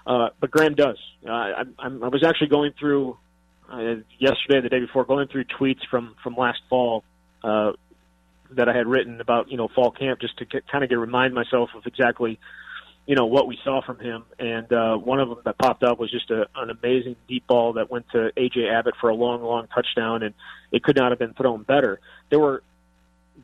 uh, 0.05 0.29
but 0.41 0.51
Graham 0.51 0.75
does. 0.75 0.97
Uh, 1.25 1.31
I, 1.31 1.63
I 1.79 1.87
was 1.87 2.25
actually 2.25 2.47
going 2.47 2.73
through 2.77 3.17
uh, 3.71 3.95
yesterday, 4.17 4.61
the 4.61 4.69
day 4.69 4.79
before, 4.79 5.05
going 5.05 5.27
through 5.27 5.45
tweets 5.45 5.85
from 5.89 6.15
from 6.23 6.35
last 6.35 6.59
fall 6.69 7.03
uh, 7.43 7.73
that 8.51 8.69
I 8.69 8.75
had 8.75 8.87
written 8.87 9.21
about 9.21 9.51
you 9.51 9.57
know 9.57 9.67
fall 9.67 9.91
camp, 9.91 10.19
just 10.19 10.37
to 10.37 10.45
get, 10.45 10.67
kind 10.67 10.83
of 10.83 10.89
get 10.89 10.97
remind 10.97 11.33
myself 11.33 11.69
of 11.75 11.85
exactly 11.85 12.39
you 13.05 13.15
know 13.15 13.25
what 13.25 13.47
we 13.47 13.57
saw 13.63 13.81
from 13.81 13.99
him. 13.99 14.23
And 14.39 14.71
uh, 14.71 14.97
one 14.97 15.19
of 15.19 15.29
them 15.29 15.39
that 15.45 15.57
popped 15.57 15.83
up 15.83 15.99
was 15.99 16.11
just 16.11 16.29
a, 16.29 16.47
an 16.55 16.69
amazing 16.69 17.15
deep 17.27 17.47
ball 17.47 17.73
that 17.73 17.89
went 17.89 18.09
to 18.11 18.31
AJ 18.37 18.71
Abbott 18.71 18.95
for 18.99 19.09
a 19.09 19.15
long, 19.15 19.41
long 19.41 19.67
touchdown, 19.67 20.23
and 20.23 20.33
it 20.71 20.83
could 20.83 20.95
not 20.95 21.11
have 21.11 21.19
been 21.19 21.33
thrown 21.33 21.63
better. 21.63 21.99
There 22.29 22.39
were 22.39 22.63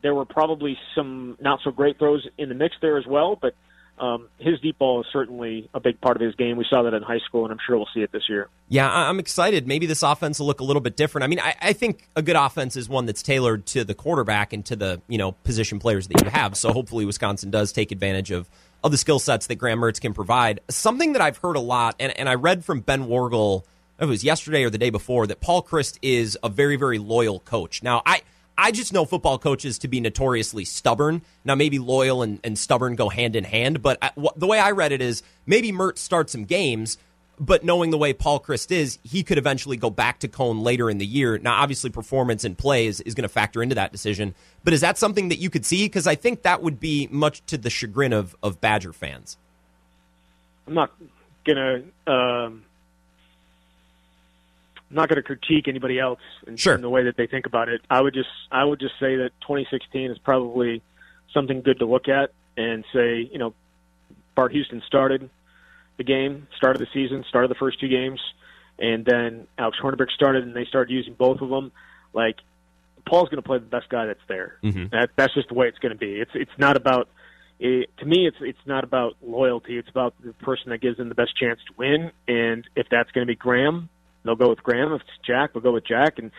there 0.02 0.14
were 0.14 0.24
probably 0.24 0.78
some 0.94 1.36
not 1.40 1.60
so 1.64 1.70
great 1.70 1.98
throws 1.98 2.26
in 2.38 2.48
the 2.48 2.54
mix 2.54 2.76
there 2.80 2.98
as 2.98 3.06
well, 3.06 3.36
but 3.40 3.54
um, 3.98 4.28
his 4.38 4.60
deep 4.60 4.78
ball 4.78 5.00
is 5.02 5.06
certainly 5.12 5.68
a 5.72 5.78
big 5.78 6.00
part 6.00 6.16
of 6.16 6.22
his 6.22 6.34
game. 6.34 6.56
We 6.56 6.66
saw 6.68 6.82
that 6.82 6.94
in 6.94 7.02
high 7.02 7.20
school, 7.20 7.44
and 7.44 7.52
I'm 7.52 7.58
sure 7.64 7.76
we'll 7.76 7.88
see 7.94 8.00
it 8.00 8.10
this 8.10 8.28
year. 8.28 8.48
Yeah, 8.68 8.90
I'm 8.90 9.20
excited. 9.20 9.68
Maybe 9.68 9.86
this 9.86 10.02
offense 10.02 10.40
will 10.40 10.46
look 10.46 10.60
a 10.60 10.64
little 10.64 10.82
bit 10.82 10.96
different. 10.96 11.22
I 11.24 11.26
mean, 11.28 11.38
I, 11.38 11.54
I, 11.60 11.72
think 11.74 12.08
a 12.16 12.22
good 12.22 12.34
offense 12.34 12.76
is 12.76 12.88
one 12.88 13.06
that's 13.06 13.22
tailored 13.22 13.66
to 13.66 13.84
the 13.84 13.94
quarterback 13.94 14.52
and 14.52 14.64
to 14.66 14.76
the 14.76 15.00
you 15.06 15.18
know 15.18 15.32
position 15.44 15.78
players 15.78 16.08
that 16.08 16.24
you 16.24 16.30
have. 16.30 16.56
So 16.56 16.72
hopefully, 16.72 17.04
Wisconsin 17.04 17.50
does 17.50 17.72
take 17.72 17.92
advantage 17.92 18.32
of 18.32 18.48
of 18.82 18.90
the 18.90 18.98
skill 18.98 19.20
sets 19.20 19.46
that 19.46 19.54
Graham 19.54 19.78
Mertz 19.78 20.00
can 20.00 20.12
provide. 20.12 20.60
Something 20.68 21.12
that 21.12 21.22
I've 21.22 21.38
heard 21.38 21.56
a 21.56 21.60
lot, 21.60 21.94
and, 22.00 22.16
and 22.18 22.28
I 22.28 22.34
read 22.34 22.64
from 22.64 22.80
Ben 22.80 23.06
Worgull, 23.06 23.62
it 23.98 24.06
was 24.06 24.24
yesterday 24.24 24.64
or 24.64 24.70
the 24.70 24.78
day 24.78 24.90
before, 24.90 25.26
that 25.28 25.40
Paul 25.40 25.62
Chryst 25.62 25.98
is 26.02 26.36
a 26.42 26.48
very 26.48 26.76
very 26.76 26.98
loyal 26.98 27.40
coach. 27.40 27.82
Now, 27.82 28.02
I 28.04 28.22
I 28.56 28.70
just 28.70 28.92
know 28.92 29.04
football 29.04 29.38
coaches 29.38 29.78
to 29.80 29.88
be 29.88 30.00
notoriously 30.00 30.64
stubborn. 30.64 31.22
Now, 31.44 31.54
maybe 31.54 31.78
loyal 31.78 32.22
and, 32.22 32.38
and 32.44 32.58
stubborn 32.58 32.94
go 32.94 33.08
hand 33.08 33.34
in 33.36 33.44
hand, 33.44 33.82
but 33.82 33.98
I, 34.00 34.10
w- 34.10 34.30
the 34.36 34.46
way 34.46 34.58
I 34.58 34.70
read 34.70 34.92
it 34.92 35.02
is 35.02 35.22
maybe 35.44 35.72
Mert 35.72 35.98
starts 35.98 36.32
some 36.32 36.44
games, 36.44 36.96
but 37.40 37.64
knowing 37.64 37.90
the 37.90 37.98
way 37.98 38.12
Paul 38.12 38.38
Chryst 38.38 38.70
is, 38.70 38.98
he 39.02 39.24
could 39.24 39.38
eventually 39.38 39.76
go 39.76 39.90
back 39.90 40.20
to 40.20 40.28
Coan 40.28 40.62
later 40.62 40.88
in 40.88 40.98
the 40.98 41.06
year. 41.06 41.36
Now, 41.38 41.60
obviously, 41.60 41.90
performance 41.90 42.44
and 42.44 42.56
play 42.56 42.86
is, 42.86 43.00
is 43.00 43.14
going 43.14 43.22
to 43.22 43.28
factor 43.28 43.60
into 43.60 43.74
that 43.74 43.90
decision, 43.90 44.36
but 44.62 44.72
is 44.72 44.82
that 44.82 44.98
something 44.98 45.30
that 45.30 45.38
you 45.38 45.50
could 45.50 45.66
see? 45.66 45.86
Because 45.86 46.06
I 46.06 46.14
think 46.14 46.42
that 46.42 46.62
would 46.62 46.78
be 46.78 47.08
much 47.10 47.44
to 47.46 47.58
the 47.58 47.70
chagrin 47.70 48.12
of, 48.12 48.36
of 48.42 48.60
Badger 48.60 48.92
fans. 48.92 49.36
I'm 50.68 50.74
not 50.74 50.92
going 51.44 51.92
to. 52.06 52.12
Um 52.12 52.64
I'm 54.94 55.00
not 55.00 55.08
going 55.08 55.16
to 55.16 55.22
critique 55.22 55.66
anybody 55.66 55.98
else 55.98 56.20
in, 56.46 56.56
sure. 56.56 56.76
in 56.76 56.80
the 56.80 56.88
way 56.88 57.02
that 57.04 57.16
they 57.16 57.26
think 57.26 57.46
about 57.46 57.68
it. 57.68 57.80
I 57.90 58.00
would 58.00 58.14
just 58.14 58.28
I 58.52 58.62
would 58.62 58.78
just 58.78 58.94
say 59.00 59.16
that 59.16 59.30
2016 59.40 60.12
is 60.12 60.18
probably 60.18 60.82
something 61.32 61.62
good 61.62 61.80
to 61.80 61.84
look 61.84 62.06
at 62.08 62.30
and 62.56 62.84
say, 62.92 63.28
you 63.30 63.38
know, 63.38 63.54
Bart 64.36 64.52
Houston 64.52 64.82
started 64.86 65.30
the 65.96 66.04
game, 66.04 66.46
started 66.56 66.80
the 66.80 66.86
season, 66.94 67.24
started 67.28 67.50
the 67.50 67.56
first 67.56 67.80
two 67.80 67.88
games, 67.88 68.20
and 68.78 69.04
then 69.04 69.48
Alex 69.58 69.78
Hornibrook 69.82 70.12
started, 70.12 70.44
and 70.44 70.54
they 70.54 70.64
started 70.64 70.92
using 70.92 71.14
both 71.14 71.40
of 71.40 71.48
them. 71.48 71.72
Like 72.12 72.36
Paul's 73.04 73.30
going 73.30 73.42
to 73.42 73.46
play 73.46 73.58
the 73.58 73.64
best 73.64 73.88
guy 73.88 74.06
that's 74.06 74.24
there. 74.28 74.58
Mm-hmm. 74.62 74.86
That 74.92 75.10
that's 75.16 75.34
just 75.34 75.48
the 75.48 75.54
way 75.54 75.66
it's 75.66 75.78
going 75.78 75.92
to 75.92 75.98
be. 75.98 76.20
It's 76.20 76.30
it's 76.34 76.56
not 76.56 76.76
about 76.76 77.08
it, 77.58 77.90
to 77.98 78.06
me. 78.06 78.28
It's 78.28 78.36
it's 78.40 78.64
not 78.64 78.84
about 78.84 79.16
loyalty. 79.22 79.76
It's 79.76 79.88
about 79.88 80.14
the 80.24 80.34
person 80.34 80.70
that 80.70 80.78
gives 80.78 80.98
them 80.98 81.08
the 81.08 81.16
best 81.16 81.36
chance 81.36 81.58
to 81.66 81.74
win. 81.76 82.12
And 82.28 82.64
if 82.76 82.86
that's 82.88 83.10
going 83.10 83.26
to 83.26 83.30
be 83.30 83.34
Graham, 83.34 83.88
They'll 84.24 84.36
go 84.36 84.48
with 84.48 84.62
Graham. 84.62 84.92
If 84.92 85.02
it's 85.02 85.10
Jack, 85.26 85.52
they'll 85.52 85.62
go 85.62 85.72
with 85.72 85.86
Jack, 85.86 86.18
and 86.18 86.30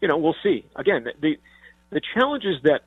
you 0.00 0.08
know 0.08 0.16
we'll 0.16 0.36
see. 0.42 0.64
Again, 0.76 1.06
the 1.20 1.38
the 1.90 2.00
challenges 2.14 2.56
that 2.64 2.82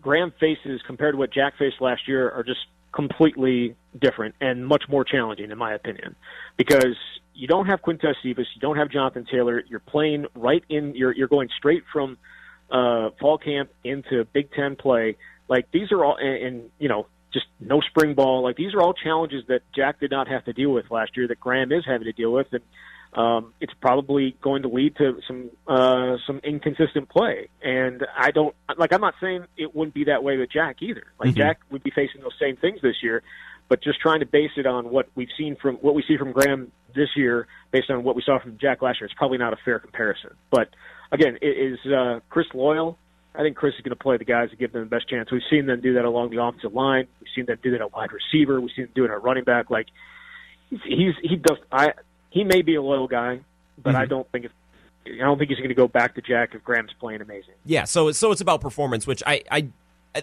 Graham 0.00 0.32
faces 0.38 0.80
compared 0.86 1.14
to 1.14 1.18
what 1.18 1.32
Jack 1.32 1.54
faced 1.58 1.80
last 1.80 2.06
year 2.06 2.30
are 2.30 2.42
just 2.42 2.60
completely 2.92 3.76
different 3.98 4.34
and 4.40 4.66
much 4.66 4.84
more 4.88 5.04
challenging, 5.04 5.50
in 5.50 5.58
my 5.58 5.74
opinion, 5.74 6.16
because 6.56 6.96
you 7.34 7.46
don't 7.46 7.66
have 7.66 7.80
Quintez 7.80 8.14
Cephus, 8.22 8.46
you 8.54 8.60
don't 8.60 8.76
have 8.76 8.90
Jonathan 8.90 9.26
Taylor. 9.30 9.62
You're 9.68 9.80
playing 9.80 10.26
right 10.34 10.64
in. 10.68 10.94
You're 10.94 11.12
you're 11.12 11.28
going 11.28 11.48
straight 11.56 11.84
from 11.92 12.18
uh, 12.70 13.10
fall 13.20 13.38
camp 13.38 13.70
into 13.84 14.24
Big 14.32 14.52
Ten 14.52 14.76
play. 14.76 15.16
Like 15.48 15.70
these 15.70 15.92
are 15.92 16.04
all, 16.04 16.16
and, 16.16 16.46
and 16.46 16.70
you 16.78 16.88
know, 16.88 17.06
just 17.32 17.46
no 17.60 17.80
spring 17.80 18.14
ball. 18.14 18.42
Like 18.42 18.56
these 18.56 18.74
are 18.74 18.80
all 18.80 18.92
challenges 18.92 19.44
that 19.48 19.62
Jack 19.74 20.00
did 20.00 20.10
not 20.10 20.28
have 20.28 20.44
to 20.46 20.52
deal 20.52 20.70
with 20.70 20.90
last 20.90 21.16
year 21.16 21.28
that 21.28 21.40
Graham 21.40 21.72
is 21.72 21.84
having 21.86 22.06
to 22.06 22.12
deal 22.12 22.32
with, 22.32 22.48
and 22.52 22.62
um, 23.14 23.54
it's 23.60 23.72
probably 23.80 24.36
going 24.42 24.62
to 24.62 24.68
lead 24.68 24.96
to 24.96 25.18
some 25.26 25.50
uh, 25.66 26.16
some 26.26 26.40
inconsistent 26.44 27.08
play. 27.08 27.48
And 27.62 28.06
I 28.16 28.30
don't 28.30 28.54
like. 28.76 28.92
I'm 28.92 29.00
not 29.00 29.14
saying 29.20 29.46
it 29.56 29.74
wouldn't 29.74 29.94
be 29.94 30.04
that 30.04 30.22
way 30.22 30.36
with 30.36 30.50
Jack 30.52 30.76
either. 30.82 31.04
Like 31.18 31.30
Mm-hmm. 31.30 31.38
Jack 31.38 31.60
would 31.70 31.82
be 31.82 31.90
facing 31.90 32.20
those 32.20 32.36
same 32.40 32.56
things 32.56 32.80
this 32.82 32.96
year, 33.02 33.22
but 33.68 33.82
just 33.82 34.00
trying 34.00 34.20
to 34.20 34.26
base 34.26 34.52
it 34.56 34.66
on 34.66 34.90
what 34.90 35.08
we've 35.14 35.28
seen 35.36 35.56
from 35.56 35.76
what 35.76 35.94
we 35.94 36.04
see 36.06 36.16
from 36.16 36.32
Graham 36.32 36.70
this 36.94 37.08
year, 37.16 37.46
based 37.70 37.90
on 37.90 38.04
what 38.04 38.16
we 38.16 38.22
saw 38.24 38.38
from 38.38 38.58
Jack 38.60 38.82
last 38.82 39.00
year, 39.00 39.06
it's 39.06 39.14
probably 39.14 39.38
not 39.38 39.52
a 39.52 39.58
fair 39.64 39.78
comparison. 39.78 40.30
But 40.50 40.68
again, 41.12 41.38
it 41.40 41.46
is 41.46 41.78
uh, 41.86 42.20
Chryst 42.30 42.54
loyal. 42.54 42.98
I 43.34 43.42
think 43.42 43.56
Chryst 43.56 43.76
is 43.76 43.82
going 43.82 43.90
to 43.90 43.96
play 43.96 44.16
the 44.16 44.24
guys 44.24 44.50
that 44.50 44.58
give 44.58 44.72
them 44.72 44.82
the 44.82 44.88
best 44.88 45.08
chance. 45.08 45.30
We've 45.30 45.42
seen 45.48 45.66
them 45.66 45.80
do 45.80 45.94
that 45.94 46.04
along 46.04 46.30
the 46.30 46.42
offensive 46.42 46.74
line. 46.74 47.06
We've 47.20 47.30
seen 47.34 47.46
them 47.46 47.58
do 47.62 47.70
that 47.72 47.80
at 47.80 47.92
wide 47.92 48.10
receiver. 48.12 48.60
We've 48.60 48.70
seen 48.74 48.86
them 48.86 48.92
do 48.94 49.04
it 49.04 49.10
at 49.10 49.22
running 49.22 49.44
back. 49.44 49.70
Like 49.70 49.86
he's, 50.70 50.80
he's 50.84 51.14
he 51.22 51.36
does. 51.36 51.58
I 51.70 51.92
he 52.30 52.44
may 52.44 52.62
be 52.62 52.74
a 52.74 52.82
loyal 52.82 53.08
guy, 53.08 53.40
but 53.82 53.94
I 53.94 54.06
don't 54.06 54.30
think 54.30 54.46
it's, 54.46 54.54
I 55.06 55.24
don't 55.24 55.38
think 55.38 55.50
he's 55.50 55.58
going 55.58 55.70
to 55.70 55.74
go 55.74 55.88
back 55.88 56.14
to 56.16 56.22
Jack 56.22 56.54
if 56.54 56.62
Graham's 56.62 56.92
playing 57.00 57.20
amazing. 57.20 57.54
Yeah, 57.64 57.84
so 57.84 58.12
so 58.12 58.32
it's 58.32 58.40
about 58.40 58.60
performance, 58.60 59.06
which 59.06 59.22
I, 59.26 59.42
I 59.50 59.68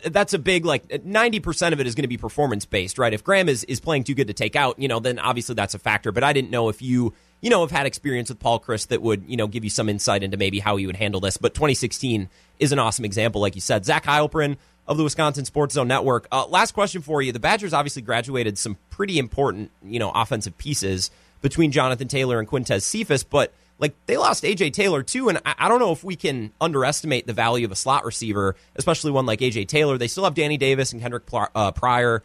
that's 0.04 0.34
a 0.34 0.40
big 0.40 0.66
like 0.66 1.04
ninety 1.06 1.40
percent 1.40 1.74
of 1.74 1.80
it 1.80 1.88
is 1.88 1.96
going 1.96 2.04
to 2.04 2.10
be 2.10 2.18
performance 2.18 2.66
based, 2.66 2.98
right? 2.98 3.14
If 3.14 3.24
Graham 3.24 3.50
is 3.50 3.64
is 3.66 3.80
playing 3.80 4.04
too 4.04 4.14
good 4.14 4.28
to 4.28 4.34
take 4.34 4.56
out, 4.56 4.80
you 4.80 4.88
know, 4.88 5.00
then 5.00 5.20
obviously 5.20 5.56
that's 5.56 5.74
a 5.74 5.80
factor. 5.80 6.12
But 6.12 6.24
I 6.24 6.34
didn't 6.34 6.52
know 6.52 6.70
if 6.70 6.82
you 6.82 7.14
you 7.42 7.50
know 7.50 7.62
have 7.62 7.72
had 7.72 7.86
experience 7.86 8.30
with 8.30 8.40
Paul 8.40 8.60
Chryst 8.60 8.88
that 8.88 9.02
would 9.02 9.24
you 9.28 9.38
know 9.38 9.48
give 9.48 9.64
you 9.64 9.70
some 9.70 9.90
insight 9.90 10.24
into 10.24 10.38
maybe 10.38 10.60
how 10.60 10.76
he 10.78 10.86
would 10.86 10.96
handle 10.96 11.22
this. 11.22 11.38
But 11.38 11.54
2016 11.54 12.30
is 12.60 12.72
an 12.72 12.80
awesome 12.80 13.06
example, 13.06 13.42
like 13.42 13.56
you 13.56 13.62
said. 13.62 13.86
Zach 13.86 14.06
Heilprin 14.06 14.58
of 14.88 14.98
the 14.98 15.04
Wisconsin 15.04 15.46
Sports 15.46 15.76
Zone 15.76 15.88
Network. 15.88 16.28
Uh, 16.32 16.46
last 16.48 16.74
question 16.74 17.02
for 17.02 17.22
you: 17.22 17.32
The 17.32 17.40
Badgers 17.40 17.74
obviously 17.74 18.02
graduated 18.02 18.58
some 18.58 18.78
pretty 18.90 19.18
important 19.18 19.72
you 19.84 20.00
know 20.00 20.12
offensive 20.14 20.58
pieces 20.58 21.12
between 21.46 21.72
Jonathan 21.72 22.08
Taylor 22.08 22.40
and 22.40 22.48
Quintez 22.48 22.82
Cephus, 22.82 23.24
but 23.24 23.54
like 23.78 23.94
they 24.08 24.18
lost 24.18 24.44
AJ 24.44 24.74
Taylor 24.74 25.04
too, 25.04 25.30
and 25.30 25.38
I, 25.46 25.54
I, 25.60 25.68
don't 25.68 25.78
know 25.78 25.92
if 25.92 26.04
we 26.04 26.16
can 26.16 26.52
underestimate 26.60 27.28
the 27.28 27.34
value 27.34 27.68
of 27.68 27.72
a 27.72 27.76
slot 27.76 28.04
receiver, 28.04 28.56
especially 28.76 29.12
one 29.12 29.28
like 29.28 29.42
AJ 29.42 29.68
Taylor. 29.68 30.00
They 30.00 30.08
still 30.08 30.24
have 30.24 30.34
Danny 30.34 30.58
Davis 30.58 30.92
and 30.92 31.04
Kendrick 31.04 31.26
uh, 31.32 31.72
Pryor. 31.72 32.24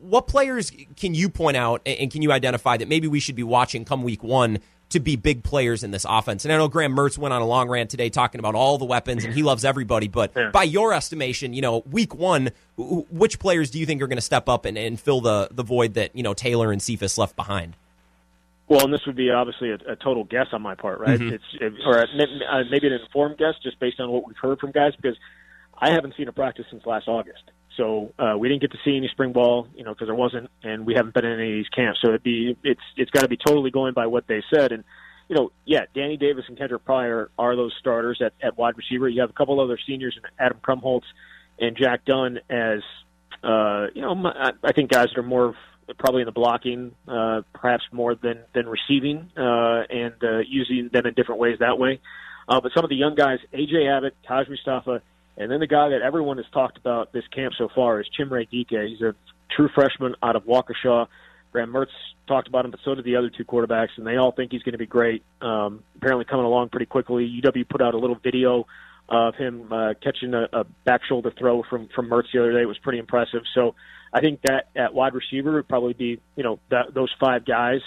What 0.00 0.26
players 0.26 0.72
can 0.96 1.14
you 1.14 1.28
point 1.28 1.56
out 1.56 1.80
and 1.86 2.10
can 2.10 2.22
you 2.22 2.32
identify 2.32 2.76
that 2.76 2.88
maybe 2.88 3.06
we 3.06 3.20
should 3.20 3.36
be 3.36 3.44
watching 3.44 3.84
come 3.84 4.02
week 4.02 4.24
one 4.24 4.58
to 4.88 4.98
be 4.98 5.14
big 5.14 5.44
players 5.44 5.84
in 5.84 5.92
this 5.92 6.04
offense? 6.08 6.44
And 6.44 6.52
I 6.52 6.56
know 6.56 6.66
Graham 6.66 6.92
Mertz 6.92 7.16
went 7.16 7.32
on 7.32 7.42
a 7.42 7.46
long 7.46 7.68
rant 7.68 7.88
today 7.88 8.10
talking 8.10 8.40
about 8.40 8.56
all 8.56 8.78
the 8.78 8.84
weapons 8.84 9.24
and 9.24 9.32
he 9.32 9.44
loves 9.44 9.64
everybody, 9.64 10.08
but 10.08 10.32
yeah. 10.34 10.50
by 10.50 10.64
your 10.64 10.92
estimation, 10.92 11.54
you 11.54 11.62
know, 11.62 11.84
week 11.88 12.16
one, 12.16 12.50
which 12.76 13.38
players 13.38 13.70
do 13.70 13.78
you 13.78 13.86
think 13.86 14.02
are 14.02 14.08
going 14.08 14.18
to 14.18 14.22
step 14.22 14.48
up 14.48 14.64
and, 14.64 14.76
and 14.76 14.98
fill 14.98 15.20
the 15.20 15.50
the 15.52 15.62
void 15.62 15.94
that 15.94 16.16
you 16.16 16.24
know 16.24 16.34
Taylor 16.34 16.72
and 16.72 16.82
Cephus 16.82 17.16
left 17.16 17.36
behind? 17.36 17.76
Well, 18.70 18.84
and 18.84 18.94
this 18.94 19.04
would 19.04 19.16
be 19.16 19.30
obviously 19.30 19.72
a, 19.72 19.78
a 19.92 19.96
total 19.96 20.22
guess 20.22 20.46
on 20.52 20.62
my 20.62 20.76
part, 20.76 21.00
right? 21.00 21.18
Mm-hmm. 21.18 21.34
It's 21.34 21.44
it, 21.54 21.72
or 21.84 21.98
a, 21.98 22.04
uh, 22.04 22.62
maybe 22.70 22.86
an 22.86 22.92
informed 22.92 23.36
guess, 23.36 23.54
just 23.64 23.80
based 23.80 23.98
on 23.98 24.08
what 24.12 24.24
we've 24.28 24.36
heard 24.36 24.60
from 24.60 24.70
guys, 24.70 24.92
because 24.94 25.18
I 25.76 25.90
haven't 25.90 26.14
seen 26.16 26.28
a 26.28 26.32
practice 26.32 26.66
since 26.70 26.86
last 26.86 27.08
August. 27.08 27.42
So 27.76 28.12
uh, 28.16 28.36
we 28.38 28.48
didn't 28.48 28.60
get 28.60 28.70
to 28.70 28.78
see 28.84 28.96
any 28.96 29.08
spring 29.08 29.32
ball, 29.32 29.66
you 29.74 29.82
know, 29.82 29.92
because 29.92 30.06
there 30.06 30.14
wasn't, 30.14 30.50
and 30.62 30.86
we 30.86 30.94
haven't 30.94 31.14
been 31.14 31.24
in 31.24 31.40
any 31.40 31.50
of 31.50 31.56
these 31.56 31.68
camps. 31.68 31.98
So 32.00 32.10
it'd 32.10 32.22
be 32.22 32.56
it's 32.62 32.80
it's 32.96 33.10
got 33.10 33.22
to 33.22 33.28
be 33.28 33.36
totally 33.36 33.72
going 33.72 33.92
by 33.92 34.06
what 34.06 34.28
they 34.28 34.40
said. 34.54 34.70
And 34.70 34.84
you 35.28 35.34
know, 35.34 35.50
yeah, 35.64 35.86
Danny 35.92 36.16
Davis 36.16 36.44
and 36.46 36.56
Kendrick 36.56 36.84
Pryor 36.84 37.28
are 37.36 37.56
those 37.56 37.74
starters 37.80 38.22
at, 38.24 38.34
at 38.40 38.56
wide 38.56 38.76
receiver. 38.76 39.08
You 39.08 39.22
have 39.22 39.30
a 39.30 39.32
couple 39.32 39.58
other 39.58 39.80
seniors, 39.84 40.16
Adam 40.38 40.58
Krumholz 40.62 41.02
and 41.58 41.76
Jack 41.76 42.04
Dunn, 42.04 42.38
as 42.48 42.82
uh, 43.42 43.88
you 43.94 44.02
know, 44.02 44.32
I 44.62 44.72
think 44.72 44.92
guys 44.92 45.08
that 45.08 45.18
are 45.18 45.24
more 45.24 45.56
probably 45.98 46.22
in 46.22 46.26
the 46.26 46.32
blocking, 46.32 46.94
uh, 47.08 47.42
perhaps 47.54 47.84
more 47.92 48.14
than 48.14 48.40
than 48.54 48.66
receiving, 48.68 49.30
uh, 49.36 49.82
and 49.88 50.14
uh, 50.22 50.38
using 50.46 50.90
them 50.92 51.06
in 51.06 51.14
different 51.14 51.40
ways 51.40 51.58
that 51.60 51.78
way. 51.78 52.00
Uh, 52.48 52.60
but 52.60 52.72
some 52.74 52.84
of 52.84 52.90
the 52.90 52.96
young 52.96 53.14
guys, 53.14 53.38
AJ 53.52 53.96
Abbott, 53.96 54.16
Taj 54.26 54.48
Mustapha, 54.48 55.02
and 55.36 55.50
then 55.50 55.60
the 55.60 55.66
guy 55.66 55.90
that 55.90 56.02
everyone 56.02 56.36
has 56.38 56.46
talked 56.52 56.76
about 56.76 57.12
this 57.12 57.24
camp 57.34 57.54
so 57.56 57.68
far 57.74 58.00
is 58.00 58.06
Chimere 58.18 58.44
Dike. 58.50 58.88
He's 58.88 59.00
a 59.00 59.14
true 59.54 59.68
freshman 59.74 60.14
out 60.22 60.36
of 60.36 60.44
Waukesha. 60.44 61.06
Graham 61.52 61.72
Mertz 61.72 61.86
talked 62.28 62.48
about 62.48 62.64
him, 62.64 62.70
but 62.70 62.80
so 62.84 62.94
did 62.94 63.04
the 63.04 63.16
other 63.16 63.30
two 63.30 63.44
quarterbacks, 63.44 63.90
and 63.96 64.06
they 64.06 64.16
all 64.16 64.32
think 64.32 64.52
he's 64.52 64.62
going 64.62 64.72
to 64.72 64.78
be 64.78 64.86
great. 64.86 65.22
Um, 65.40 65.82
apparently, 65.96 66.24
coming 66.24 66.46
along 66.46 66.68
pretty 66.68 66.86
quickly. 66.86 67.40
UW 67.42 67.68
put 67.68 67.82
out 67.82 67.94
a 67.94 67.98
little 67.98 68.18
video 68.22 68.66
of 69.10 69.34
him 69.34 69.72
uh, 69.72 69.94
catching 70.02 70.34
a, 70.34 70.48
a 70.52 70.64
back 70.84 71.02
shoulder 71.04 71.32
throw 71.36 71.62
from 71.62 71.88
from 71.94 72.08
Mertz 72.08 72.32
the 72.32 72.40
other 72.40 72.52
day. 72.52 72.64
Was 72.64 72.78
pretty 72.78 72.98
impressive. 72.98 73.42
So 73.54 73.74
I 74.12 74.20
think 74.20 74.42
that 74.42 74.68
at 74.76 74.94
wide 74.94 75.14
receiver 75.14 75.52
would 75.52 75.68
probably 75.68 75.94
be 75.94 76.20
you 76.36 76.42
know 76.42 76.60
that, 76.70 76.94
those 76.94 77.12
five 77.18 77.44
guys 77.44 77.80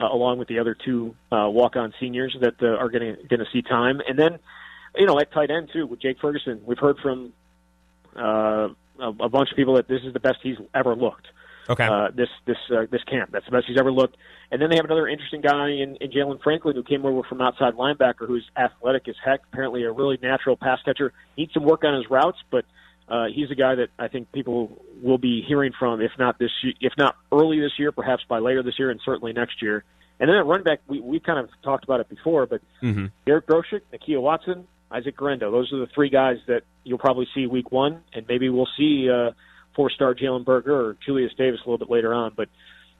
uh, 0.00 0.06
along 0.06 0.38
with 0.38 0.48
the 0.48 0.58
other 0.58 0.74
two 0.74 1.14
uh, 1.30 1.48
walk-on 1.48 1.94
seniors 2.00 2.36
that 2.40 2.62
uh, 2.62 2.66
are 2.66 2.88
going 2.88 3.16
to 3.16 3.22
going 3.28 3.40
to 3.40 3.50
see 3.52 3.62
time, 3.62 4.00
and 4.08 4.18
then 4.18 4.38
you 4.96 5.06
know 5.06 5.18
at 5.18 5.32
tight 5.32 5.50
end 5.50 5.70
too 5.72 5.86
with 5.86 6.00
Jake 6.00 6.18
Ferguson. 6.20 6.62
We've 6.64 6.78
heard 6.78 6.98
from 6.98 7.32
uh, 8.16 8.68
a, 8.98 9.08
a 9.20 9.28
bunch 9.28 9.50
of 9.50 9.56
people 9.56 9.74
that 9.74 9.88
this 9.88 10.02
is 10.02 10.12
the 10.12 10.20
best 10.20 10.38
he's 10.42 10.58
ever 10.74 10.94
looked. 10.94 11.28
Okay. 11.68 11.86
Uh, 11.86 12.08
this 12.14 12.28
this 12.46 12.58
uh, 12.70 12.86
this 12.90 13.02
camp. 13.04 13.30
That's 13.32 13.44
the 13.46 13.52
best 13.52 13.66
he's 13.66 13.78
ever 13.78 13.90
looked. 13.90 14.16
And 14.50 14.60
then 14.60 14.70
they 14.70 14.76
have 14.76 14.84
another 14.84 15.08
interesting 15.08 15.40
guy 15.40 15.70
in, 15.70 15.96
in 15.96 16.10
Jaylan 16.10 16.42
Franklin 16.42 16.76
who 16.76 16.82
came 16.82 17.06
over 17.06 17.22
from 17.26 17.40
outside 17.40 17.74
linebacker, 17.74 18.26
who's 18.26 18.44
athletic 18.56 19.08
as 19.08 19.16
heck. 19.24 19.40
Apparently, 19.52 19.84
a 19.84 19.92
really 19.92 20.18
natural 20.22 20.56
pass 20.56 20.80
catcher. 20.84 21.12
Needs 21.38 21.54
some 21.54 21.64
work 21.64 21.84
on 21.84 21.94
his 21.94 22.10
routes, 22.10 22.38
but 22.50 22.64
uh, 23.08 23.26
he's 23.34 23.50
a 23.50 23.54
guy 23.54 23.74
that 23.76 23.88
I 23.98 24.08
think 24.08 24.30
people 24.32 24.82
will 25.02 25.18
be 25.18 25.42
hearing 25.46 25.72
from, 25.78 26.00
if 26.00 26.12
not 26.18 26.38
this, 26.38 26.50
if 26.80 26.92
not 26.98 27.16
early 27.32 27.60
this 27.60 27.72
year, 27.78 27.92
perhaps 27.92 28.22
by 28.28 28.38
later 28.38 28.62
this 28.62 28.78
year, 28.78 28.90
and 28.90 29.00
certainly 29.04 29.32
next 29.32 29.62
year. 29.62 29.84
And 30.20 30.28
then 30.28 30.36
at 30.36 30.46
running 30.46 30.64
back, 30.64 30.80
we 30.86 31.00
we 31.00 31.18
kind 31.18 31.38
of 31.38 31.48
talked 31.62 31.84
about 31.84 32.00
it 32.00 32.08
before, 32.08 32.46
but 32.46 32.60
mm-hmm. 32.82 33.06
Derek 33.26 33.46
Groshek, 33.46 33.80
Nakia 33.92 34.20
Watson, 34.20 34.68
Isaac 34.90 35.16
Guerendo. 35.16 35.50
Those 35.50 35.72
are 35.72 35.78
the 35.78 35.88
three 35.94 36.08
guys 36.08 36.36
that 36.46 36.62
you'll 36.84 36.98
probably 36.98 37.26
see 37.34 37.46
week 37.46 37.72
one, 37.72 38.02
and 38.12 38.26
maybe 38.28 38.48
we'll 38.48 38.68
see. 38.76 39.08
Uh, 39.10 39.32
four-star 39.74 40.14
Jalen 40.14 40.44
Berger 40.44 40.74
or 40.74 40.96
Julius 41.04 41.32
Davis 41.36 41.60
a 41.64 41.68
little 41.68 41.78
bit 41.78 41.90
later 41.90 42.14
on, 42.14 42.32
but 42.36 42.48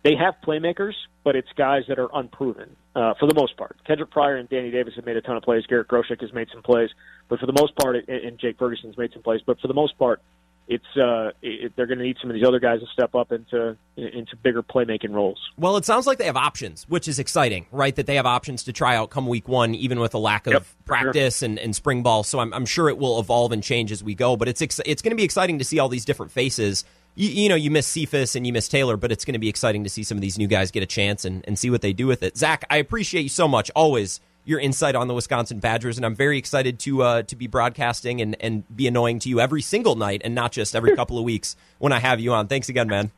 they 0.02 0.14
have 0.16 0.34
playmakers, 0.46 0.92
but 1.24 1.34
it's 1.34 1.48
guys 1.56 1.82
that 1.88 1.98
are 1.98 2.08
unproven 2.12 2.76
uh, 2.94 3.14
for 3.18 3.26
the 3.26 3.34
most 3.34 3.56
part. 3.56 3.76
Kendrick 3.86 4.10
Pryor 4.10 4.36
and 4.36 4.48
Danny 4.48 4.70
Davis 4.70 4.94
have 4.96 5.06
made 5.06 5.16
a 5.16 5.22
ton 5.22 5.36
of 5.36 5.42
plays. 5.42 5.64
Garrett 5.66 5.88
Groshek 5.88 6.20
has 6.20 6.32
made 6.32 6.48
some 6.52 6.62
plays, 6.62 6.90
but 7.28 7.40
for 7.40 7.46
the 7.46 7.54
most 7.58 7.74
part, 7.76 7.96
and 7.96 8.38
Jake 8.38 8.58
Ferguson's 8.58 8.98
made 8.98 9.12
some 9.12 9.22
plays, 9.22 9.40
but 9.46 9.58
for 9.60 9.68
the 9.68 9.74
most 9.74 9.96
part, 9.98 10.20
it's 10.66 10.96
uh, 10.96 11.30
it, 11.42 11.72
they're 11.76 11.86
going 11.86 11.98
to 11.98 12.04
need 12.04 12.16
some 12.20 12.30
of 12.30 12.34
these 12.34 12.46
other 12.46 12.58
guys 12.58 12.80
to 12.80 12.86
step 12.86 13.14
up 13.14 13.32
into 13.32 13.76
into 13.96 14.36
bigger 14.36 14.62
playmaking 14.62 15.10
roles. 15.10 15.38
Well, 15.58 15.76
it 15.76 15.84
sounds 15.84 16.06
like 16.06 16.18
they 16.18 16.24
have 16.24 16.36
options, 16.36 16.88
which 16.88 17.06
is 17.06 17.18
exciting, 17.18 17.66
right? 17.70 17.94
That 17.94 18.06
they 18.06 18.16
have 18.16 18.26
options 18.26 18.64
to 18.64 18.72
try 18.72 18.96
out 18.96 19.10
come 19.10 19.26
week 19.26 19.46
one, 19.46 19.74
even 19.74 20.00
with 20.00 20.14
a 20.14 20.18
lack 20.18 20.46
of 20.46 20.52
Yep, 20.54 20.66
practice 20.86 21.42
and, 21.42 21.58
and 21.58 21.76
spring 21.76 22.02
ball. 22.02 22.24
So 22.24 22.38
I'm, 22.38 22.52
I'm 22.54 22.66
sure 22.66 22.88
it 22.88 22.96
will 22.96 23.20
evolve 23.20 23.52
and 23.52 23.62
change 23.62 23.92
as 23.92 24.02
we 24.02 24.14
go. 24.14 24.36
But 24.36 24.48
it's 24.48 24.62
ex- 24.62 24.80
it's 24.86 25.02
going 25.02 25.10
to 25.10 25.16
be 25.16 25.24
exciting 25.24 25.58
to 25.58 25.64
see 25.64 25.78
all 25.78 25.88
these 25.88 26.04
different 26.04 26.32
faces. 26.32 26.84
You, 27.14 27.28
you 27.28 27.48
know, 27.48 27.54
you 27.54 27.70
miss 27.70 27.86
Cephus 27.86 28.34
and 28.34 28.46
you 28.46 28.52
miss 28.52 28.66
Taylor, 28.68 28.96
but 28.96 29.12
it's 29.12 29.24
going 29.24 29.34
to 29.34 29.38
be 29.38 29.48
exciting 29.48 29.84
to 29.84 29.90
see 29.90 30.02
some 30.02 30.16
of 30.16 30.22
these 30.22 30.38
new 30.38 30.48
guys 30.48 30.70
get 30.70 30.82
a 30.82 30.86
chance 30.86 31.24
and, 31.24 31.44
and 31.46 31.58
see 31.58 31.70
what 31.70 31.82
they 31.82 31.92
do 31.92 32.06
with 32.06 32.22
it. 32.22 32.36
Zach, 32.36 32.64
I 32.70 32.78
appreciate 32.78 33.22
you 33.22 33.28
so 33.28 33.46
much. 33.46 33.70
Always 33.76 34.20
your 34.44 34.60
insight 34.60 34.94
on 34.94 35.08
the 35.08 35.14
Wisconsin 35.14 35.58
Badgers, 35.58 35.96
and 35.96 36.04
I'm 36.04 36.14
very 36.14 36.38
excited 36.38 36.78
to 36.80 37.02
uh, 37.02 37.22
to 37.22 37.36
be 37.36 37.46
broadcasting 37.46 38.20
and, 38.20 38.36
and 38.40 38.64
be 38.76 38.86
annoying 38.86 39.18
to 39.20 39.28
you 39.28 39.40
every 39.40 39.62
single 39.62 39.94
night 39.94 40.22
and 40.24 40.34
not 40.34 40.52
just 40.52 40.76
every 40.76 40.94
couple 40.96 41.18
of 41.18 41.24
weeks 41.24 41.56
when 41.78 41.92
I 41.92 41.98
have 42.00 42.20
you 42.20 42.32
on. 42.32 42.46
Thanks 42.46 42.68
again, 42.68 42.88
man. 42.88 43.10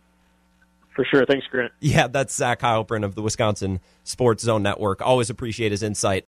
For 0.95 1.05
sure. 1.05 1.27
Thanks, 1.27 1.47
Grant. 1.49 1.73
Yeah, 1.79 2.07
that's 2.07 2.35
Zach 2.35 2.61
Heilprin 2.61 3.05
of 3.05 3.15
the 3.15 3.23
Wisconsin 3.23 3.81
Sports 4.03 4.43
Zone 4.45 4.63
Network. 4.63 5.03
Always 5.03 5.29
appreciate 5.29 5.71
his 5.71 5.83
insight. 5.83 6.25